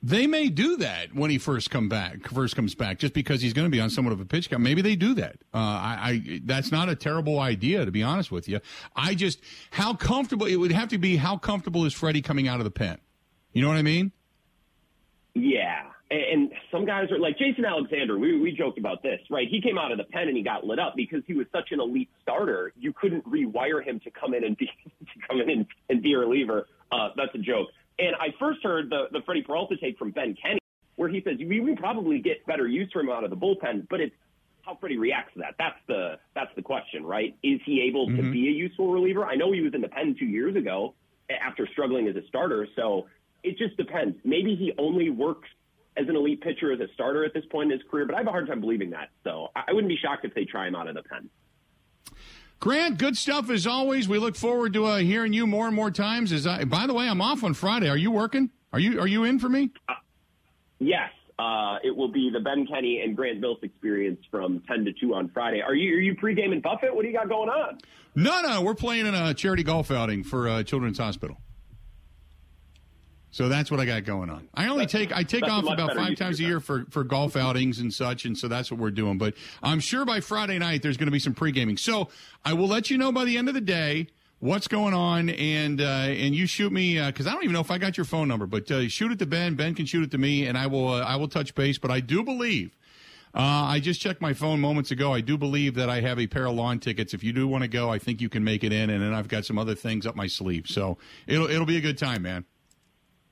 They 0.00 0.28
may 0.28 0.48
do 0.48 0.76
that 0.76 1.12
when 1.12 1.30
he 1.30 1.38
first 1.38 1.70
come 1.70 1.88
back, 1.88 2.28
first 2.28 2.54
comes 2.54 2.74
back, 2.76 2.98
just 2.98 3.14
because 3.14 3.42
he's 3.42 3.52
going 3.52 3.66
to 3.66 3.70
be 3.70 3.80
on 3.80 3.90
somewhat 3.90 4.12
of 4.12 4.20
a 4.20 4.24
pitch 4.24 4.48
count. 4.48 4.62
Maybe 4.62 4.80
they 4.80 4.94
do 4.94 5.14
that. 5.14 5.36
Uh, 5.52 5.58
I, 5.58 5.98
I, 6.00 6.40
that's 6.44 6.70
not 6.70 6.88
a 6.88 6.94
terrible 6.94 7.40
idea, 7.40 7.84
to 7.84 7.90
be 7.90 8.04
honest 8.04 8.30
with 8.30 8.48
you. 8.48 8.60
I 8.94 9.16
just, 9.16 9.40
how 9.72 9.94
comfortable 9.94 10.46
it 10.46 10.54
would 10.56 10.70
have 10.70 10.88
to 10.90 10.98
be. 10.98 11.16
How 11.16 11.36
comfortable 11.36 11.84
is 11.84 11.94
Freddie 11.94 12.22
coming 12.22 12.46
out 12.46 12.60
of 12.60 12.64
the 12.64 12.70
pen? 12.70 12.98
You 13.52 13.62
know 13.62 13.68
what 13.68 13.76
I 13.76 13.82
mean? 13.82 14.12
Yeah. 15.34 15.82
And, 16.10 16.52
some 16.70 16.84
guys 16.84 17.10
are 17.10 17.18
like 17.18 17.38
Jason 17.38 17.64
Alexander. 17.64 18.18
We, 18.18 18.38
we 18.38 18.52
joked 18.52 18.78
about 18.78 19.02
this, 19.02 19.20
right? 19.30 19.48
He 19.50 19.60
came 19.62 19.78
out 19.78 19.90
of 19.90 19.96
the 19.96 20.04
pen 20.04 20.28
and 20.28 20.36
he 20.36 20.42
got 20.42 20.64
lit 20.64 20.78
up 20.78 20.94
because 20.96 21.22
he 21.26 21.32
was 21.32 21.46
such 21.50 21.72
an 21.72 21.80
elite 21.80 22.10
starter. 22.20 22.72
You 22.78 22.92
couldn't 22.92 23.26
rewire 23.26 23.82
him 23.82 24.00
to 24.00 24.10
come 24.10 24.34
in 24.34 24.44
and 24.44 24.54
be 24.56 24.66
to 25.00 25.26
come 25.26 25.40
in 25.40 25.48
and, 25.48 25.66
and 25.88 26.02
be 26.02 26.12
a 26.12 26.18
reliever. 26.18 26.66
Uh, 26.92 27.08
that's 27.16 27.34
a 27.34 27.38
joke. 27.38 27.68
And 27.98 28.14
I 28.16 28.28
first 28.38 28.60
heard 28.62 28.90
the 28.90 29.06
the 29.12 29.20
Freddie 29.24 29.42
Peralta 29.42 29.76
take 29.76 29.98
from 29.98 30.10
Ben 30.10 30.36
Kenny, 30.40 30.60
where 30.96 31.08
he 31.08 31.22
says 31.22 31.36
we 31.38 31.60
would 31.60 31.78
probably 31.78 32.20
get 32.20 32.44
better 32.46 32.66
use 32.66 32.90
from 32.92 33.08
him 33.08 33.14
out 33.14 33.24
of 33.24 33.30
the 33.30 33.36
bullpen, 33.36 33.86
but 33.88 34.00
it's 34.00 34.14
how 34.62 34.76
Freddie 34.76 34.98
reacts 34.98 35.32
to 35.34 35.40
that. 35.40 35.54
That's 35.58 35.78
the 35.86 36.18
that's 36.34 36.54
the 36.54 36.62
question, 36.62 37.04
right? 37.04 37.34
Is 37.42 37.60
he 37.64 37.82
able 37.88 38.06
to 38.06 38.12
mm-hmm. 38.12 38.32
be 38.32 38.48
a 38.48 38.52
useful 38.52 38.92
reliever? 38.92 39.24
I 39.24 39.34
know 39.34 39.52
he 39.52 39.60
was 39.60 39.74
in 39.74 39.80
the 39.80 39.88
pen 39.88 40.14
two 40.18 40.26
years 40.26 40.56
ago 40.56 40.94
after 41.30 41.66
struggling 41.72 42.06
as 42.08 42.16
a 42.16 42.26
starter, 42.28 42.66
so 42.76 43.06
it 43.42 43.56
just 43.58 43.76
depends. 43.76 44.16
Maybe 44.24 44.54
he 44.54 44.72
only 44.78 45.10
works 45.10 45.48
as 45.96 46.08
an 46.08 46.16
elite 46.16 46.40
pitcher 46.42 46.72
as 46.72 46.80
a 46.80 46.86
starter 46.94 47.24
at 47.24 47.34
this 47.34 47.44
point 47.50 47.72
in 47.72 47.78
his 47.78 47.88
career, 47.90 48.06
but 48.06 48.14
I 48.14 48.18
have 48.18 48.26
a 48.26 48.30
hard 48.30 48.46
time 48.46 48.60
believing 48.60 48.90
that. 48.90 49.08
So 49.24 49.48
I 49.56 49.62
I 49.68 49.72
wouldn't 49.72 49.88
be 49.88 49.98
shocked 50.00 50.24
if 50.24 50.34
they 50.34 50.44
try 50.44 50.68
him 50.68 50.76
out 50.76 50.86
of 50.86 50.94
the 50.94 51.02
pen. 51.02 51.30
Grant, 52.60 52.98
good 52.98 53.16
stuff 53.16 53.50
as 53.50 53.66
always. 53.66 54.08
We 54.08 54.18
look 54.18 54.34
forward 54.34 54.72
to 54.72 54.84
uh, 54.86 54.96
hearing 54.98 55.32
you 55.32 55.46
more 55.46 55.66
and 55.66 55.76
more 55.76 55.90
times. 55.92 56.32
As 56.32 56.46
I, 56.46 56.64
by 56.64 56.86
the 56.86 56.94
way, 56.94 57.08
I'm 57.08 57.20
off 57.20 57.44
on 57.44 57.54
Friday. 57.54 57.88
Are 57.88 57.96
you 57.96 58.10
working? 58.10 58.50
Are 58.72 58.80
you 58.80 59.00
Are 59.00 59.06
you 59.06 59.24
in 59.24 59.38
for 59.38 59.48
me? 59.48 59.70
Yes, 60.80 61.10
uh, 61.38 61.76
it 61.84 61.94
will 61.96 62.10
be 62.10 62.30
the 62.32 62.40
Ben 62.40 62.66
Kenny 62.66 63.00
and 63.04 63.16
Grant 63.16 63.40
Bilse 63.40 63.62
experience 63.62 64.20
from 64.30 64.60
10 64.66 64.84
to 64.86 64.92
2 64.92 65.14
on 65.14 65.28
Friday. 65.28 65.60
Are 65.60 65.74
you 65.74 65.96
are 65.96 66.00
you 66.00 66.14
pregame 66.16 66.52
in 66.52 66.60
Buffett? 66.60 66.94
What 66.94 67.02
do 67.02 67.08
you 67.08 67.14
got 67.16 67.28
going 67.28 67.48
on? 67.48 67.78
No, 68.16 68.42
no, 68.42 68.62
we're 68.62 68.74
playing 68.74 69.06
in 69.06 69.14
a 69.14 69.34
charity 69.34 69.62
golf 69.62 69.90
outing 69.92 70.24
for 70.24 70.48
uh, 70.48 70.62
Children's 70.64 70.98
Hospital. 70.98 71.36
So 73.30 73.48
that's 73.48 73.70
what 73.70 73.78
I 73.78 73.84
got 73.84 74.04
going 74.04 74.30
on. 74.30 74.48
I 74.54 74.68
only 74.68 74.86
take 74.86 75.12
I 75.14 75.22
take 75.22 75.44
off 75.44 75.64
about 75.68 75.94
five 75.94 76.16
times 76.16 76.40
a 76.40 76.44
year 76.44 76.60
for 76.60 76.86
for 76.90 77.04
golf 77.04 77.36
outings 77.36 77.78
and 77.78 77.92
such, 77.92 78.24
and 78.24 78.36
so 78.36 78.48
that's 78.48 78.70
what 78.70 78.80
we're 78.80 78.90
doing. 78.90 79.18
But 79.18 79.34
I'm 79.62 79.80
sure 79.80 80.04
by 80.04 80.20
Friday 80.20 80.58
night 80.58 80.82
there's 80.82 80.96
going 80.96 81.08
to 81.08 81.12
be 81.12 81.18
some 81.18 81.34
pre 81.34 81.52
gaming. 81.52 81.76
So 81.76 82.08
I 82.44 82.54
will 82.54 82.68
let 82.68 82.90
you 82.90 82.96
know 82.98 83.12
by 83.12 83.24
the 83.24 83.36
end 83.36 83.48
of 83.48 83.54
the 83.54 83.60
day 83.60 84.08
what's 84.40 84.66
going 84.66 84.94
on, 84.94 85.28
and 85.28 85.80
uh, 85.80 85.84
and 85.84 86.34
you 86.34 86.46
shoot 86.46 86.72
me 86.72 87.04
because 87.04 87.26
I 87.26 87.32
don't 87.32 87.44
even 87.44 87.52
know 87.52 87.60
if 87.60 87.70
I 87.70 87.76
got 87.76 87.98
your 87.98 88.06
phone 88.06 88.28
number, 88.28 88.46
but 88.46 88.70
uh, 88.70 88.88
shoot 88.88 89.12
it 89.12 89.18
to 89.18 89.26
Ben. 89.26 89.56
Ben 89.56 89.74
can 89.74 89.84
shoot 89.84 90.04
it 90.04 90.10
to 90.12 90.18
me, 90.18 90.46
and 90.46 90.56
I 90.56 90.66
will 90.66 90.88
uh, 90.88 91.00
I 91.02 91.16
will 91.16 91.28
touch 91.28 91.54
base. 91.54 91.76
But 91.78 91.90
I 91.90 92.00
do 92.00 92.24
believe 92.24 92.76
Uh, 93.34 93.76
I 93.76 93.78
just 93.78 94.00
checked 94.00 94.22
my 94.22 94.32
phone 94.32 94.58
moments 94.58 94.90
ago. 94.90 95.12
I 95.12 95.20
do 95.20 95.36
believe 95.36 95.74
that 95.74 95.90
I 95.90 96.00
have 96.00 96.18
a 96.18 96.26
pair 96.26 96.46
of 96.46 96.54
lawn 96.54 96.78
tickets. 96.80 97.12
If 97.12 97.22
you 97.22 97.34
do 97.34 97.46
want 97.46 97.62
to 97.62 97.68
go, 97.68 97.92
I 97.92 97.98
think 97.98 98.22
you 98.22 98.30
can 98.30 98.42
make 98.42 98.64
it 98.64 98.72
in, 98.72 98.88
and 98.88 99.02
then 99.02 99.12
I've 99.12 99.28
got 99.28 99.44
some 99.44 99.58
other 99.58 99.74
things 99.74 100.06
up 100.06 100.16
my 100.16 100.26
sleeve. 100.28 100.66
So 100.66 100.96
it'll 101.26 101.48
it'll 101.50 101.66
be 101.66 101.76
a 101.76 101.82
good 101.82 101.98
time, 101.98 102.22
man. 102.22 102.46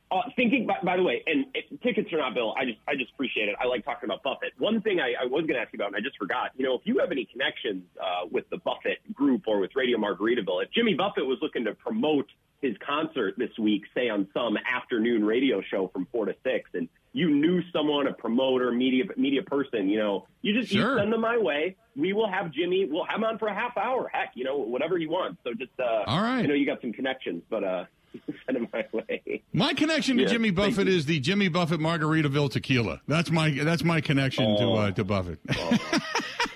Uh, 0.08 0.20
thinking, 0.36 0.66
by, 0.68 0.74
by 0.84 0.96
the 0.96 1.02
way, 1.02 1.20
and 1.26 1.46
it, 1.52 1.82
tickets 1.82 2.12
or 2.12 2.18
not, 2.18 2.32
Bill, 2.32 2.54
I 2.56 2.64
just 2.64 2.78
I 2.86 2.94
just 2.94 3.10
appreciate 3.14 3.48
it. 3.48 3.56
I 3.60 3.66
like 3.66 3.84
talking 3.84 4.08
about 4.08 4.22
Buffett. 4.22 4.52
One 4.58 4.80
thing 4.80 5.00
I, 5.00 5.14
I 5.20 5.26
was 5.26 5.42
going 5.46 5.54
to 5.54 5.60
ask 5.60 5.72
you 5.72 5.78
about, 5.78 5.88
and 5.88 5.96
I 5.96 6.00
just 6.00 6.16
forgot. 6.16 6.50
You 6.56 6.64
know, 6.64 6.74
if 6.74 6.82
you 6.84 6.98
have 7.00 7.10
any 7.10 7.24
connections 7.24 7.82
uh, 8.00 8.26
with 8.30 8.48
the 8.50 8.58
Buffett 8.58 8.98
Group 9.12 9.42
or 9.48 9.58
with 9.58 9.72
Radio 9.74 9.98
Margaritaville, 9.98 10.62
if 10.62 10.70
Jimmy 10.72 10.94
Buffett 10.94 11.26
was 11.26 11.38
looking 11.42 11.64
to 11.64 11.74
promote 11.74 12.28
his 12.62 12.76
concert 12.86 13.34
this 13.36 13.50
week, 13.58 13.82
say 13.94 14.08
on 14.08 14.28
some 14.32 14.56
afternoon 14.72 15.24
radio 15.24 15.60
show 15.70 15.88
from 15.92 16.06
four 16.12 16.26
to 16.26 16.34
six, 16.44 16.70
and 16.74 16.88
you 17.12 17.28
knew 17.30 17.60
someone, 17.72 18.06
a 18.06 18.12
promoter, 18.12 18.70
media 18.70 19.04
media 19.16 19.42
person, 19.42 19.88
you 19.88 19.98
know, 19.98 20.26
you 20.42 20.54
just 20.54 20.72
Sure. 20.72 20.92
you 20.92 20.98
send 21.00 21.12
them 21.12 21.20
my 21.20 21.36
way. 21.36 21.74
We 21.96 22.12
will 22.12 22.30
have 22.30 22.52
Jimmy. 22.52 22.86
We'll 22.88 23.04
have 23.06 23.16
him 23.16 23.24
on 23.24 23.38
for 23.38 23.48
a 23.48 23.54
half 23.54 23.76
hour. 23.76 24.08
Heck, 24.12 24.32
you 24.34 24.44
know, 24.44 24.58
whatever 24.58 24.98
he 24.98 25.06
wants. 25.06 25.38
So 25.42 25.52
just 25.54 25.72
uh, 25.80 26.04
All 26.06 26.20
right. 26.20 26.40
I 26.40 26.42
know 26.42 26.54
you 26.54 26.66
got 26.66 26.80
some 26.80 26.92
connections, 26.92 27.42
but 27.50 27.64
uh, 27.64 27.84
my 28.72 28.84
way. 28.92 29.42
My 29.52 29.74
connection 29.74 30.16
to 30.18 30.22
Yeah, 30.24 30.28
Jimmy 30.28 30.50
Buffett 30.50 30.88
is 30.88 31.06
the 31.06 31.20
Jimmy 31.20 31.48
Buffett 31.48 31.80
Margaritaville 31.80 32.50
tequila. 32.50 33.00
That's 33.06 33.30
my 33.30 33.50
that's 33.50 33.84
my 33.84 34.00
connection 34.00 34.44
to 34.56 34.64
Oh. 34.64 34.74
uh, 34.76 34.90
to 34.92 35.04
Buffett. 35.04 35.38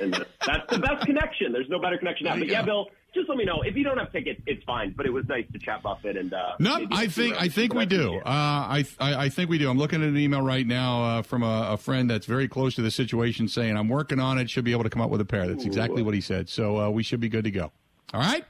and 0.00 0.12
that's 0.46 0.70
the 0.70 0.78
best 0.78 1.06
connection. 1.06 1.52
There's 1.52 1.68
no 1.68 1.78
better 1.80 1.98
connection 1.98 2.26
now. 2.26 2.32
There 2.34 2.40
But 2.40 2.48
yeah. 2.48 2.62
Bill, 2.62 2.86
just 3.14 3.28
let 3.28 3.38
me 3.38 3.44
know 3.44 3.62
if 3.62 3.76
you 3.76 3.84
don't 3.84 3.98
have 3.98 4.12
tickets. 4.12 4.40
It's 4.46 4.62
fine. 4.64 4.94
But 4.96 5.06
it 5.06 5.12
was 5.12 5.24
nice 5.28 5.44
to 5.52 5.58
chat 5.58 5.82
Buffett 5.82 6.16
and. 6.16 6.32
Uh, 6.32 6.52
No, 6.58 6.86
I 6.92 7.06
think 7.08 7.40
I 7.40 7.48
think 7.48 7.74
we 7.74 7.86
do. 7.86 8.16
Uh, 8.18 8.20
I, 8.24 8.84
I 8.98 9.14
I 9.24 9.28
think 9.28 9.50
we 9.50 9.58
do. 9.58 9.68
I'm 9.70 9.78
looking 9.78 10.02
at 10.02 10.08
an 10.08 10.16
email 10.16 10.42
right 10.42 10.66
now 10.66 11.02
uh, 11.02 11.22
from 11.22 11.42
a, 11.42 11.70
a 11.72 11.76
friend 11.76 12.08
that's 12.08 12.26
very 12.26 12.48
close 12.48 12.74
to 12.76 12.82
the 12.82 12.90
situation, 12.90 13.48
saying 13.48 13.76
I'm 13.76 13.88
working 13.88 14.20
on 14.20 14.38
it. 14.38 14.48
Should 14.50 14.64
be 14.64 14.72
able 14.72 14.84
to 14.84 14.90
come 14.90 15.02
up 15.02 15.10
with 15.10 15.20
a 15.20 15.24
pair. 15.24 15.46
That's 15.48 15.64
exactly 15.64 16.02
what 16.02 16.14
he 16.14 16.20
said. 16.20 16.48
So 16.48 16.78
uh, 16.78 16.90
we 16.90 17.02
should 17.02 17.20
be 17.20 17.28
good 17.28 17.44
to 17.44 17.50
go. 17.50 17.72
All 18.12 18.20
right. 18.20 18.44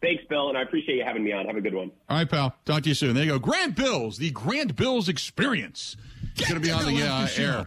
Thanks, 0.00 0.20
thanks, 0.20 0.28
Bill, 0.28 0.48
and 0.48 0.58
I 0.58 0.62
appreciate 0.62 0.96
you 0.96 1.04
having 1.04 1.24
me 1.24 1.32
on. 1.32 1.46
Have 1.46 1.56
a 1.56 1.60
good 1.60 1.74
one. 1.74 1.90
All 2.08 2.18
right, 2.18 2.28
pal. 2.28 2.54
Talk 2.64 2.82
to 2.82 2.88
you 2.88 2.94
soon. 2.94 3.14
There 3.14 3.24
you 3.24 3.32
go. 3.32 3.38
Grant 3.38 3.76
Bilse, 3.76 4.16
the 4.16 4.30
Grant 4.30 4.76
Bilse 4.76 5.08
experience. 5.08 5.96
It's 6.34 6.48
going 6.48 6.60
to 6.60 6.66
be 6.66 6.72
on 6.72 6.86
the 6.86 7.02
uh, 7.02 7.28
air. 7.36 7.66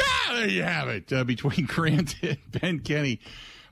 Ah, 0.00 0.32
there 0.34 0.48
you 0.48 0.62
have 0.62 0.88
it. 0.88 1.12
Uh, 1.12 1.24
between 1.24 1.66
Grant 1.68 2.16
and 2.22 2.38
Ben 2.50 2.80
Kenny. 2.80 3.20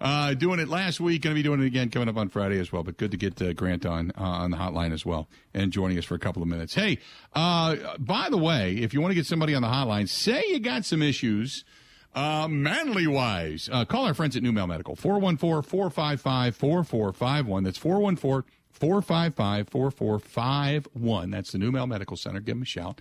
Uh, 0.01 0.33
doing 0.33 0.59
it 0.61 0.69
last 0.69 0.99
week, 0.99 1.21
going 1.21 1.35
to 1.35 1.39
be 1.39 1.43
doing 1.43 1.61
it 1.61 1.67
again 1.67 1.91
coming 1.91 2.09
up 2.09 2.17
on 2.17 2.31
Friday 2.31 2.59
as 2.59 2.73
well. 2.73 2.83
But 2.83 2.97
good 2.97 3.11
to 3.11 3.19
get 3.19 3.41
uh, 3.43 3.53
Grant 3.53 3.85
on 3.85 4.13
uh, 4.17 4.23
on 4.23 4.51
the 4.51 4.57
hotline 4.57 4.93
as 4.93 5.05
well 5.05 5.29
and 5.53 5.71
joining 5.71 5.99
us 5.99 6.07
for 6.07 6.15
a 6.15 6.19
couple 6.19 6.41
of 6.43 6.49
minutes. 6.49 6.75
Hey, 6.75 6.99
uh, 7.35 7.77
by 7.99 8.29
the 8.31 8.39
way, 8.39 8.77
if 8.77 8.95
you 8.95 9.03
want 9.03 9.11
to 9.11 9.15
get 9.15 9.27
somebody 9.27 9.55
on 9.55 9.61
the 9.61 9.69
hotline, 9.69 10.09
say 10.09 10.43
you 10.49 10.59
got 10.59 10.87
some 10.87 11.03
issues, 11.03 11.65
uh, 12.15 12.49
manly 12.49 13.07
wise, 13.07 13.69
uh, 13.73 13.85
call 13.85 14.07
our 14.07 14.15
friends 14.15 14.37
at 14.37 14.43
NuMale 14.43 14.69
Medical 14.69 14.97
414 14.97 15.63
455 15.63 16.57
4451. 16.57 17.65
That's 17.65 17.79
414 17.79 18.51
455 18.73 19.69
4451. 19.69 21.31
That's 21.31 21.53
the 21.53 21.59
NuMale 21.59 21.89
Medical 21.89 22.17
Center. 22.17 22.41
Give 22.41 22.57
them 22.57 22.63
a 22.63 22.67
shout. 22.67 23.01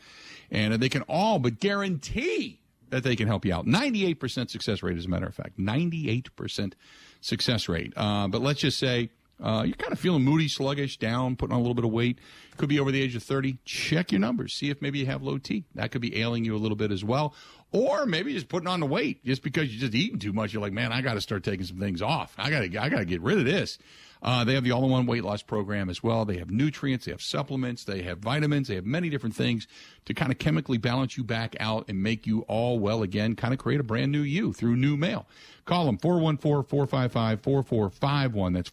And 0.52 0.74
uh, 0.74 0.78
they 0.78 0.90
can 0.90 1.04
all 1.04 1.40
but 1.40 1.60
guarantee 1.60 2.60
that 2.90 3.04
they 3.04 3.16
can 3.16 3.28
help 3.28 3.46
you 3.46 3.54
out. 3.54 3.66
98% 3.66 4.50
success 4.50 4.84
rate, 4.84 4.98
as 4.98 5.06
a 5.06 5.10
matter 5.10 5.28
of 5.28 5.34
fact. 5.34 5.58
98% 5.58 6.74
success 7.22 7.70
rate. 7.70 7.94
Uh, 7.96 8.28
but 8.28 8.42
let's 8.42 8.60
just 8.60 8.78
say 8.78 9.10
uh, 9.42 9.64
you're 9.66 9.76
kind 9.76 9.94
of 9.94 10.00
feeling 10.00 10.24
moody, 10.24 10.48
sluggish, 10.48 10.98
down, 10.98 11.36
putting 11.36 11.54
on 11.54 11.60
a 11.60 11.62
little 11.62 11.76
bit 11.76 11.86
of 11.86 11.92
weight. 11.92 12.20
Could 12.58 12.70
be 12.70 12.80
over 12.80 12.92
the 12.92 13.02
age 13.02 13.16
of 13.16 13.24
30. 13.24 13.58
Check 13.64 14.12
your 14.12 14.20
numbers. 14.20 14.54
See 14.54 14.70
if 14.70 14.82
maybe 14.82 15.00
you 15.00 15.06
have 15.06 15.22
low 15.22 15.38
T. 15.38 15.66
That 15.76 15.92
could 15.92 16.02
be 16.02 16.20
ailing 16.20 16.44
you 16.44 16.56
a 16.56 16.60
little 16.60 16.76
bit 16.76 16.92
as 16.92 17.04
well. 17.04 17.34
Or 17.72 18.08
maybe 18.08 18.34
just 18.34 18.50
putting 18.50 18.68
on 18.68 18.80
the 18.80 18.88
weight 18.88 19.24
just 19.24 19.44
because 19.44 19.72
you're 19.72 19.82
just 19.82 19.94
eating 19.94 20.18
too 20.18 20.34
much. 20.34 20.54
You're 20.54 20.62
like, 20.62 20.74
man, 20.74 20.92
I 20.92 21.02
got 21.02 21.14
to 21.14 21.22
start 21.22 21.44
taking 21.44 21.66
some 21.66 21.78
things 21.78 22.02
off. 22.02 22.34
I 22.38 22.50
got 22.50 22.62
to, 22.62 22.78
I 22.78 22.90
got 22.90 22.98
to 23.00 23.06
get 23.06 23.22
rid 23.22 23.38
of 23.38 23.46
this. 23.46 23.78
Uh, 24.22 24.44
they 24.44 24.56
have 24.56 24.66
the 24.66 24.72
all-in-one 24.72 25.06
weight 25.06 25.24
loss 25.24 25.42
program 25.42 25.90
as 25.90 26.04
well. 26.04 26.26
They 26.26 26.40
have 26.40 26.52
nutrients, 26.52 27.06
they 27.06 27.12
have 27.12 27.22
supplements, 27.22 27.86
they 27.86 28.02
have 28.02 28.18
vitamins, 28.18 28.68
they 28.68 28.76
have 28.76 28.86
many 28.86 29.10
different 29.10 29.34
things 29.36 29.66
to 30.06 30.14
kind 30.14 30.30
of 30.32 30.38
chemically 30.38 30.78
balance 30.78 31.16
you 31.16 31.24
back 31.24 31.56
out 31.60 31.86
and 31.88 32.04
make 32.04 32.28
you 32.28 32.42
all 32.42 32.80
well 32.80 33.02
again, 33.02 33.38
kind 33.38 33.54
of 33.54 33.60
create 33.60 33.80
a 33.80 33.84
brand 33.84 34.12
new 34.12 34.22
you 34.22 34.52
through 34.52 34.76
NuMale. 34.76 35.24
Call 35.64 35.86
them 35.86 35.98
414-455-4451. 36.00 38.54
That's 38.54 38.70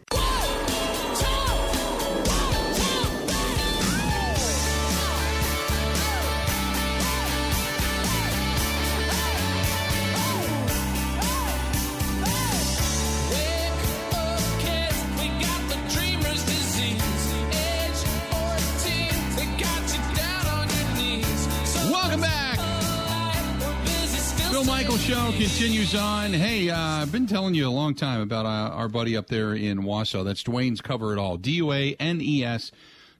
On. 25.94 26.32
Hey, 26.32 26.70
uh, 26.70 26.78
I've 26.78 27.12
been 27.12 27.26
telling 27.26 27.54
you 27.54 27.68
a 27.68 27.70
long 27.70 27.94
time 27.94 28.20
about 28.20 28.46
uh, 28.46 28.74
our 28.74 28.88
buddy 28.88 29.16
up 29.16 29.26
there 29.26 29.52
in 29.52 29.80
Wausau. 29.80 30.24
That's 30.24 30.42
Duane's 30.42 30.80
Cover 30.80 31.12
It 31.12 31.18
All. 31.18 31.36
D 31.36 31.52
U 31.52 31.72
A 31.72 31.94
N 32.00 32.20
E 32.22 32.44
S. 32.44 32.72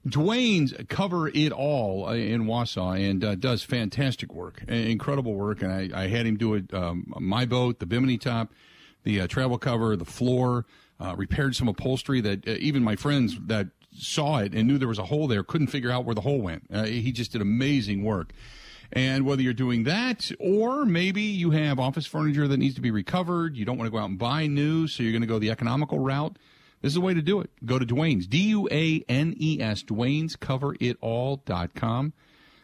Duane's 0.07 0.73
Cover 0.89 1.27
It 1.27 1.51
All 1.51 2.07
uh, 2.07 2.13
in 2.13 2.45
Wausau 2.45 2.97
and 2.97 3.23
uh, 3.23 3.35
does 3.35 3.63
fantastic 3.63 4.33
work, 4.33 4.63
incredible 4.67 5.35
work. 5.35 5.61
And 5.61 5.71
I, 5.71 6.03
I 6.03 6.07
had 6.07 6.25
him 6.25 6.35
do 6.35 6.55
it 6.55 6.73
um, 6.73 7.13
my 7.19 7.45
boat, 7.45 7.79
the 7.79 7.85
Bimini 7.85 8.17
top, 8.17 8.51
the 9.03 9.21
uh, 9.21 9.27
travel 9.27 9.59
cover, 9.59 9.95
the 9.95 10.05
floor, 10.05 10.65
uh, 10.99 11.15
repaired 11.15 11.55
some 11.55 11.67
upholstery 11.67 12.21
that 12.21 12.47
even 12.47 12.83
my 12.83 12.95
friends 12.95 13.37
that 13.45 13.67
saw 13.95 14.37
it 14.37 14.53
and 14.55 14.67
knew 14.67 14.79
there 14.79 14.87
was 14.87 14.99
a 14.99 15.05
hole 15.05 15.27
there 15.27 15.43
couldn't 15.43 15.67
figure 15.67 15.91
out 15.91 16.05
where 16.05 16.15
the 16.15 16.21
hole 16.21 16.41
went. 16.41 16.63
He 16.87 17.11
just 17.11 17.33
did 17.33 17.41
amazing 17.41 18.03
work. 18.03 18.33
And 18.95 19.25
whether 19.25 19.41
you're 19.41 19.53
doing 19.53 19.85
that 19.85 20.31
or 20.39 20.85
maybe 20.85 21.23
you 21.23 21.49
have 21.49 21.79
office 21.79 22.05
furniture 22.05 22.47
that 22.47 22.57
needs 22.57 22.75
to 22.75 22.81
be 22.81 22.91
recovered, 22.91 23.57
you 23.57 23.65
don't 23.65 23.75
want 23.77 23.87
to 23.87 23.91
go 23.91 23.97
out 23.97 24.09
and 24.09 24.19
buy 24.19 24.45
new, 24.45 24.87
so 24.87 25.01
you're 25.01 25.11
going 25.11 25.23
to 25.23 25.27
go 25.27 25.39
the 25.39 25.49
economical 25.49 25.97
route. 25.97 26.37
This 26.81 26.91
is 26.91 26.95
the 26.95 27.01
way 27.01 27.15
to 27.15 27.21
do 27.21 27.41
it. 27.41 27.49
Go 27.65 27.79
to 27.79 27.85
Duane's, 27.85 28.27
D 28.27 28.49
U 28.49 28.67
A 28.71 29.03
N 29.09 29.33
E 29.39 29.59
S, 29.59 29.81
Duane'sCoverItAll.com. 29.83 32.13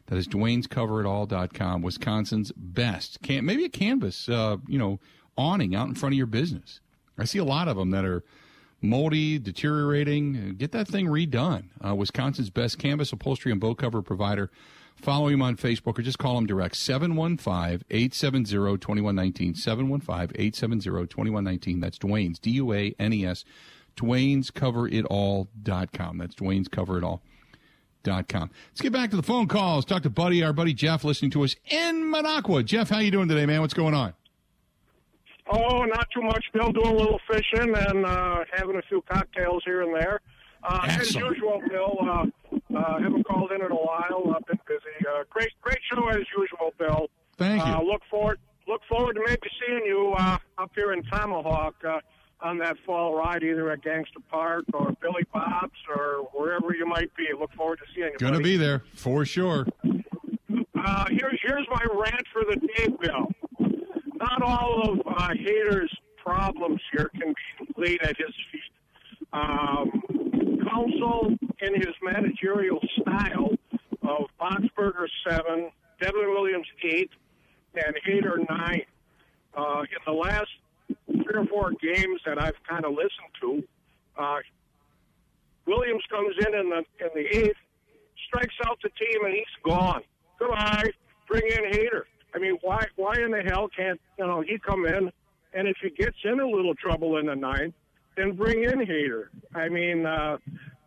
That 0.06 0.18
is 0.18 0.28
Duane'sCoverItAll.com, 0.28 1.82
Wisconsin's 1.82 2.52
best. 2.56 3.22
Can, 3.22 3.46
maybe 3.46 3.66
a 3.66 3.70
canvas, 3.70 4.30
uh, 4.30 4.58
you 4.68 4.78
know, 4.78 5.00
awning 5.36 5.76
out 5.76 5.88
in 5.88 5.96
front 5.96 6.14
of 6.14 6.18
your 6.18 6.28
business. 6.28 6.80
I 7.18 7.26
see 7.26 7.40
a 7.40 7.44
lot 7.44 7.68
of 7.68 7.78
them 7.78 7.90
that 7.92 8.06
are 8.06 8.24
moldy, 8.82 9.40
deteriorating. 9.40 10.56
Get 10.58 10.72
that 10.74 10.88
thing 10.88 11.08
redone. 11.08 11.66
Uh, 11.84 11.96
Wisconsin's 11.96 12.50
best 12.50 12.78
canvas 12.78 13.12
upholstery 13.12 13.52
and 13.52 13.60
boat 13.60 13.80
cover 13.80 14.02
provider. 14.02 14.50
Follow 15.02 15.30
him 15.30 15.42
on 15.42 15.56
Facebook 15.56 15.98
or 15.98 16.02
just 16.02 16.20
call 16.20 16.38
him 16.38 16.46
direct 16.46 16.76
715 16.76 17.86
870 17.90 18.78
2119. 18.78 19.56
715 19.56 20.36
870 20.36 21.08
2119. 21.08 21.80
That's 21.80 21.98
Duane's, 21.98 22.38
D 22.40 22.52
U 22.52 22.74
A 22.74 22.94
N 23.00 23.14
E 23.14 23.26
S, 23.26 23.46
Duane'sCoverItAll.com. 23.96 26.18
That's 26.18 26.36
Duane'sCoverItAll.com. 26.36 27.22
Let's 28.06 28.82
get 28.82 28.92
back 28.92 29.12
to 29.12 29.16
the 29.16 29.24
phone 29.24 29.48
calls. 29.48 29.86
Talk 29.86 30.04
to 30.04 30.10
Buddy, 30.10 30.44
our 30.44 30.52
buddy 30.52 30.74
Jeff, 30.74 31.06
listening 31.06 31.32
to 31.32 31.44
us 31.44 31.56
in 31.66 32.04
Minocqua. 32.04 32.66
Jeff, 32.66 32.90
how 32.90 33.00
you 33.00 33.12
doing 33.12 33.30
today, 33.30 33.46
man? 33.46 33.62
What's 33.62 33.74
going 33.74 33.94
on? 33.94 34.14
Oh, 35.52 35.84
not 35.86 36.08
too 36.14 36.22
much. 36.22 36.46
Bill 36.54 36.72
doing 36.72 36.88
a 36.88 36.94
little 36.94 37.20
fishing 37.28 37.74
and 37.76 38.06
uh, 38.06 38.44
having 38.54 38.76
a 38.76 38.84
few 38.84 39.02
cocktails 39.10 39.64
here 39.66 39.82
and 39.82 39.96
there. 39.96 40.22
Uh, 40.64 40.86
as 40.88 41.16
usual, 41.16 41.62
Bill. 41.70 41.98
Uh, 42.02 42.26
uh, 42.76 43.00
haven't 43.00 43.24
called 43.26 43.52
in 43.52 43.62
in 43.62 43.72
a 43.72 43.76
while. 43.76 44.34
I've 44.36 44.46
been 44.46 44.60
busy. 44.68 45.08
Uh, 45.08 45.24
great, 45.30 45.50
great 45.62 45.80
show 45.92 46.08
as 46.10 46.26
usual, 46.38 46.74
Bill. 46.78 47.10
Thank 47.38 47.66
you. 47.66 47.72
Uh, 47.72 47.82
look 47.82 48.02
forward, 48.10 48.40
look 48.68 48.82
forward 48.90 49.14
to 49.16 49.22
maybe 49.26 49.50
seeing 49.66 49.86
you 49.86 50.14
uh, 50.18 50.38
up 50.58 50.72
here 50.76 50.94
in 50.94 51.04
Tomahawk 51.04 51.76
uh, 51.88 52.00
on 52.42 52.58
that 52.60 52.78
fall 52.86 53.16
ride, 53.16 53.44
either 53.44 53.72
at 53.72 53.82
Gangster 53.82 54.20
Park 54.30 54.66
or 54.74 54.94
Billy 55.02 55.24
Bob's 55.34 55.72
or 55.90 56.30
wherever 56.34 56.76
you 56.76 56.86
might 56.86 57.16
be. 57.16 57.28
Look 57.38 57.54
forward 57.54 57.80
to 57.80 57.86
seeing 57.96 58.12
you. 58.12 58.18
Going 58.18 58.34
to 58.34 58.40
be 58.40 58.58
there 58.58 58.84
for 58.94 59.26
sure. 59.26 59.66
Uh, 59.84 61.06
here's 61.10 61.40
here's 61.44 61.68
my 61.70 61.86
rant 61.94 62.26
for 62.32 62.44
the 62.50 62.56
day, 62.56 62.88
Bill. 63.02 63.28
Not 64.16 64.42
all 64.42 64.92
of 64.92 65.00
uh, 65.08 65.30
Hader's 65.30 65.94
problems 66.18 66.82
here 66.92 67.10
can 67.20 67.34
be 67.60 67.74
laid 67.78 68.02
at 68.02 68.18
his 68.18 68.34
feet. 68.52 68.62
Um, 69.32 70.02
Counsell 70.80 71.38
in 71.62 71.76
his 71.76 71.94
managerial 72.02 72.80
style 73.02 73.52
of 74.04 74.28
Boxberger 74.40 75.08
seven, 75.28 75.72
Devin 76.00 76.30
Williams 76.30 76.68
eight, 76.84 77.10
and 77.76 77.96
Hader 78.08 78.38
nine. 78.50 78.84
Uh, 79.56 79.82
in 79.82 79.98
the 80.06 80.12
last 80.12 80.50
three 81.08 81.36
or 81.36 81.46
four 81.48 81.72
games 81.82 82.22
that 82.26 82.42
I've 82.42 82.62
kind 82.68 82.86
of 82.86 82.92
listened 82.92 83.12
to, 83.42 83.64
uh, 84.18 84.38
Williams 85.66 86.04
comes 86.10 86.36
in 86.40 86.56
in 86.56 86.70
the 86.70 86.78
in 87.04 87.10
the 87.14 87.38
eighth, 87.38 87.58
strikes 88.28 88.56
out 88.66 88.80
the 88.82 88.90
team, 88.90 89.26
and 89.26 89.34
he's 89.34 89.46
gone. 89.64 90.02
Goodbye. 90.38 90.92
Bring 91.28 91.44
in 91.46 91.72
Hader. 91.72 92.04
I 92.34 92.40
mean, 92.40 92.58
why 92.62 92.86
why 92.96 93.16
in 93.16 93.32
the 93.32 93.42
hell 93.42 93.68
can't 93.76 94.00
you 94.18 94.26
know 94.26 94.42
he 94.42 94.58
come 94.60 94.86
in, 94.86 95.12
and 95.54 95.68
if 95.68 95.78
he 95.82 95.90
gets 95.90 96.18
in 96.24 96.40
a 96.40 96.48
little 96.48 96.76
trouble 96.76 97.18
in 97.18 97.26
the 97.26 97.36
ninth, 97.36 97.74
then 98.16 98.34
bring 98.34 98.64
in 98.64 98.80
Hader. 98.80 99.28
I 99.54 99.70
mean, 99.70 100.06
uh, 100.06 100.38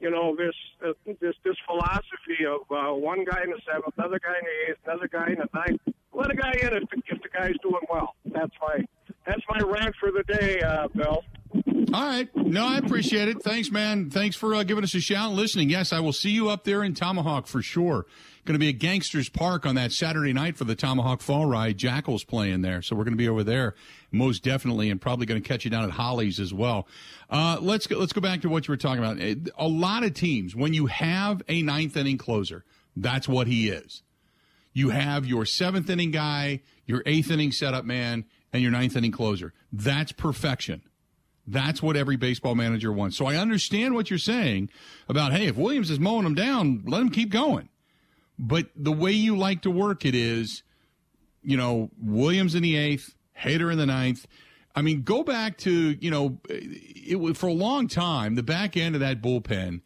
you 0.03 0.11
know 0.11 0.35
this 0.37 0.55
uh, 0.85 0.93
this 1.07 1.35
this 1.45 1.57
philosophy 1.65 2.45
of 2.45 2.61
uh, 2.71 2.93
one 2.93 3.25
guy 3.25 3.43
in 3.45 3.51
the 3.51 3.61
seventh, 3.65 3.95
another 3.97 4.19
guy 4.19 4.35
in 4.35 4.45
the 4.45 4.73
eighth, 4.73 4.81
another 4.85 5.09
guy 5.09 5.29
in 5.29 5.38
the 5.38 5.49
ninth. 5.55 5.81
Let 6.12 6.31
a 6.31 6.35
guy 6.35 6.53
in 6.61 6.75
if 6.75 6.91
the, 6.91 7.03
if 7.07 7.23
the 7.23 7.29
guy's 7.33 7.55
doing 7.62 7.87
well. 7.88 8.17
That's 8.27 8.53
my 8.61 8.85
that's 9.25 9.43
my 9.49 9.61
rant 9.65 9.95
for 10.01 10.11
the 10.11 10.25
day, 10.25 10.61
uh, 10.61 10.88
Bill. 10.88 11.23
All 11.93 12.07
right. 12.07 12.29
No, 12.35 12.67
I 12.67 12.79
appreciate 12.79 13.29
it. 13.29 13.43
Thanks, 13.43 13.71
man. 13.71 14.09
Thanks 14.11 14.35
for 14.35 14.55
uh, 14.55 14.62
giving 14.62 14.83
us 14.83 14.95
a 14.95 15.01
shout 15.01 15.29
and 15.29 15.37
listening. 15.37 15.69
Yes, 15.69 15.93
I 15.93 16.01
will 16.01 16.12
see 16.12 16.31
you 16.31 16.49
up 16.49 16.65
there 16.65 16.83
in 16.83 16.95
Tomahawk 16.95 17.47
for 17.47 17.61
sure. 17.61 18.07
Going 18.45 18.55
to 18.55 18.59
be 18.59 18.71
at 18.71 18.79
Gangsters 18.79 19.29
Park 19.29 19.67
on 19.67 19.77
that 19.77 19.93
Saturday 19.93 20.33
night 20.33 20.57
for 20.57 20.65
the 20.65 20.75
Tomahawk 20.75 21.21
Fall 21.21 21.47
Ride. 21.47 21.79
Jackal's 21.79 22.25
playing 22.25 22.62
there, 22.62 22.83
so 22.83 22.97
we're 22.97 23.05
going 23.05 23.12
to 23.12 23.19
be 23.19 23.29
over 23.29 23.45
there 23.45 23.75
most 24.11 24.43
definitely, 24.43 24.91
and 24.91 25.01
probably 25.01 25.27
going 25.27 25.41
to 25.41 25.47
catch 25.47 25.65
you 25.65 25.71
down 25.71 25.85
at 25.85 25.91
Holly's 25.91 26.41
as 26.41 26.53
well. 26.53 26.88
Uh, 27.31 27.59
let's 27.61 27.87
go. 27.87 27.99
Let's 27.99 28.12
go 28.12 28.21
back 28.21 28.41
to 28.43 28.49
what 28.49 28.67
you 28.67 28.73
were 28.73 28.77
talking 28.77 29.05
about. 29.05 29.19
A 29.57 29.69
lot 29.69 30.03
of 30.03 30.15
teams, 30.15 30.57
when 30.57 30.75
you 30.75 30.87
have 30.87 31.43
a 31.49 31.62
ninth 31.62 31.97
inning 31.97 32.19
closer, 32.19 32.65
that's 32.97 33.29
what 33.29 33.47
he 33.47 33.69
is. 33.69 34.03
You 34.73 34.88
have 34.88 35.27
your 35.27 35.45
seventh 35.47 35.88
inning 35.88 36.11
guy, 36.11 36.62
your 36.87 37.03
eighth 37.07 37.31
inning 37.31 37.53
setup 37.53 37.85
man, 37.85 38.25
and 38.53 38.62
your 38.62 38.73
ninth 38.73 38.97
inning 38.97 39.12
closer. 39.12 39.53
That's 39.73 40.12
perfection. 40.12 40.83
That's 41.47 41.83
what 41.83 41.97
every 41.97 42.17
baseball 42.17 42.55
manager 42.55 42.93
wants. 42.93 43.17
So 43.17 43.27
I 43.27 43.37
understand 43.37 43.95
what 43.95 44.11
you're 44.11 44.19
saying 44.19 44.71
about, 45.09 45.33
hey, 45.33 45.47
if 45.47 45.57
Williams 45.57 45.91
is 45.91 45.99
mowing 45.99 46.25
them 46.25 46.35
down, 46.35 46.85
let 46.87 47.03
him 47.03 47.11
keep 47.11 47.31
going. 47.31 47.69
But 48.39 48.69
the 48.77 48.93
way 48.93 49.13
you 49.13 49.37
like 49.37 49.63
to 49.63 49.71
work 49.71 50.05
it 50.05 50.15
is, 50.15 50.63
you 51.43 51.57
know, 51.57 51.91
Williams 52.01 52.55
in 52.55 52.63
the 52.63 52.77
eighth, 52.77 53.15
Hader 53.39 53.73
in 53.73 53.79
the 53.79 53.87
ninth. 53.87 54.27
I 54.75 54.83
mean, 54.83 55.03
go 55.03 55.23
back 55.23 55.59
to, 55.59 55.71
you 56.01 56.11
know, 56.11 56.39
it, 56.49 57.37
for 57.37 57.49
a 57.49 57.53
long 57.53 57.89
time, 57.89 58.37
the 58.37 58.43
back 58.43 58.77
end 58.77 58.95
of 58.95 59.01
that 59.01 59.21
bullpen, 59.21 59.83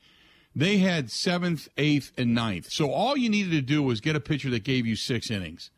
they 0.54 0.78
had 0.78 1.10
seventh, 1.10 1.68
eighth, 1.76 2.12
and 2.16 2.34
ninth. 2.34 2.70
So 2.70 2.90
all 2.90 3.16
you 3.16 3.28
needed 3.28 3.50
to 3.52 3.62
do 3.62 3.82
was 3.82 4.00
get 4.00 4.14
a 4.14 4.20
pitcher 4.20 4.50
that 4.50 4.64
gave 4.64 4.86
you 4.86 4.94
six 4.94 5.30
innings. 5.30 5.70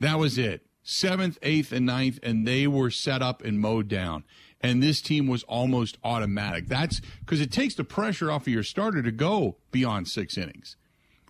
That 0.00 0.18
was 0.18 0.38
it. 0.38 0.66
Seventh, 0.82 1.38
eighth, 1.42 1.72
and 1.72 1.86
ninth, 1.86 2.18
and 2.22 2.46
they 2.46 2.66
were 2.66 2.90
set 2.90 3.22
up 3.22 3.42
and 3.42 3.60
mowed 3.60 3.88
down 3.88 4.24
and 4.64 4.82
this 4.82 5.02
team 5.02 5.26
was 5.26 5.42
almost 5.42 5.98
automatic. 6.02 6.68
That's 6.68 7.02
because 7.20 7.42
it 7.42 7.52
takes 7.52 7.74
the 7.74 7.84
pressure 7.84 8.30
off 8.30 8.42
of 8.42 8.48
your 8.48 8.62
starter 8.62 9.02
to 9.02 9.12
go 9.12 9.58
beyond 9.70 10.08
six 10.08 10.38
innings 10.38 10.76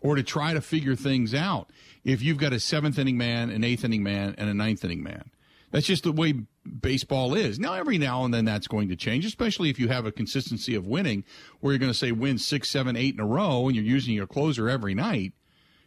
or 0.00 0.14
to 0.14 0.22
try 0.22 0.54
to 0.54 0.60
figure 0.60 0.94
things 0.94 1.34
out 1.34 1.68
if 2.04 2.22
you've 2.22 2.38
got 2.38 2.52
a 2.52 2.60
seventh 2.60 2.96
inning 2.96 3.18
man, 3.18 3.50
an 3.50 3.64
eighth 3.64 3.84
inning 3.84 4.04
man, 4.04 4.36
and 4.38 4.48
a 4.48 4.54
ninth 4.54 4.84
inning 4.84 5.02
man. 5.02 5.30
That's 5.72 5.86
just 5.86 6.04
the 6.04 6.12
way 6.12 6.42
baseball 6.80 7.34
is. 7.34 7.58
Now, 7.58 7.74
every 7.74 7.98
now 7.98 8.24
and 8.24 8.32
then 8.32 8.44
that's 8.44 8.68
going 8.68 8.88
to 8.90 8.96
change, 8.96 9.24
especially 9.24 9.68
if 9.68 9.80
you 9.80 9.88
have 9.88 10.06
a 10.06 10.12
consistency 10.12 10.76
of 10.76 10.86
winning 10.86 11.24
where 11.58 11.72
you're 11.72 11.80
going 11.80 11.90
to 11.90 11.98
say 11.98 12.12
win 12.12 12.38
six, 12.38 12.70
seven, 12.70 12.94
eight 12.94 13.14
in 13.14 13.20
a 13.20 13.26
row 13.26 13.66
and 13.66 13.74
you're 13.74 13.84
using 13.84 14.14
your 14.14 14.28
closer 14.28 14.70
every 14.70 14.94
night, 14.94 15.32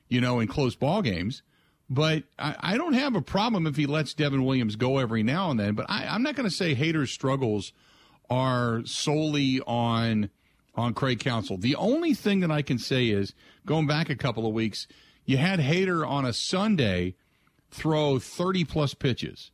you 0.09 0.19
know, 0.19 0.41
in 0.41 0.49
close 0.49 0.75
ball 0.75 1.01
games. 1.01 1.43
But 1.89 2.23
I, 2.37 2.55
I, 2.59 2.77
don't 2.77 2.93
have 2.93 3.15
a 3.15 3.21
problem 3.21 3.65
if 3.65 3.77
he 3.77 3.85
lets 3.85 4.13
Devin 4.13 4.43
Williams 4.43 4.75
go 4.75 4.97
every 4.97 5.23
now 5.23 5.51
and 5.51 5.59
then. 5.59 5.73
But 5.73 5.85
I, 5.89 6.05
I'm 6.07 6.21
not 6.21 6.35
going 6.35 6.49
to 6.49 6.53
say 6.53 6.75
Hader's 6.75 7.11
struggles 7.11 7.71
are 8.29 8.81
solely 8.85 9.61
on 9.65 10.29
on 10.75 10.93
Craig 10.93 11.19
Counsell. 11.19 11.57
The 11.57 11.75
only 11.75 12.13
thing 12.13 12.41
that 12.41 12.51
I 12.51 12.61
can 12.61 12.77
say 12.77 13.07
is 13.07 13.33
going 13.65 13.87
back 13.87 14.09
a 14.09 14.15
couple 14.15 14.45
of 14.45 14.53
weeks, 14.53 14.85
you 15.25 15.37
had 15.37 15.59
Hader 15.59 16.07
on 16.07 16.23
a 16.23 16.33
Sunday 16.33 17.15
throw 17.71 18.19
30 18.19 18.63
plus 18.65 18.93
pitches, 18.93 19.51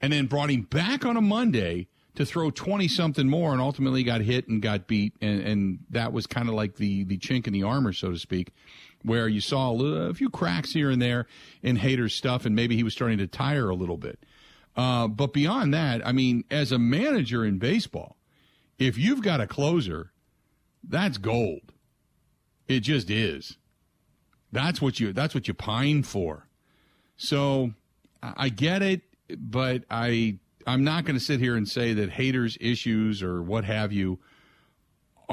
and 0.00 0.12
then 0.12 0.26
brought 0.26 0.50
him 0.50 0.62
back 0.62 1.04
on 1.04 1.16
a 1.16 1.20
Monday 1.20 1.88
to 2.14 2.24
throw 2.24 2.50
20 2.50 2.88
something 2.88 3.28
more, 3.28 3.52
and 3.52 3.60
ultimately 3.60 4.02
got 4.02 4.20
hit 4.20 4.48
and 4.48 4.62
got 4.62 4.86
beat, 4.86 5.14
and, 5.20 5.40
and 5.40 5.78
that 5.90 6.12
was 6.12 6.26
kind 6.26 6.48
of 6.48 6.54
like 6.54 6.76
the 6.76 7.04
the 7.04 7.18
chink 7.18 7.46
in 7.46 7.52
the 7.52 7.62
armor, 7.62 7.92
so 7.92 8.10
to 8.10 8.18
speak 8.18 8.52
where 9.02 9.28
you 9.28 9.40
saw 9.40 9.72
a, 9.80 10.14
few 10.14 10.30
cracks 10.30 10.72
here 10.72 10.90
and 10.90 11.00
there 11.00 11.26
in 11.62 11.78
Hader's 11.78 12.14
stuff, 12.14 12.44
and 12.44 12.54
maybe 12.54 12.76
he 12.76 12.82
was 12.82 12.92
starting 12.92 13.18
to 13.18 13.26
tire 13.26 13.70
a 13.70 13.74
little 13.74 13.96
bit. 13.96 14.18
Uh, 14.76 15.08
but 15.08 15.32
beyond 15.32 15.74
that, 15.74 16.06
I 16.06 16.12
mean, 16.12 16.44
as 16.50 16.72
a 16.72 16.78
manager 16.78 17.44
in 17.44 17.58
baseball, 17.58 18.16
if 18.78 18.96
you've 18.96 19.22
got 19.22 19.40
a 19.40 19.46
closer, 19.46 20.12
that's 20.82 21.18
gold. 21.18 21.72
It 22.68 22.80
just 22.80 23.10
is. 23.10 23.58
That's 24.52 24.80
what 24.80 25.00
you. 25.00 25.12
That's 25.12 25.34
what 25.34 25.48
you 25.48 25.54
pine 25.54 26.02
for. 26.02 26.46
So 27.16 27.72
I 28.22 28.48
get 28.48 28.82
it, 28.82 29.02
but 29.36 29.84
I 29.90 30.38
I'm 30.66 30.84
not 30.84 31.04
going 31.04 31.18
to 31.18 31.24
sit 31.24 31.40
here 31.40 31.56
and 31.56 31.68
say 31.68 31.92
that 31.94 32.10
Hader's 32.10 32.56
issues 32.60 33.22
or 33.22 33.42
what 33.42 33.64
have 33.64 33.92
you 33.92 34.18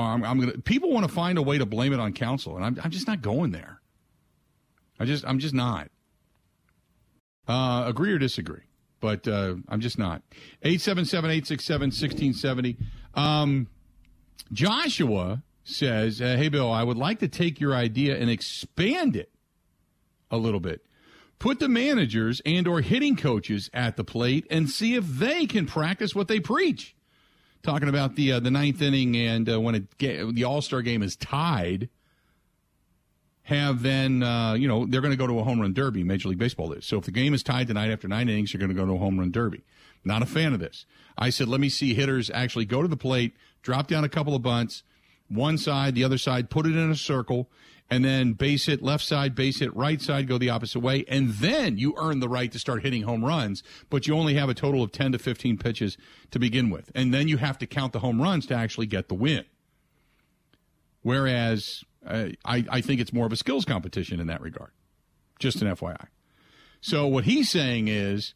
I'm, 0.02 0.24
I'm 0.24 0.40
gonna. 0.40 0.58
People 0.60 0.92
want 0.92 1.06
to 1.08 1.14
find 1.14 1.38
a 1.38 1.42
way 1.42 1.58
to 1.58 1.66
blame 1.66 1.92
it 1.94 2.00
on 2.00 2.14
Counsell, 2.14 2.56
and 2.56 2.64
I'm, 2.64 2.80
I'm 2.84 2.92
just 2.92 3.08
not 3.08 3.22
going 3.22 3.52
there. 3.52 3.82
I 5.00 5.06
just, 5.06 5.26
I'm 5.26 5.40
just 5.40 5.54
not. 5.54 5.90
Uh, 7.48 7.86
agree 7.88 8.12
or 8.12 8.18
disagree, 8.18 8.64
but 9.00 9.26
uh, 9.28 9.56
I'm 9.70 9.80
just 9.80 9.98
not. 9.98 10.22
877-867-1670. 10.66 12.76
Um, 13.14 13.68
Joshua 14.52 15.44
says, 15.64 16.22
uh, 16.22 16.36
"Hey 16.38 16.50
Bill, 16.50 16.70
I 16.72 16.84
would 16.84 16.98
like 16.98 17.20
to 17.20 17.30
take 17.30 17.62
your 17.62 17.74
idea 17.74 18.18
and 18.18 18.30
expand 18.30 19.16
it 19.16 19.32
a 20.30 20.38
little 20.38 20.60
bit." 20.60 20.82
Put 21.40 21.60
the 21.60 21.70
managers 21.70 22.42
and 22.46 22.68
or 22.68 22.82
hitting 22.82 23.16
coaches 23.16 23.70
at 23.74 23.96
the 23.96 24.04
plate 24.04 24.46
and 24.50 24.70
see 24.70 24.96
if 24.96 25.06
they 25.06 25.46
can 25.46 25.68
practice 25.68 26.16
what 26.16 26.28
they 26.28 26.40
preach 26.40 26.96
talking 27.64 27.90
about 27.90 28.16
the 28.16 28.34
uh, 28.34 28.40
the 28.40 28.52
ninth 28.52 28.82
inning 28.82 29.16
and 29.16 29.50
uh, 29.50 29.60
when 29.60 29.76
it 29.76 29.98
get, 29.98 30.36
the 30.36 30.44
All 30.44 30.62
Star 30.62 30.82
game 30.82 31.04
is 31.04 31.16
tied, 31.16 31.90
have 33.44 33.82
then 33.82 34.24
uh, 34.24 34.54
you 34.54 34.68
know 34.68 34.86
they're 34.86 35.02
going 35.02 35.12
to 35.12 35.18
go 35.18 35.28
to 35.28 35.40
a 35.40 35.44
home 35.44 35.62
run 35.62 35.74
derby. 35.74 36.04
Major 36.04 36.30
League 36.30 36.38
Baseball 36.38 36.74
is 36.74 36.86
so 36.86 36.98
if 36.98 37.06
the 37.06 37.12
game 37.12 37.34
is 37.34 37.44
tied 37.44 37.68
tonight 37.68 37.92
after 37.92 38.08
nine 38.08 38.30
innings, 38.30 38.54
you're 38.54 38.60
going 38.60 38.70
to 38.70 38.76
go 38.76 38.86
to 38.86 38.94
a 38.94 38.98
home 38.98 39.20
run 39.20 39.32
derby. 39.32 39.64
Not 40.04 40.22
a 40.22 40.26
fan 40.26 40.54
of 40.54 40.60
this. 40.60 40.86
I 41.18 41.30
said 41.30 41.48
let 41.48 41.60
me 41.60 41.70
see 41.70 41.94
hitters 41.94 42.30
actually 42.30 42.66
go 42.66 42.82
to 42.82 42.88
the 42.88 42.98
plate, 42.98 43.36
drop 43.62 43.88
down 43.88 44.04
a 44.04 44.10
couple 44.10 44.36
of 44.36 44.42
bunts, 44.42 44.84
one 45.28 45.58
side, 45.58 45.96
the 45.96 46.04
other 46.04 46.18
side, 46.18 46.50
put 46.50 46.66
it 46.66 46.76
in 46.76 46.92
a 46.92 46.96
circle, 46.96 47.50
and 47.90 48.04
then 48.04 48.34
base 48.34 48.66
hit 48.66 48.82
left 48.82 49.04
side, 49.04 49.34
base 49.34 49.60
hit 49.60 49.76
right 49.76 50.02
side, 50.02 50.28
go 50.28 50.38
the 50.38 50.50
opposite 50.50 50.80
way, 50.80 51.06
and 51.08 51.30
then 51.30 51.78
you 51.78 51.94
earn 51.98 52.20
the 52.20 52.28
right 52.28 52.52
to 52.52 52.60
start 52.60 52.84
hitting 52.84 53.04
home 53.04 53.24
runs. 53.24 53.64
But 53.90 54.08
you 54.08 54.16
only 54.16 54.34
have 54.34 54.50
a 54.50 54.54
total 54.54 54.84
of 54.84 54.92
10 54.92 55.14
to 55.14 55.20
15 55.20 55.58
pitches 55.58 55.98
to 56.32 56.40
begin 56.40 56.70
with. 56.70 56.92
And 56.94 57.14
then 57.14 57.28
you 57.28 57.38
have 57.38 57.58
to 57.60 57.68
count 57.68 57.94
the 57.94 58.00
home 58.00 58.22
runs 58.22 58.46
to 58.48 58.56
actually 58.56 58.88
get 58.88 59.08
the 59.08 59.16
win. 59.16 59.46
Whereas 61.02 61.84
uh, 62.06 62.30
I, 62.44 62.66
I 62.70 62.82
think 62.82 63.00
it's 63.00 63.14
more 63.14 63.26
of 63.26 63.32
a 63.32 63.38
skills 63.38 63.64
competition 63.64 64.20
in 64.20 64.28
that 64.28 64.42
regard. 64.42 64.72
Just 65.40 65.62
an 65.62 65.74
FYI. 65.74 66.08
So 66.82 67.08
what 67.08 67.24
he's 67.24 67.50
saying 67.50 67.88
is 67.88 68.34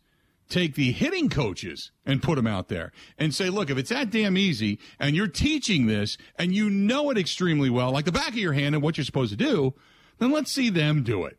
take 0.52 0.76
the 0.76 0.92
hitting 0.92 1.30
coaches 1.30 1.92
and 2.06 2.22
put 2.22 2.36
them 2.36 2.46
out 2.46 2.68
there 2.68 2.92
and 3.18 3.34
say, 3.34 3.50
look, 3.50 3.70
if 3.70 3.78
it's 3.78 3.90
that 3.90 4.12
damn 4.12 4.38
easy 4.38 4.80
and 5.00 5.16
you're 5.16 5.28
teaching 5.28 5.88
this 5.88 6.18
and 6.36 6.54
you 6.54 6.70
know 6.70 7.10
it 7.10 7.18
extremely 7.18 7.70
well, 7.70 7.92
like 7.92 8.06
the 8.06 8.12
back 8.12 8.30
of 8.30 8.38
your 8.38 8.54
hand 8.54 8.76
and 8.76 8.84
what 8.84 8.98
you're 8.98 9.06
supposed 9.06 9.32
to 9.32 9.38
do, 9.38 9.74
then 10.20 10.32
let's 10.32 10.52
see 10.52 10.70
them 10.70 11.04
do 11.04 11.26
it. 11.26 11.38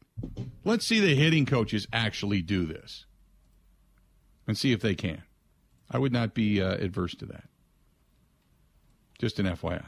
Let's 0.65 0.87
see 0.87 0.99
the 0.99 1.15
hitting 1.15 1.47
coaches 1.47 1.87
actually 1.93 2.43
do 2.43 2.65
this 2.65 3.07
and 4.47 4.57
see 4.57 4.73
if 4.73 4.81
they 4.81 4.95
can. 4.95 5.23
I 5.91 5.99
would 5.99 6.13
not 6.13 6.35
be 6.35 6.61
uh, 6.61 6.75
adverse 6.75 7.15
to 7.17 7.27
that. 7.27 7.45
Just 9.19 9.39
an 9.39 9.47
FYI. 9.47 9.85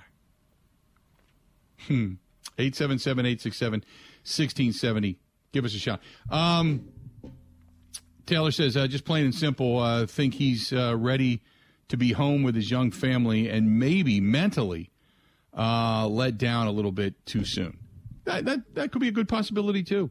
Hmm. 1.86 2.14
877 2.56 3.26
867 3.26 3.80
1670. 3.80 5.18
Give 5.52 5.64
us 5.64 5.74
a 5.74 5.78
shot. 5.78 6.00
Um, 6.30 6.88
Taylor 8.26 8.50
says, 8.50 8.76
uh, 8.76 8.86
just 8.86 9.04
plain 9.04 9.24
and 9.24 9.34
simple, 9.34 9.78
uh, 9.78 10.06
think 10.06 10.34
he's 10.34 10.72
uh, 10.72 10.96
ready 10.96 11.42
to 11.88 11.96
be 11.96 12.12
home 12.12 12.42
with 12.42 12.54
his 12.54 12.70
young 12.70 12.90
family 12.90 13.48
and 13.48 13.78
maybe 13.78 14.20
mentally 14.20 14.90
uh, 15.56 16.06
let 16.08 16.38
down 16.38 16.66
a 16.66 16.70
little 16.70 16.92
bit 16.92 17.14
too 17.26 17.44
soon. 17.44 17.78
That, 18.24 18.44
that, 18.46 18.74
that 18.74 18.92
could 18.92 19.00
be 19.00 19.08
a 19.08 19.12
good 19.12 19.28
possibility, 19.28 19.82
too. 19.82 20.10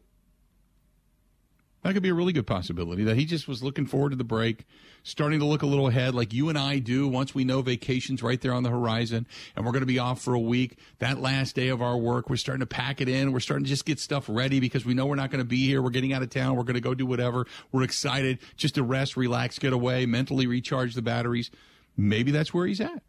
That 1.83 1.93
could 1.93 2.03
be 2.03 2.09
a 2.09 2.13
really 2.13 2.31
good 2.31 2.47
possibility 2.47 3.03
that 3.03 3.17
he 3.17 3.25
just 3.25 3.45
was 3.45 3.61
looking 3.61 3.85
forward 3.85 4.11
to 4.11 4.15
the 4.15 4.23
break, 4.23 4.65
starting 5.03 5.39
to 5.39 5.45
look 5.45 5.63
a 5.63 5.65
little 5.65 5.87
ahead 5.87 6.15
like 6.15 6.31
you 6.31 6.47
and 6.47 6.57
I 6.57 6.79
do 6.79 7.09
once 7.09 7.35
we 7.35 7.43
know 7.43 7.61
vacation's 7.61 8.23
right 8.23 8.39
there 8.39 8.53
on 8.53 8.63
the 8.63 8.69
horizon 8.69 9.27
and 9.53 9.65
we're 9.65 9.73
going 9.73 9.81
to 9.81 9.85
be 9.85 9.99
off 9.99 10.21
for 10.21 10.33
a 10.33 10.39
week. 10.39 10.77
That 10.99 11.19
last 11.19 11.55
day 11.55 11.67
of 11.67 11.81
our 11.81 11.97
work, 11.97 12.29
we're 12.29 12.37
starting 12.37 12.61
to 12.61 12.65
pack 12.65 13.01
it 13.01 13.09
in. 13.09 13.33
We're 13.33 13.41
starting 13.41 13.65
to 13.65 13.69
just 13.69 13.85
get 13.85 13.99
stuff 13.99 14.27
ready 14.29 14.61
because 14.61 14.85
we 14.85 14.93
know 14.93 15.05
we're 15.05 15.15
not 15.15 15.29
going 15.29 15.43
to 15.43 15.47
be 15.47 15.67
here. 15.67 15.81
We're 15.81 15.89
getting 15.89 16.13
out 16.13 16.21
of 16.21 16.29
town. 16.29 16.55
We're 16.55 16.63
going 16.63 16.75
to 16.75 16.81
go 16.81 16.93
do 16.93 17.05
whatever. 17.05 17.45
We're 17.73 17.83
excited 17.83 18.39
just 18.55 18.75
to 18.75 18.83
rest, 18.83 19.17
relax, 19.17 19.59
get 19.59 19.73
away, 19.73 20.05
mentally 20.05 20.47
recharge 20.47 20.95
the 20.95 21.01
batteries. 21.01 21.51
Maybe 21.97 22.31
that's 22.31 22.53
where 22.53 22.65
he's 22.65 22.79
at. 22.79 23.03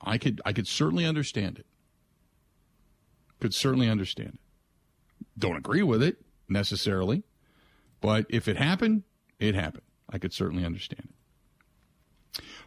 I 0.00 0.18
could 0.18 0.40
I 0.44 0.52
could 0.52 0.68
certainly 0.68 1.04
understand 1.04 1.58
it. 1.58 1.66
Could 3.40 3.54
certainly 3.54 3.88
understand 3.88 4.34
it. 4.34 4.40
Don't 5.36 5.56
agree 5.56 5.82
with 5.82 6.00
it 6.00 6.18
necessarily 6.48 7.24
but 8.00 8.26
if 8.28 8.48
it 8.48 8.56
happened, 8.56 9.02
it 9.38 9.54
happened. 9.54 9.84
I 10.10 10.18
could 10.18 10.32
certainly 10.32 10.64
understand 10.64 11.08
it. 11.10 11.17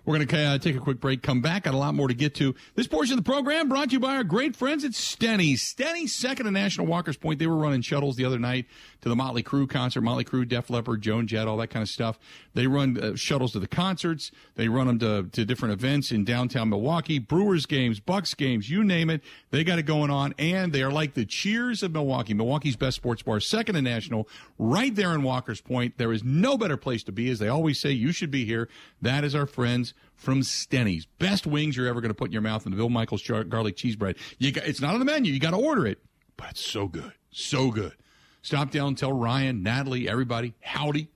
We're 0.04 0.16
going 0.16 0.28
to 0.28 0.38
uh, 0.39 0.58
take 0.58 0.76
a 0.76 0.80
quick 0.80 0.99
break, 0.99 1.22
come 1.22 1.41
back, 1.41 1.64
got 1.64 1.76
a 1.76 1.78
lot 1.78 1.93
more 1.93 2.08
to 2.08 2.14
get 2.14 2.34
to. 2.36 2.56
This 2.74 2.88
portion 2.88 3.18
of 3.18 3.24
the 3.24 3.30
program 3.30 3.70
brought 3.70 3.89
to 3.89 3.93
you 3.93 3.99
by 3.99 4.16
our 4.16 4.24
great 4.24 4.56
friends 4.56 4.84
at 4.84 4.91
Steny. 4.91 5.54
Steny, 5.54 6.10
second 6.10 6.45
to 6.45 6.52
National 6.52 6.88
Walker's 6.88 7.18
Point. 7.18 7.38
They 7.38 7.45
were 7.45 7.56
running 7.56 7.82
shuttles 7.82 8.16
the 8.16 8.26
other 8.26 8.39
night 8.39 8.66
to 9.02 9.10
the 9.10 9.16
Motley 9.16 9.43
Crue 9.43 9.70
concert, 9.70 10.02
Motley 10.02 10.24
Crue, 10.24 10.47
Def 10.47 10.72
Leppard, 10.72 11.02
Joan 11.02 11.28
Jett, 11.28 11.47
all 11.47 11.58
that 11.58 11.68
kind 11.70 11.84
of 11.84 11.89
stuff. 11.89 12.18
They 12.56 12.66
run 12.66 12.97
uh, 12.99 13.16
shuttles 13.16 13.52
to 13.52 13.60
the 13.60 13.68
concerts. 13.68 14.32
They 14.56 14.70
run 14.70 14.88
them 14.88 14.99
to, 14.99 15.30
to 15.32 15.45
different 15.45 15.74
events 15.74 16.12
in 16.12 16.26
downtown 16.26 16.70
Milwaukee, 16.70 17.20
Brewers 17.20 17.68
games, 17.68 17.99
Bucks 17.99 18.34
games, 18.34 18.70
you 18.70 18.84
name 18.84 19.10
it. 19.12 19.22
They 19.52 19.64
got 19.64 19.78
it 19.78 19.84
going 19.84 20.10
on, 20.10 20.34
and 20.39 20.74
they 20.74 20.82
are 20.82 20.91
like 20.91 21.14
the 21.14 21.26
cheers 21.26 21.84
of 21.84 21.91
Milwaukee, 21.91 22.34
Milwaukee's 22.34 22.76
best 22.76 22.95
sports 22.95 23.22
bar, 23.22 23.39
second 23.39 23.76
to 23.76 23.82
National, 23.82 24.28
right 24.58 24.95
there 24.95 25.14
in 25.14 25.22
Walker's 25.22 25.62
Point. 25.62 25.97
There 25.97 26.12
is 26.12 26.24
no 26.24 26.58
better 26.58 26.78
place 26.78 27.04
to 27.04 27.12
be. 27.12 27.30
As 27.30 27.38
they 27.38 27.47
always 27.47 27.80
say, 27.80 27.91
you 27.91 28.12
should 28.12 28.32
be 28.32 28.45
here. 28.45 28.68
That 29.02 29.24
is 29.24 29.36
our 29.36 29.45
friends 29.45 29.90
from 30.15 30.43
Steny's. 30.43 31.05
Best 31.05 31.47
wings 31.47 31.75
you're 31.75 31.87
ever 31.87 32.01
going 32.01 32.09
to 32.09 32.15
put 32.15 32.27
in 32.27 32.33
your 32.33 32.41
mouth 32.41 32.65
in 32.65 32.71
the 32.71 32.77
Bill 32.77 32.89
Michaels 32.89 33.23
garlic 33.23 33.75
cheese 33.75 33.95
bread. 33.95 34.15
You 34.37 34.51
got, 34.51 34.65
it's 34.65 34.81
not 34.81 34.93
on 34.93 34.99
the 34.99 35.05
menu. 35.05 35.33
You 35.33 35.39
got 35.39 35.51
to 35.51 35.57
order 35.57 35.87
it, 35.87 35.99
but 36.37 36.51
it's 36.51 36.65
so 36.65 36.87
good. 36.87 37.13
So 37.31 37.71
good. 37.71 37.93
Stop 38.41 38.71
down 38.71 38.95
tell 38.95 39.13
Ryan, 39.13 39.61
Natalie, 39.61 40.09
everybody, 40.09 40.55
howdy, 40.61 41.09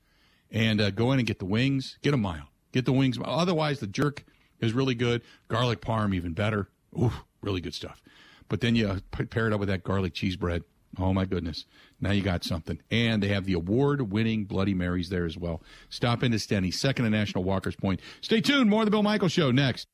and 0.52 0.80
uh, 0.80 0.92
go 0.92 1.12
in 1.12 1.20
and 1.20 1.28
get 1.28 1.40
the 1.40 1.46
wings. 1.46 1.98
Get 2.02 2.14
a 2.14 2.18
mile. 2.18 2.50
Get 2.72 2.86
the 2.86 2.94
wings. 2.94 3.18
Otherwise, 3.24 3.80
the 3.80 3.88
jerk 3.88 4.24
is 4.60 4.74
really 4.74 4.96
good. 4.96 5.22
Garlic 5.48 5.82
parm, 5.82 6.14
even 6.14 6.34
better. 6.34 6.70
Ooh, 6.98 7.12
really 7.42 7.62
good 7.62 7.74
stuff. 7.74 8.02
But 8.48 8.62
then 8.62 8.76
you 8.76 9.02
pair 9.12 9.48
it 9.48 9.54
up 9.54 9.60
with 9.60 9.70
that 9.70 9.84
garlic 9.84 10.14
cheese 10.14 10.36
bread. 10.36 10.64
Oh 11.00 11.14
my 11.14 11.26
goodness. 11.26 11.66
Now 12.00 12.12
you 12.12 12.22
got 12.22 12.44
something. 12.44 12.80
And 12.92 13.24
they 13.24 13.30
have 13.30 13.46
the 13.46 13.54
award 13.54 14.12
winning 14.12 14.46
Bloody 14.46 14.74
Marys 14.74 15.10
there 15.10 15.26
as 15.26 15.38
well. 15.38 15.64
Stop 15.90 16.24
into 16.24 16.38
Steny, 16.38 16.74
second 16.74 17.06
to 17.06 17.12
National 17.12 17.44
Walker's 17.44 17.76
Point. 17.76 18.02
Stay 18.22 18.42
tuned. 18.42 18.70
More 18.70 18.82
of 18.82 18.86
the 18.86 18.92
Bill 18.92 19.04
Michaels 19.04 19.32
Show 19.32 19.52
next. 19.52 19.88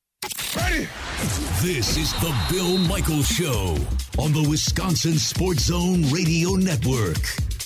Ready? 0.55 0.87
This 1.61 1.97
is 1.97 2.13
the 2.13 2.35
Bill 2.49 2.77
Michaels 2.77 3.27
Show 3.27 3.77
on 4.19 4.33
the 4.33 4.45
Wisconsin 4.49 5.17
Sports 5.17 5.63
Zone 5.63 6.03
Radio 6.11 6.55
Network. 6.55 7.60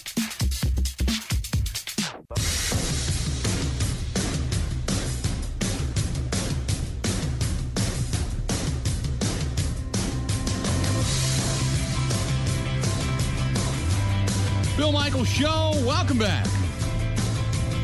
Bill 14.86 14.92
Michaels 14.92 15.28
Show. 15.28 15.72
Welcome 15.84 16.20
back. 16.20 16.46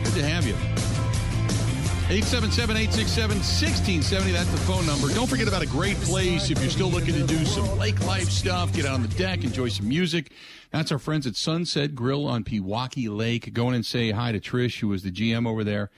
Good 0.03 0.13
to 0.13 0.23
have 0.23 0.45
you. 0.45 0.53
877-867-1670. 2.15 4.31
That's 4.31 4.51
the 4.51 4.57
phone 4.57 4.85
number. 4.85 5.11
Don't 5.11 5.25
forget 5.25 5.47
about 5.47 5.63
a 5.63 5.65
great 5.65 5.97
place 5.97 6.51
if 6.51 6.61
you're 6.61 6.69
still 6.69 6.91
looking 6.91 7.15
to 7.15 7.25
do 7.25 7.43
some 7.43 7.79
lake 7.79 7.99
life 8.05 8.29
stuff. 8.29 8.71
Get 8.71 8.85
out 8.85 8.93
on 8.93 9.01
the 9.01 9.07
deck, 9.07 9.43
enjoy 9.43 9.69
some 9.69 9.89
music. 9.89 10.31
That's 10.69 10.91
our 10.91 10.99
friends 10.99 11.25
at 11.25 11.35
Sunset 11.35 11.95
Grill 11.95 12.27
on 12.27 12.43
Pewaukee 12.43 13.09
Lake. 13.09 13.51
Go 13.51 13.69
in 13.69 13.73
and 13.73 13.83
say 13.83 14.11
hi 14.11 14.31
to 14.31 14.39
Trish, 14.39 14.79
who 14.79 14.89
was 14.89 15.01
the 15.01 15.11
GM 15.11 15.47
over 15.47 15.63
there. 15.63 15.89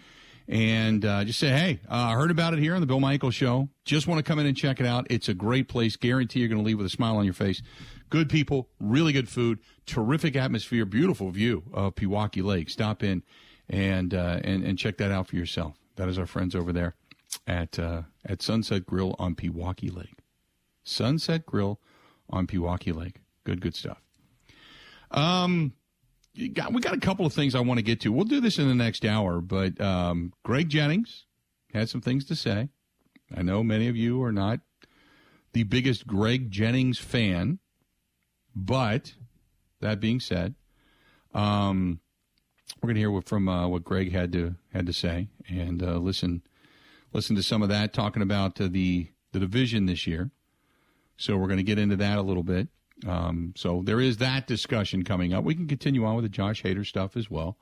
And 0.48 1.04
uh, 1.04 1.26
just 1.26 1.38
say, 1.38 1.50
hey, 1.50 1.82
I 1.90 2.14
uh, 2.14 2.16
heard 2.16 2.32
about 2.32 2.54
it 2.54 2.60
here 2.60 2.76
on 2.76 2.82
the 2.82 2.88
Bill 2.88 3.02
Michael 3.02 3.32
Show. 3.32 3.68
Just 3.84 4.08
want 4.08 4.20
to 4.20 4.24
come 4.24 4.40
in 4.40 4.46
and 4.46 4.56
check 4.56 4.80
it 4.80 4.86
out. 4.86 5.08
It's 5.10 5.28
a 5.28 5.34
great 5.34 5.68
place. 5.68 5.98
Guarantee 5.98 6.40
you're 6.40 6.48
going 6.48 6.62
to 6.62 6.66
leave 6.66 6.78
with 6.78 6.88
a 6.88 6.90
smile 6.90 7.18
on 7.18 7.26
your 7.26 7.34
face. 7.34 7.62
Good 8.14 8.30
people, 8.30 8.70
really 8.80 9.12
good 9.12 9.28
food, 9.28 9.58
terrific 9.88 10.36
atmosphere, 10.36 10.86
beautiful 10.86 11.32
view 11.32 11.64
of 11.74 11.96
Pewaukee 11.96 12.44
Lake. 12.44 12.70
Stop 12.70 13.02
in 13.02 13.24
and 13.68 14.14
uh, 14.14 14.40
and 14.44 14.64
and 14.64 14.78
check 14.78 14.98
that 14.98 15.10
out 15.10 15.26
for 15.26 15.36
yourself. 15.36 15.80
That 15.96 16.08
is 16.08 16.20
our 16.20 16.28
friends 16.28 16.54
over 16.54 16.72
there 16.72 16.94
at 17.48 17.80
uh, 17.80 18.04
at 18.24 18.44
Sunset 18.44 18.86
Grill 18.86 19.16
on 19.18 19.34
Pewaukee 19.34 19.92
Lake. 19.92 20.20
Sunset 20.84 21.48
Grill 21.48 21.80
on 22.30 22.46
Pewaukee 22.46 22.96
Lake. 22.96 23.22
Good, 23.46 23.62
good 23.62 23.74
stuff. 23.74 24.00
Um, 25.10 25.74
got, 26.54 26.72
we 26.72 26.82
got 26.82 26.94
a 26.94 27.00
couple 27.00 27.26
of 27.26 27.34
things 27.34 27.56
I 27.56 27.62
want 27.62 27.80
to 27.80 27.84
get 27.84 28.00
to. 28.02 28.12
We'll 28.12 28.26
do 28.26 28.40
this 28.42 28.60
in 28.60 28.68
the 28.68 28.76
next 28.76 29.06
hour, 29.06 29.42
but 29.42 29.82
um, 29.82 30.34
Greg 30.44 30.70
Jennings 30.70 31.26
had 31.74 31.90
some 31.90 32.02
things 32.02 32.26
to 32.26 32.36
say. 32.36 32.70
I 33.36 33.42
know 33.42 33.64
many 33.64 33.88
of 33.88 33.96
you 33.96 34.22
are 34.22 34.32
not 34.32 34.60
the 35.54 35.64
biggest 35.64 36.06
Greg 36.06 36.52
Jennings 36.52 37.00
fan. 37.00 37.58
But 38.56 39.14
that 39.82 40.00
being 40.00 40.20
said, 40.20 40.56
um, 41.34 42.00
we're 42.82 42.88
going 42.88 42.96
to 42.96 43.02
hear 43.02 43.22
from 43.22 43.48
uh, 43.48 43.68
what 43.68 43.84
Greg 43.84 44.12
had 44.12 44.32
to 44.34 44.56
had 44.74 44.86
to 44.86 44.94
say 44.94 45.30
and 45.48 45.82
uh, 45.82 45.98
listen 45.98 46.44
listen 47.14 47.36
to 47.36 47.44
some 47.44 47.62
of 47.62 47.70
that 47.70 47.94
talking 47.94 48.22
about 48.22 48.60
uh, 48.60 48.68
the 48.70 49.10
the 49.32 49.40
division 49.40 49.86
this 49.86 50.06
year. 50.06 50.32
So 51.18 51.38
we're 51.38 51.48
going 51.48 51.58
to 51.58 51.64
get 51.64 51.80
into 51.80 51.96
that 51.98 52.18
a 52.18 52.22
little 52.22 52.44
bit. 52.44 52.68
Um, 53.08 53.54
so 53.56 53.82
there 53.84 54.00
is 54.00 54.18
that 54.18 54.48
discussion 54.48 55.04
coming 55.04 55.34
up. 55.34 55.44
We 55.44 55.56
can 55.56 55.68
continue 55.68 56.06
on 56.06 56.16
with 56.16 56.24
the 56.24 56.30
Josh 56.30 56.64
Hader 56.64 56.86
stuff 56.86 57.18
as 57.18 57.30
well, 57.30 57.58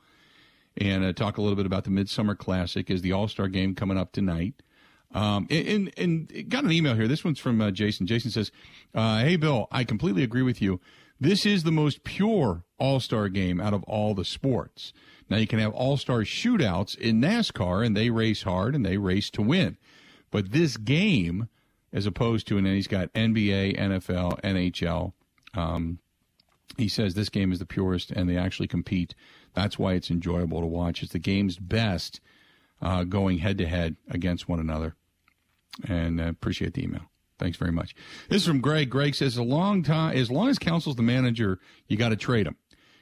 and 0.78 1.04
uh, 1.04 1.14
talk 1.14 1.38
a 1.38 1.42
little 1.42 1.56
bit 1.56 1.66
about 1.66 1.84
the 1.84 1.89
Midsummer 1.89 2.36
Classic. 2.36 2.89
Is 2.89 3.02
the 3.02 3.12
All 3.12 3.28
Star 3.28 3.48
game 3.48 3.76
coming 3.76 3.98
up 3.98 4.12
tonight? 4.12 4.62
Um, 5.14 5.47
and, 5.49 5.91
and, 5.97 6.49
got 6.49 6.64
an 6.64 6.72
email 6.72 6.95
here. 6.95 7.07
This 7.07 7.24
one's 7.24 7.39
from 7.39 7.59
uh, 7.59 7.72
Jason. 7.72 8.07
Jason 8.07 8.32
says, 8.32 8.51
uh, 8.95 9.20
Hey, 9.20 9.36
Bill, 9.36 9.68
I 9.72 9.84
completely 9.84 10.24
agree 10.24 10.41
with 10.41 10.62
you. 10.62 10.80
This 11.20 11.45
is 11.45 11.64
the 11.64 11.72
most 11.72 12.03
pure 12.03 12.64
all 12.80 12.99
star 12.99 13.30
game 13.30 13.59
out 13.59 13.74
of 13.74 13.84
all 13.84 14.16
the 14.16 14.26
sports. 14.26 14.93
Now, 15.30 15.38
you 15.38 15.47
can 15.47 15.59
have 15.59 15.74
all 15.74 15.97
star 15.97 16.22
shootouts 16.22 16.97
in 16.97 17.22
NASCAR, 17.22 17.86
and 17.86 17.95
they 17.95 18.09
race 18.09 18.43
hard 18.43 18.74
and 18.76 18.86
they 18.86 18.97
race 18.97 19.30
to 19.32 19.41
win. 19.41 19.78
But 20.32 20.51
this 20.51 20.78
game, 20.78 21.49
as 21.93 22.05
opposed 22.05 22.47
to, 22.47 22.57
and 22.57 22.66
then 22.66 22.74
he's 22.74 22.88
got 22.88 23.14
NBA, 23.14 23.78
NFL, 23.78 24.41
NHL, 24.41 25.14
um, 25.53 25.99
he 26.78 26.88
says 26.88 27.14
this 27.14 27.30
game 27.30 27.51
is 27.51 27.59
the 27.59 27.66
purest 27.66 28.12
and 28.12 28.30
they 28.30 28.38
actually 28.38 28.68
compete. 28.68 29.14
That's 29.53 29.78
why 29.78 29.93
it's 29.93 30.09
enjoyable 30.09 30.62
to 30.62 30.68
watch. 30.68 31.03
It's 31.03 31.12
the 31.12 31.20
game's 31.20 31.57
best 31.57 32.22
uh, 32.82 33.03
going 33.03 33.39
head 33.39 33.57
to 33.57 33.68
head 33.68 33.97
against 34.09 34.47
one 34.47 34.59
another 34.59 34.95
and 35.88 36.19
uh, 36.19 36.26
appreciate 36.26 36.74
the 36.74 36.84
email. 36.84 37.03
Thanks 37.39 37.57
very 37.57 37.72
much. 37.72 37.95
This 38.30 38.43
is 38.43 38.47
from 38.47 38.61
Greg. 38.61 38.89
Greg 38.89 39.15
says, 39.15 39.36
a 39.36 39.43
long 39.43 39.82
time, 39.82 40.15
as 40.15 40.30
long 40.30 40.49
as 40.49 40.59
Counsell's 40.59 40.95
the 40.95 41.01
manager, 41.01 41.59
you 41.88 41.97
got 41.97 42.09
to 42.09 42.15
trade 42.15 42.45
him. 42.45 42.55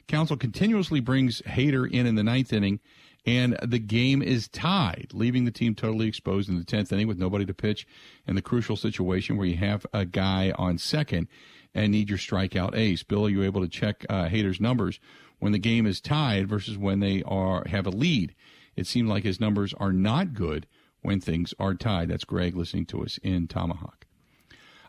Council 0.08 0.38
continuously 0.38 1.02
brings 1.02 1.42
Hader 1.42 1.90
in 1.90 2.06
in 2.06 2.16
the 2.16 2.24
ninth 2.24 2.54
inning, 2.54 2.80
and 3.26 3.58
the 3.62 3.80
game 3.80 4.22
is 4.22 4.48
tied, 4.48 5.10
leaving 5.14 5.44
the 5.46 5.52
team 5.52 5.76
totally 5.76 6.08
exposed 6.08 6.50
in 6.50 6.58
the 6.58 6.64
tenth 6.64 6.92
inning 6.92 7.08
with 7.08 7.20
nobody 7.20 7.46
to 7.46 7.54
pitch, 7.54 7.86
and 8.26 8.38
the 8.38 8.42
crucial 8.42 8.78
situation 8.78 9.36
where 9.36 9.46
you 9.46 9.58
have 9.58 9.86
a 9.94 10.06
guy 10.06 10.52
on 10.58 10.78
second 10.78 11.28
and 11.76 11.92
need 11.92 12.10
your 12.10 12.18
strikeout 12.18 12.76
ace. 12.76 13.04
Bill, 13.04 13.28
are 13.28 13.30
you 13.30 13.44
able 13.44 13.62
to 13.62 13.68
check 13.68 14.06
uh, 14.10 14.28
Hader's 14.28 14.60
numbers 14.60 15.00
when 15.40 15.52
the 15.52 15.60
game 15.60 15.86
is 15.86 16.02
tied 16.02 16.48
versus 16.48 16.78
when 16.78 17.02
they 17.02 17.22
are 17.24 17.64
have 17.68 17.86
a 17.86 17.92
lead? 17.92 18.34
It 18.76 18.88
seemed 18.88 19.10
like 19.10 19.24
his 19.24 19.40
numbers 19.40 19.74
are 19.74 19.92
not 19.92 20.34
good 20.34 20.66
when 21.02 21.20
things 21.20 21.54
are 21.60 21.74
tied. 21.74 22.10
That's 22.10 22.24
Greg 22.24 22.56
listening 22.56 22.86
to 22.88 23.04
us 23.04 23.18
in 23.24 23.48
Tomahawk. 23.48 24.06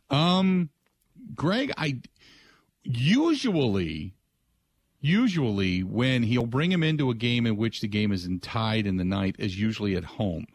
Um, 0.08 0.70
Greg, 1.34 1.72
I 1.76 2.00
usually, 2.82 4.14
usually 5.00 5.82
when 5.82 6.24
he'll 6.24 6.46
bring 6.46 6.72
him 6.72 6.82
into 6.82 7.10
a 7.10 7.14
game 7.14 7.46
in 7.46 7.56
which 7.56 7.80
the 7.80 7.88
game 7.88 8.12
is 8.12 8.28
tied 8.42 8.86
in 8.86 8.96
the 8.96 9.04
night 9.04 9.36
is 9.38 9.60
usually 9.60 9.94
at 9.94 10.04
home, 10.04 10.46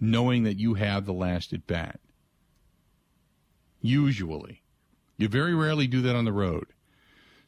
knowing 0.00 0.42
that 0.42 0.58
you 0.58 0.74
have 0.74 1.06
the 1.06 1.12
last 1.12 1.52
at 1.52 1.66
bat. 1.66 2.00
Usually, 3.80 4.62
you 5.16 5.28
very 5.28 5.54
rarely 5.54 5.86
do 5.86 6.02
that 6.02 6.16
on 6.16 6.24
the 6.24 6.32
road. 6.32 6.66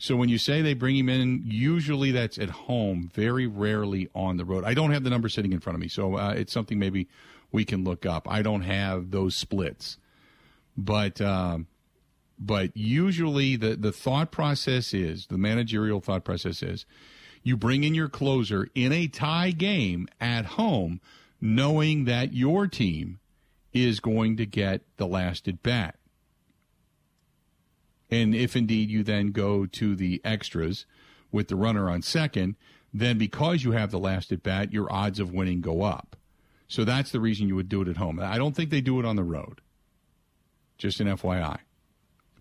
So 0.01 0.15
when 0.15 0.29
you 0.29 0.39
say 0.39 0.63
they 0.63 0.75
bring 0.75 0.97
him 0.97 1.09
in, 1.09 1.43
usually 1.45 2.13
that's 2.13 2.39
at 2.39 2.51
home, 2.51 3.11
very 3.13 3.49
rarely 3.49 4.09
on 4.15 4.37
the 4.37 4.45
road. 4.45 4.63
I 4.65 4.73
don't 4.73 4.93
have 4.93 5.03
the 5.03 5.11
number 5.11 5.29
sitting 5.29 5.53
in 5.53 5.59
front 5.59 5.75
of 5.75 5.81
me, 5.81 5.89
so 5.89 6.17
uh, 6.17 6.35
it's 6.37 6.53
something 6.53 6.79
maybe 6.79 7.09
we 7.51 7.65
can 7.65 7.83
look 7.83 8.07
up. 8.07 8.31
I 8.31 8.43
don't 8.43 8.63
have 8.63 9.11
those 9.11 9.35
splits, 9.35 9.99
but 10.77 11.21
um, 11.21 11.67
but 12.39 12.77
usually 12.77 13.57
the 13.57 13.75
the 13.75 13.91
thought 13.91 14.31
process 14.31 14.95
is 14.95 15.27
the 15.27 15.39
managerial 15.39 16.01
thought 16.01 16.25
process 16.25 16.63
is 16.63 16.87
You 17.43 17.57
bring 17.57 17.83
in 17.83 17.95
your 17.95 18.09
closer 18.09 18.69
in 18.77 18.93
a 18.93 19.09
tie 19.09 19.51
game 19.51 20.07
at 20.21 20.47
home, 20.47 21.01
knowing 21.41 22.05
that 22.05 22.35
your 22.35 22.69
team 22.69 23.19
is 23.73 23.99
going 23.99 24.37
to 24.37 24.47
get 24.47 24.83
the 24.97 25.07
last 25.07 25.49
at 25.49 25.63
bat. 25.63 25.98
And 28.11 28.35
if 28.35 28.57
indeed 28.57 28.91
you 28.91 29.03
then 29.03 29.33
go 29.33 29.67
to 29.67 29.95
the 29.95 30.21
extras 30.25 30.87
with 31.31 31.49
the 31.49 31.57
runner 31.57 31.91
on 31.91 32.03
second, 32.03 32.57
then 32.93 33.19
because 33.19 33.65
you 33.65 33.73
have 33.73 33.91
the 33.91 33.99
last 33.99 34.33
at 34.33 34.43
bat, 34.43 34.73
your 34.73 34.91
odds 34.93 35.21
of 35.21 35.33
winning 35.33 35.61
go 35.61 35.83
up. 35.83 36.17
So 36.69 36.85
that's 36.85 37.11
the 37.11 37.21
reason 37.21 37.49
you 37.49 37.57
would 37.57 37.69
do 37.69 37.83
it 37.83 37.89
at 37.89 37.97
home. 37.97 38.21
I 38.21 38.39
don't 38.39 38.55
think 38.55 38.71
they 38.71 38.81
do 38.81 38.99
it 38.99 39.07
on 39.07 39.17
the 39.17 39.25
road. 39.25 39.61
Just 40.77 41.01
an 41.01 41.07
FYI. 41.07 41.59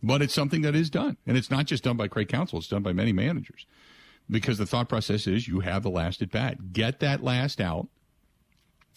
But 0.03 0.21
it's 0.21 0.33
something 0.33 0.61
that 0.61 0.75
is 0.75 0.89
done. 0.89 1.17
And 1.25 1.37
it's 1.37 1.49
not 1.49 1.65
just 1.65 1.83
done 1.83 1.97
by 1.97 2.07
Craig 2.07 2.29
Counsell, 2.29 2.59
it's 2.59 2.67
done 2.67 2.83
by 2.83 2.93
many 2.93 3.13
managers. 3.13 3.65
Because 4.29 4.57
the 4.57 4.65
thought 4.65 4.89
process 4.89 5.25
is 5.25 5.47
you 5.47 5.61
have 5.61 5.83
the 5.83 5.89
last 5.89 6.21
at 6.21 6.31
bat. 6.31 6.73
Get 6.73 6.99
that 6.99 7.23
last 7.23 7.61
out, 7.61 7.87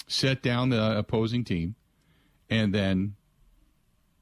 set 0.09 0.43
down 0.43 0.71
the 0.71 0.99
opposing 0.99 1.45
team, 1.45 1.77
and 2.49 2.75
then 2.75 3.15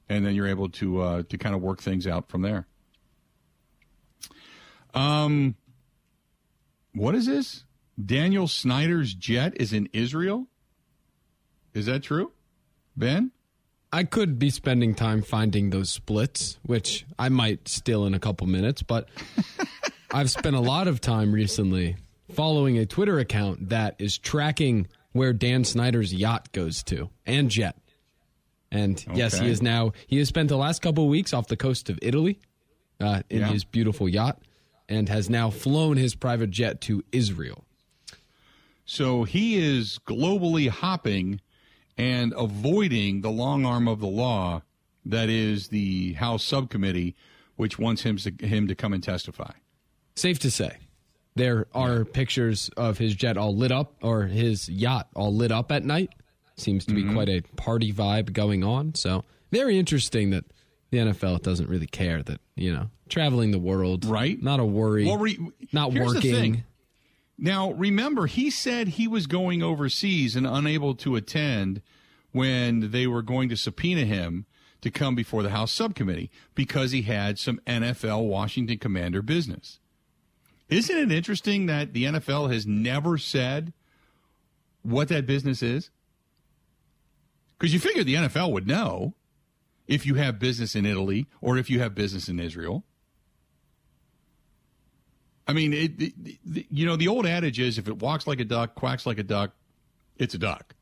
and 0.08 0.24
then 0.24 0.34
you're 0.34 0.48
able 0.48 0.68
to 0.70 1.00
uh, 1.00 1.22
to 1.28 1.38
kind 1.38 1.54
of 1.54 1.60
work 1.60 1.80
things 1.80 2.06
out 2.06 2.28
from 2.28 2.42
there. 2.42 2.66
Um, 4.94 5.54
what 6.94 7.14
is 7.14 7.26
this? 7.26 7.64
Daniel 8.02 8.48
Snyder's 8.48 9.14
jet 9.14 9.54
is 9.56 9.72
in 9.72 9.88
Israel. 9.92 10.46
Is 11.74 11.86
that 11.86 12.02
true, 12.02 12.32
Ben? 12.96 13.32
I 13.92 14.04
could 14.04 14.38
be 14.38 14.50
spending 14.50 14.94
time 14.94 15.22
finding 15.22 15.70
those 15.70 15.90
splits, 15.90 16.58
which 16.62 17.06
I 17.18 17.28
might 17.28 17.68
still 17.68 18.04
in 18.04 18.14
a 18.14 18.18
couple 18.18 18.46
minutes, 18.46 18.82
but 18.82 19.08
I've 20.12 20.30
spent 20.30 20.56
a 20.56 20.60
lot 20.60 20.88
of 20.88 21.00
time 21.00 21.32
recently 21.32 21.96
following 22.34 22.78
a 22.78 22.86
Twitter 22.86 23.18
account 23.18 23.70
that 23.70 23.96
is 23.98 24.18
tracking 24.18 24.88
where 25.12 25.32
Dan 25.32 25.64
Snyder's 25.64 26.12
yacht 26.12 26.52
goes 26.52 26.82
to 26.84 27.08
and 27.24 27.50
jet. 27.50 27.76
And 28.70 29.02
yes, 29.14 29.38
he 29.38 29.48
is 29.48 29.62
now 29.62 29.92
he 30.06 30.18
has 30.18 30.28
spent 30.28 30.48
the 30.50 30.56
last 30.58 30.82
couple 30.82 31.04
of 31.04 31.10
weeks 31.10 31.32
off 31.32 31.48
the 31.48 31.56
coast 31.56 31.88
of 31.88 31.98
Italy 32.02 32.38
uh, 33.00 33.22
in 33.30 33.40
Yeah. 33.40 33.48
his 33.48 33.64
beautiful 33.64 34.08
yacht 34.08 34.40
and 34.88 35.08
has 35.08 35.30
now 35.30 35.50
flown 35.50 35.96
his 35.96 36.14
private 36.14 36.50
jet 36.50 36.80
to 36.82 37.02
Israel. 37.12 37.64
So 38.84 39.24
he 39.24 39.56
is 39.58 39.98
globally 40.06 40.68
hopping 40.68 41.40
and 41.96 42.32
avoiding 42.36 43.20
the 43.22 43.30
long 43.30 43.66
arm 43.66 43.86
of 43.88 44.00
the 44.00 44.06
law 44.06 44.62
that 45.04 45.28
is 45.28 45.68
the 45.68 46.14
House 46.14 46.44
subcommittee, 46.44 47.14
which 47.56 47.78
wants 47.78 48.02
him 48.02 48.16
to, 48.18 48.30
him 48.46 48.68
to 48.68 48.74
come 48.74 48.92
and 48.92 49.02
testify. 49.02 49.52
Safe 50.16 50.38
to 50.40 50.50
say, 50.50 50.78
there 51.34 51.66
are 51.74 52.04
pictures 52.04 52.70
of 52.76 52.98
his 52.98 53.14
jet 53.14 53.36
all 53.36 53.54
lit 53.56 53.72
up 53.72 53.94
or 54.02 54.24
his 54.24 54.68
yacht 54.68 55.08
all 55.14 55.34
lit 55.34 55.52
up 55.52 55.70
at 55.72 55.84
night. 55.84 56.10
Seems 56.60 56.84
to 56.86 56.94
be 56.94 57.02
Mm-hmm. 57.02 57.14
quite 57.14 57.28
a 57.28 57.42
party 57.56 57.92
vibe 57.92 58.32
going 58.32 58.64
on. 58.64 58.94
So, 58.94 59.24
very 59.50 59.78
interesting 59.78 60.30
that 60.30 60.44
the 60.90 60.98
NFL 60.98 61.42
doesn't 61.42 61.68
really 61.68 61.86
care 61.86 62.22
that, 62.22 62.40
you 62.56 62.72
know, 62.72 62.90
traveling 63.08 63.50
the 63.50 63.58
world. 63.58 64.04
Right. 64.04 64.42
Not 64.42 64.60
a 64.60 64.64
worry. 64.64 65.06
Well, 65.06 65.18
re- 65.18 65.38
not 65.72 65.92
working. 65.94 66.64
Now, 67.38 67.70
remember, 67.72 68.26
he 68.26 68.50
said 68.50 68.88
he 68.88 69.06
was 69.06 69.26
going 69.26 69.62
overseas 69.62 70.34
and 70.34 70.46
unable 70.46 70.94
to 70.96 71.14
attend 71.14 71.82
when 72.32 72.90
they 72.90 73.06
were 73.06 73.22
going 73.22 73.48
to 73.50 73.56
subpoena 73.56 74.04
him 74.04 74.44
to 74.80 74.90
come 74.90 75.14
before 75.14 75.42
the 75.42 75.50
House 75.50 75.72
subcommittee 75.72 76.30
because 76.54 76.90
he 76.90 77.02
had 77.02 77.38
some 77.38 77.60
NFL 77.66 78.26
Washington 78.26 78.78
Commander 78.78 79.22
business. 79.22 79.78
Isn't 80.68 80.96
it 80.96 81.12
interesting 81.12 81.66
that 81.66 81.92
the 81.92 82.04
NFL 82.04 82.52
has 82.52 82.66
never 82.66 83.18
said 83.18 83.72
what 84.82 85.08
that 85.08 85.26
business 85.26 85.62
is? 85.62 85.90
Because 87.58 87.74
you 87.74 87.80
figure 87.80 88.04
the 88.04 88.14
NFL 88.14 88.52
would 88.52 88.66
know 88.66 89.14
if 89.86 90.06
you 90.06 90.14
have 90.14 90.38
business 90.38 90.76
in 90.76 90.86
Italy 90.86 91.26
or 91.40 91.58
if 91.58 91.68
you 91.70 91.80
have 91.80 91.94
business 91.94 92.28
in 92.28 92.38
Israel. 92.38 92.84
I 95.46 95.54
mean, 95.54 95.72
it, 95.72 95.92
it, 95.98 96.12
you 96.70 96.84
know, 96.86 96.96
the 96.96 97.08
old 97.08 97.26
adage 97.26 97.58
is 97.58 97.78
if 97.78 97.88
it 97.88 97.98
walks 98.00 98.26
like 98.26 98.38
a 98.38 98.44
duck, 98.44 98.74
quacks 98.74 99.06
like 99.06 99.18
a 99.18 99.22
duck, 99.22 99.52
it's 100.16 100.34
a 100.34 100.38
duck. 100.38 100.74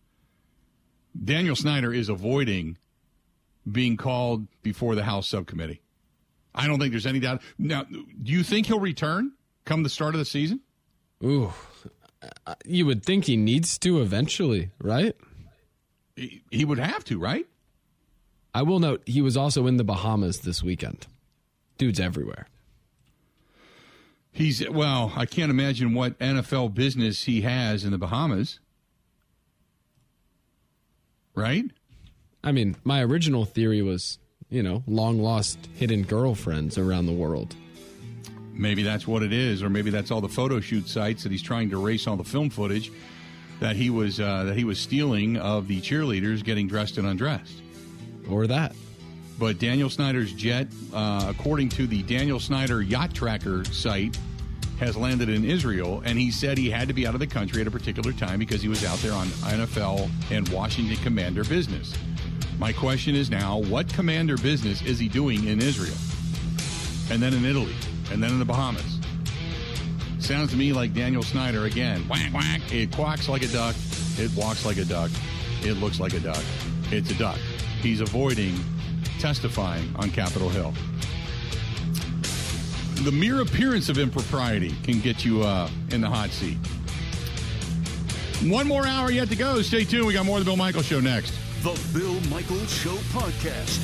Daniel 1.24 1.57
Snyder 1.57 1.95
is 1.95 2.09
avoiding 2.09 2.77
being 3.70 3.97
called 3.97 4.47
before 4.62 4.95
the 4.95 5.05
House 5.05 5.29
subcommittee. 5.29 5.81
I 6.55 6.66
don't 6.66 6.79
think 6.79 6.93
there's 6.93 7.07
any 7.07 7.20
doubt. 7.20 7.43
Now, 7.59 7.85
do 7.85 8.33
you 8.33 8.43
think 8.43 8.66
he'll 8.66 8.81
return 8.81 9.33
come 9.64 9.83
the 9.83 9.89
start 9.89 10.14
of 10.14 10.18
the 10.18 10.24
season? 10.24 10.61
Ooh. 11.22 11.53
You 12.64 12.87
would 12.87 13.05
think 13.05 13.27
he 13.27 13.37
needs 13.37 13.79
to 13.79 14.01
eventually, 14.01 14.70
right? 14.81 15.14
He, 16.17 16.64
would 16.64 16.79
have 16.79 17.05
to, 17.05 17.19
right? 17.19 17.47
I 18.55 18.62
will 18.62 18.81
note 18.81 19.03
he 19.05 19.21
was 19.21 19.37
also 19.37 19.67
in 19.67 19.77
the 19.77 19.85
Bahamas 19.85 20.41
this 20.41 20.62
weekend. 20.62 21.07
Dude's 21.77 22.01
everywhere. 22.01 22.47
He's 24.33 24.67
well, 24.69 25.12
I 25.14 25.27
can't 25.27 25.51
imagine 25.51 25.95
what 25.95 26.19
NFL 26.19 26.75
business 26.75 27.25
he 27.25 27.43
has 27.43 27.85
in 27.85 27.91
the 27.91 27.99
Bahamas. 27.99 28.61
Right? 31.35 31.67
I 32.43 32.53
mean, 32.53 32.77
my 32.83 33.03
original 33.03 33.45
theory 33.45 33.83
was, 33.83 34.19
you 34.49 34.62
know, 34.62 34.83
long 34.87 35.21
lost 35.23 35.59
hidden 35.75 36.03
girlfriends 36.03 36.79
around 36.79 37.07
the 37.07 37.12
world. 37.12 37.55
Maybe 38.53 38.83
that's 38.83 39.07
what 39.07 39.23
it 39.23 39.35
is, 39.35 39.62
or 39.62 39.69
maybe 39.69 39.91
that's 39.91 40.11
all 40.11 40.23
the 40.23 40.31
photo 40.31 40.61
shoot 40.61 40.89
sites 40.89 41.25
that 41.25 41.33
he's 41.33 41.43
trying 41.43 41.69
to 41.71 41.81
erase 41.81 42.07
all 42.07 42.17
the 42.17 42.25
film 42.25 42.49
footage 42.49 42.91
that 43.61 43.77
he 43.77 43.91
was 43.91 44.21
uh, 44.21 44.45
that 44.45 44.57
he 44.57 44.65
was 44.65 44.79
stealing 44.79 45.37
of 45.37 45.69
the 45.69 45.81
cheerleaders 45.81 46.45
getting 46.45 46.69
dressed 46.69 46.99
and 46.99 47.07
undressed. 47.07 47.63
Or 48.29 48.47
that. 48.47 48.75
But 49.39 49.59
Daniel 49.59 49.91
Snyder's 49.91 50.33
jet, 50.33 50.67
uh, 50.95 51.27
according 51.29 51.69
to 51.71 51.87
the 51.87 52.03
Daniel 52.03 52.41
Snyder 52.41 52.83
Yacht 52.83 53.15
Tracker 53.15 53.65
site, 53.67 54.19
has 54.79 54.97
landed 54.97 55.29
in 55.29 55.45
Israel, 55.45 56.03
and 56.05 56.19
he 56.19 56.31
said 56.31 56.59
he 56.59 56.71
had 56.71 56.89
to 56.89 56.95
be 56.95 57.07
out 57.07 57.15
of 57.15 57.21
the 57.21 57.27
country 57.27 57.61
at 57.61 57.67
a 57.67 57.71
particular 57.71 58.13
time 58.13 58.39
because 58.39 58.63
he 58.63 58.69
was 58.69 58.85
out 58.85 58.99
there 58.99 59.13
on 59.13 59.27
NFL 59.27 60.11
and 60.31 60.49
Washington 60.49 60.97
Commander 60.99 61.45
business. 61.45 61.95
My 62.59 62.73
question 62.73 63.15
is 63.15 63.31
now, 63.31 63.59
what 63.59 63.93
Commander 63.93 64.37
business 64.39 64.83
is 64.83 64.99
he 64.99 65.09
doing 65.09 65.47
in 65.47 65.61
Israel, 65.61 65.97
and 67.11 67.23
then 67.23 67.35
in 67.35 67.45
Italy, 67.45 67.75
and 68.11 68.23
then 68.23 68.31
in 68.31 68.39
the 68.39 68.45
Bahamas? 68.45 68.95
Sounds 70.27 70.51
to 70.51 70.57
me 70.57 70.72
like 70.72 70.93
Daniel 70.93 71.22
Snyder 71.22 71.66
again. 71.66 72.03
Whack 72.09 72.35
whack. 72.35 72.61
It 72.72 72.91
quacks 72.91 73.29
like 73.29 73.45
a 73.45 73.47
duck. 73.47 73.77
It 74.18 74.29
walks 74.35 74.66
like 74.66 74.77
a 74.77 74.85
duck. 74.85 75.12
It 75.62 75.74
looks 75.74 76.01
like 76.01 76.14
a 76.14 76.18
duck. 76.18 76.43
It's 76.91 77.12
a 77.12 77.14
duck. 77.14 77.39
He's 77.81 78.01
avoiding 78.01 78.57
testifying 79.20 79.95
on 79.95 80.11
Capitol 80.11 80.49
Hill. 80.49 80.74
The 83.05 83.12
mere 83.12 83.41
appearance 83.41 83.89
of 83.89 83.99
impropriety 83.99 84.74
can 84.83 84.99
get 84.99 85.24
you 85.24 85.45
uh, 85.45 85.70
in 85.93 86.01
the 86.01 86.09
hot 86.09 86.31
seat. 86.31 86.59
One 88.51 88.66
more 88.66 88.85
hour 88.85 89.12
yet 89.12 89.29
to 89.29 89.37
go. 89.37 89.62
Stay 89.62 89.85
tuned. 89.85 90.09
We 90.09 90.12
got 90.12 90.27
more 90.27 90.39
of 90.39 90.45
the 90.45 90.49
Bill 90.49 90.57
Michaels 90.57 90.87
Show 90.87 90.99
next. 90.99 91.35
The 91.62 91.81
Bill 91.97 92.20
Michaels 92.29 92.72
Show 92.72 92.97
podcast. 93.14 93.79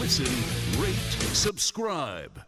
Listen, 0.00 0.82
rate, 0.82 0.96
subscribe. 1.32 2.45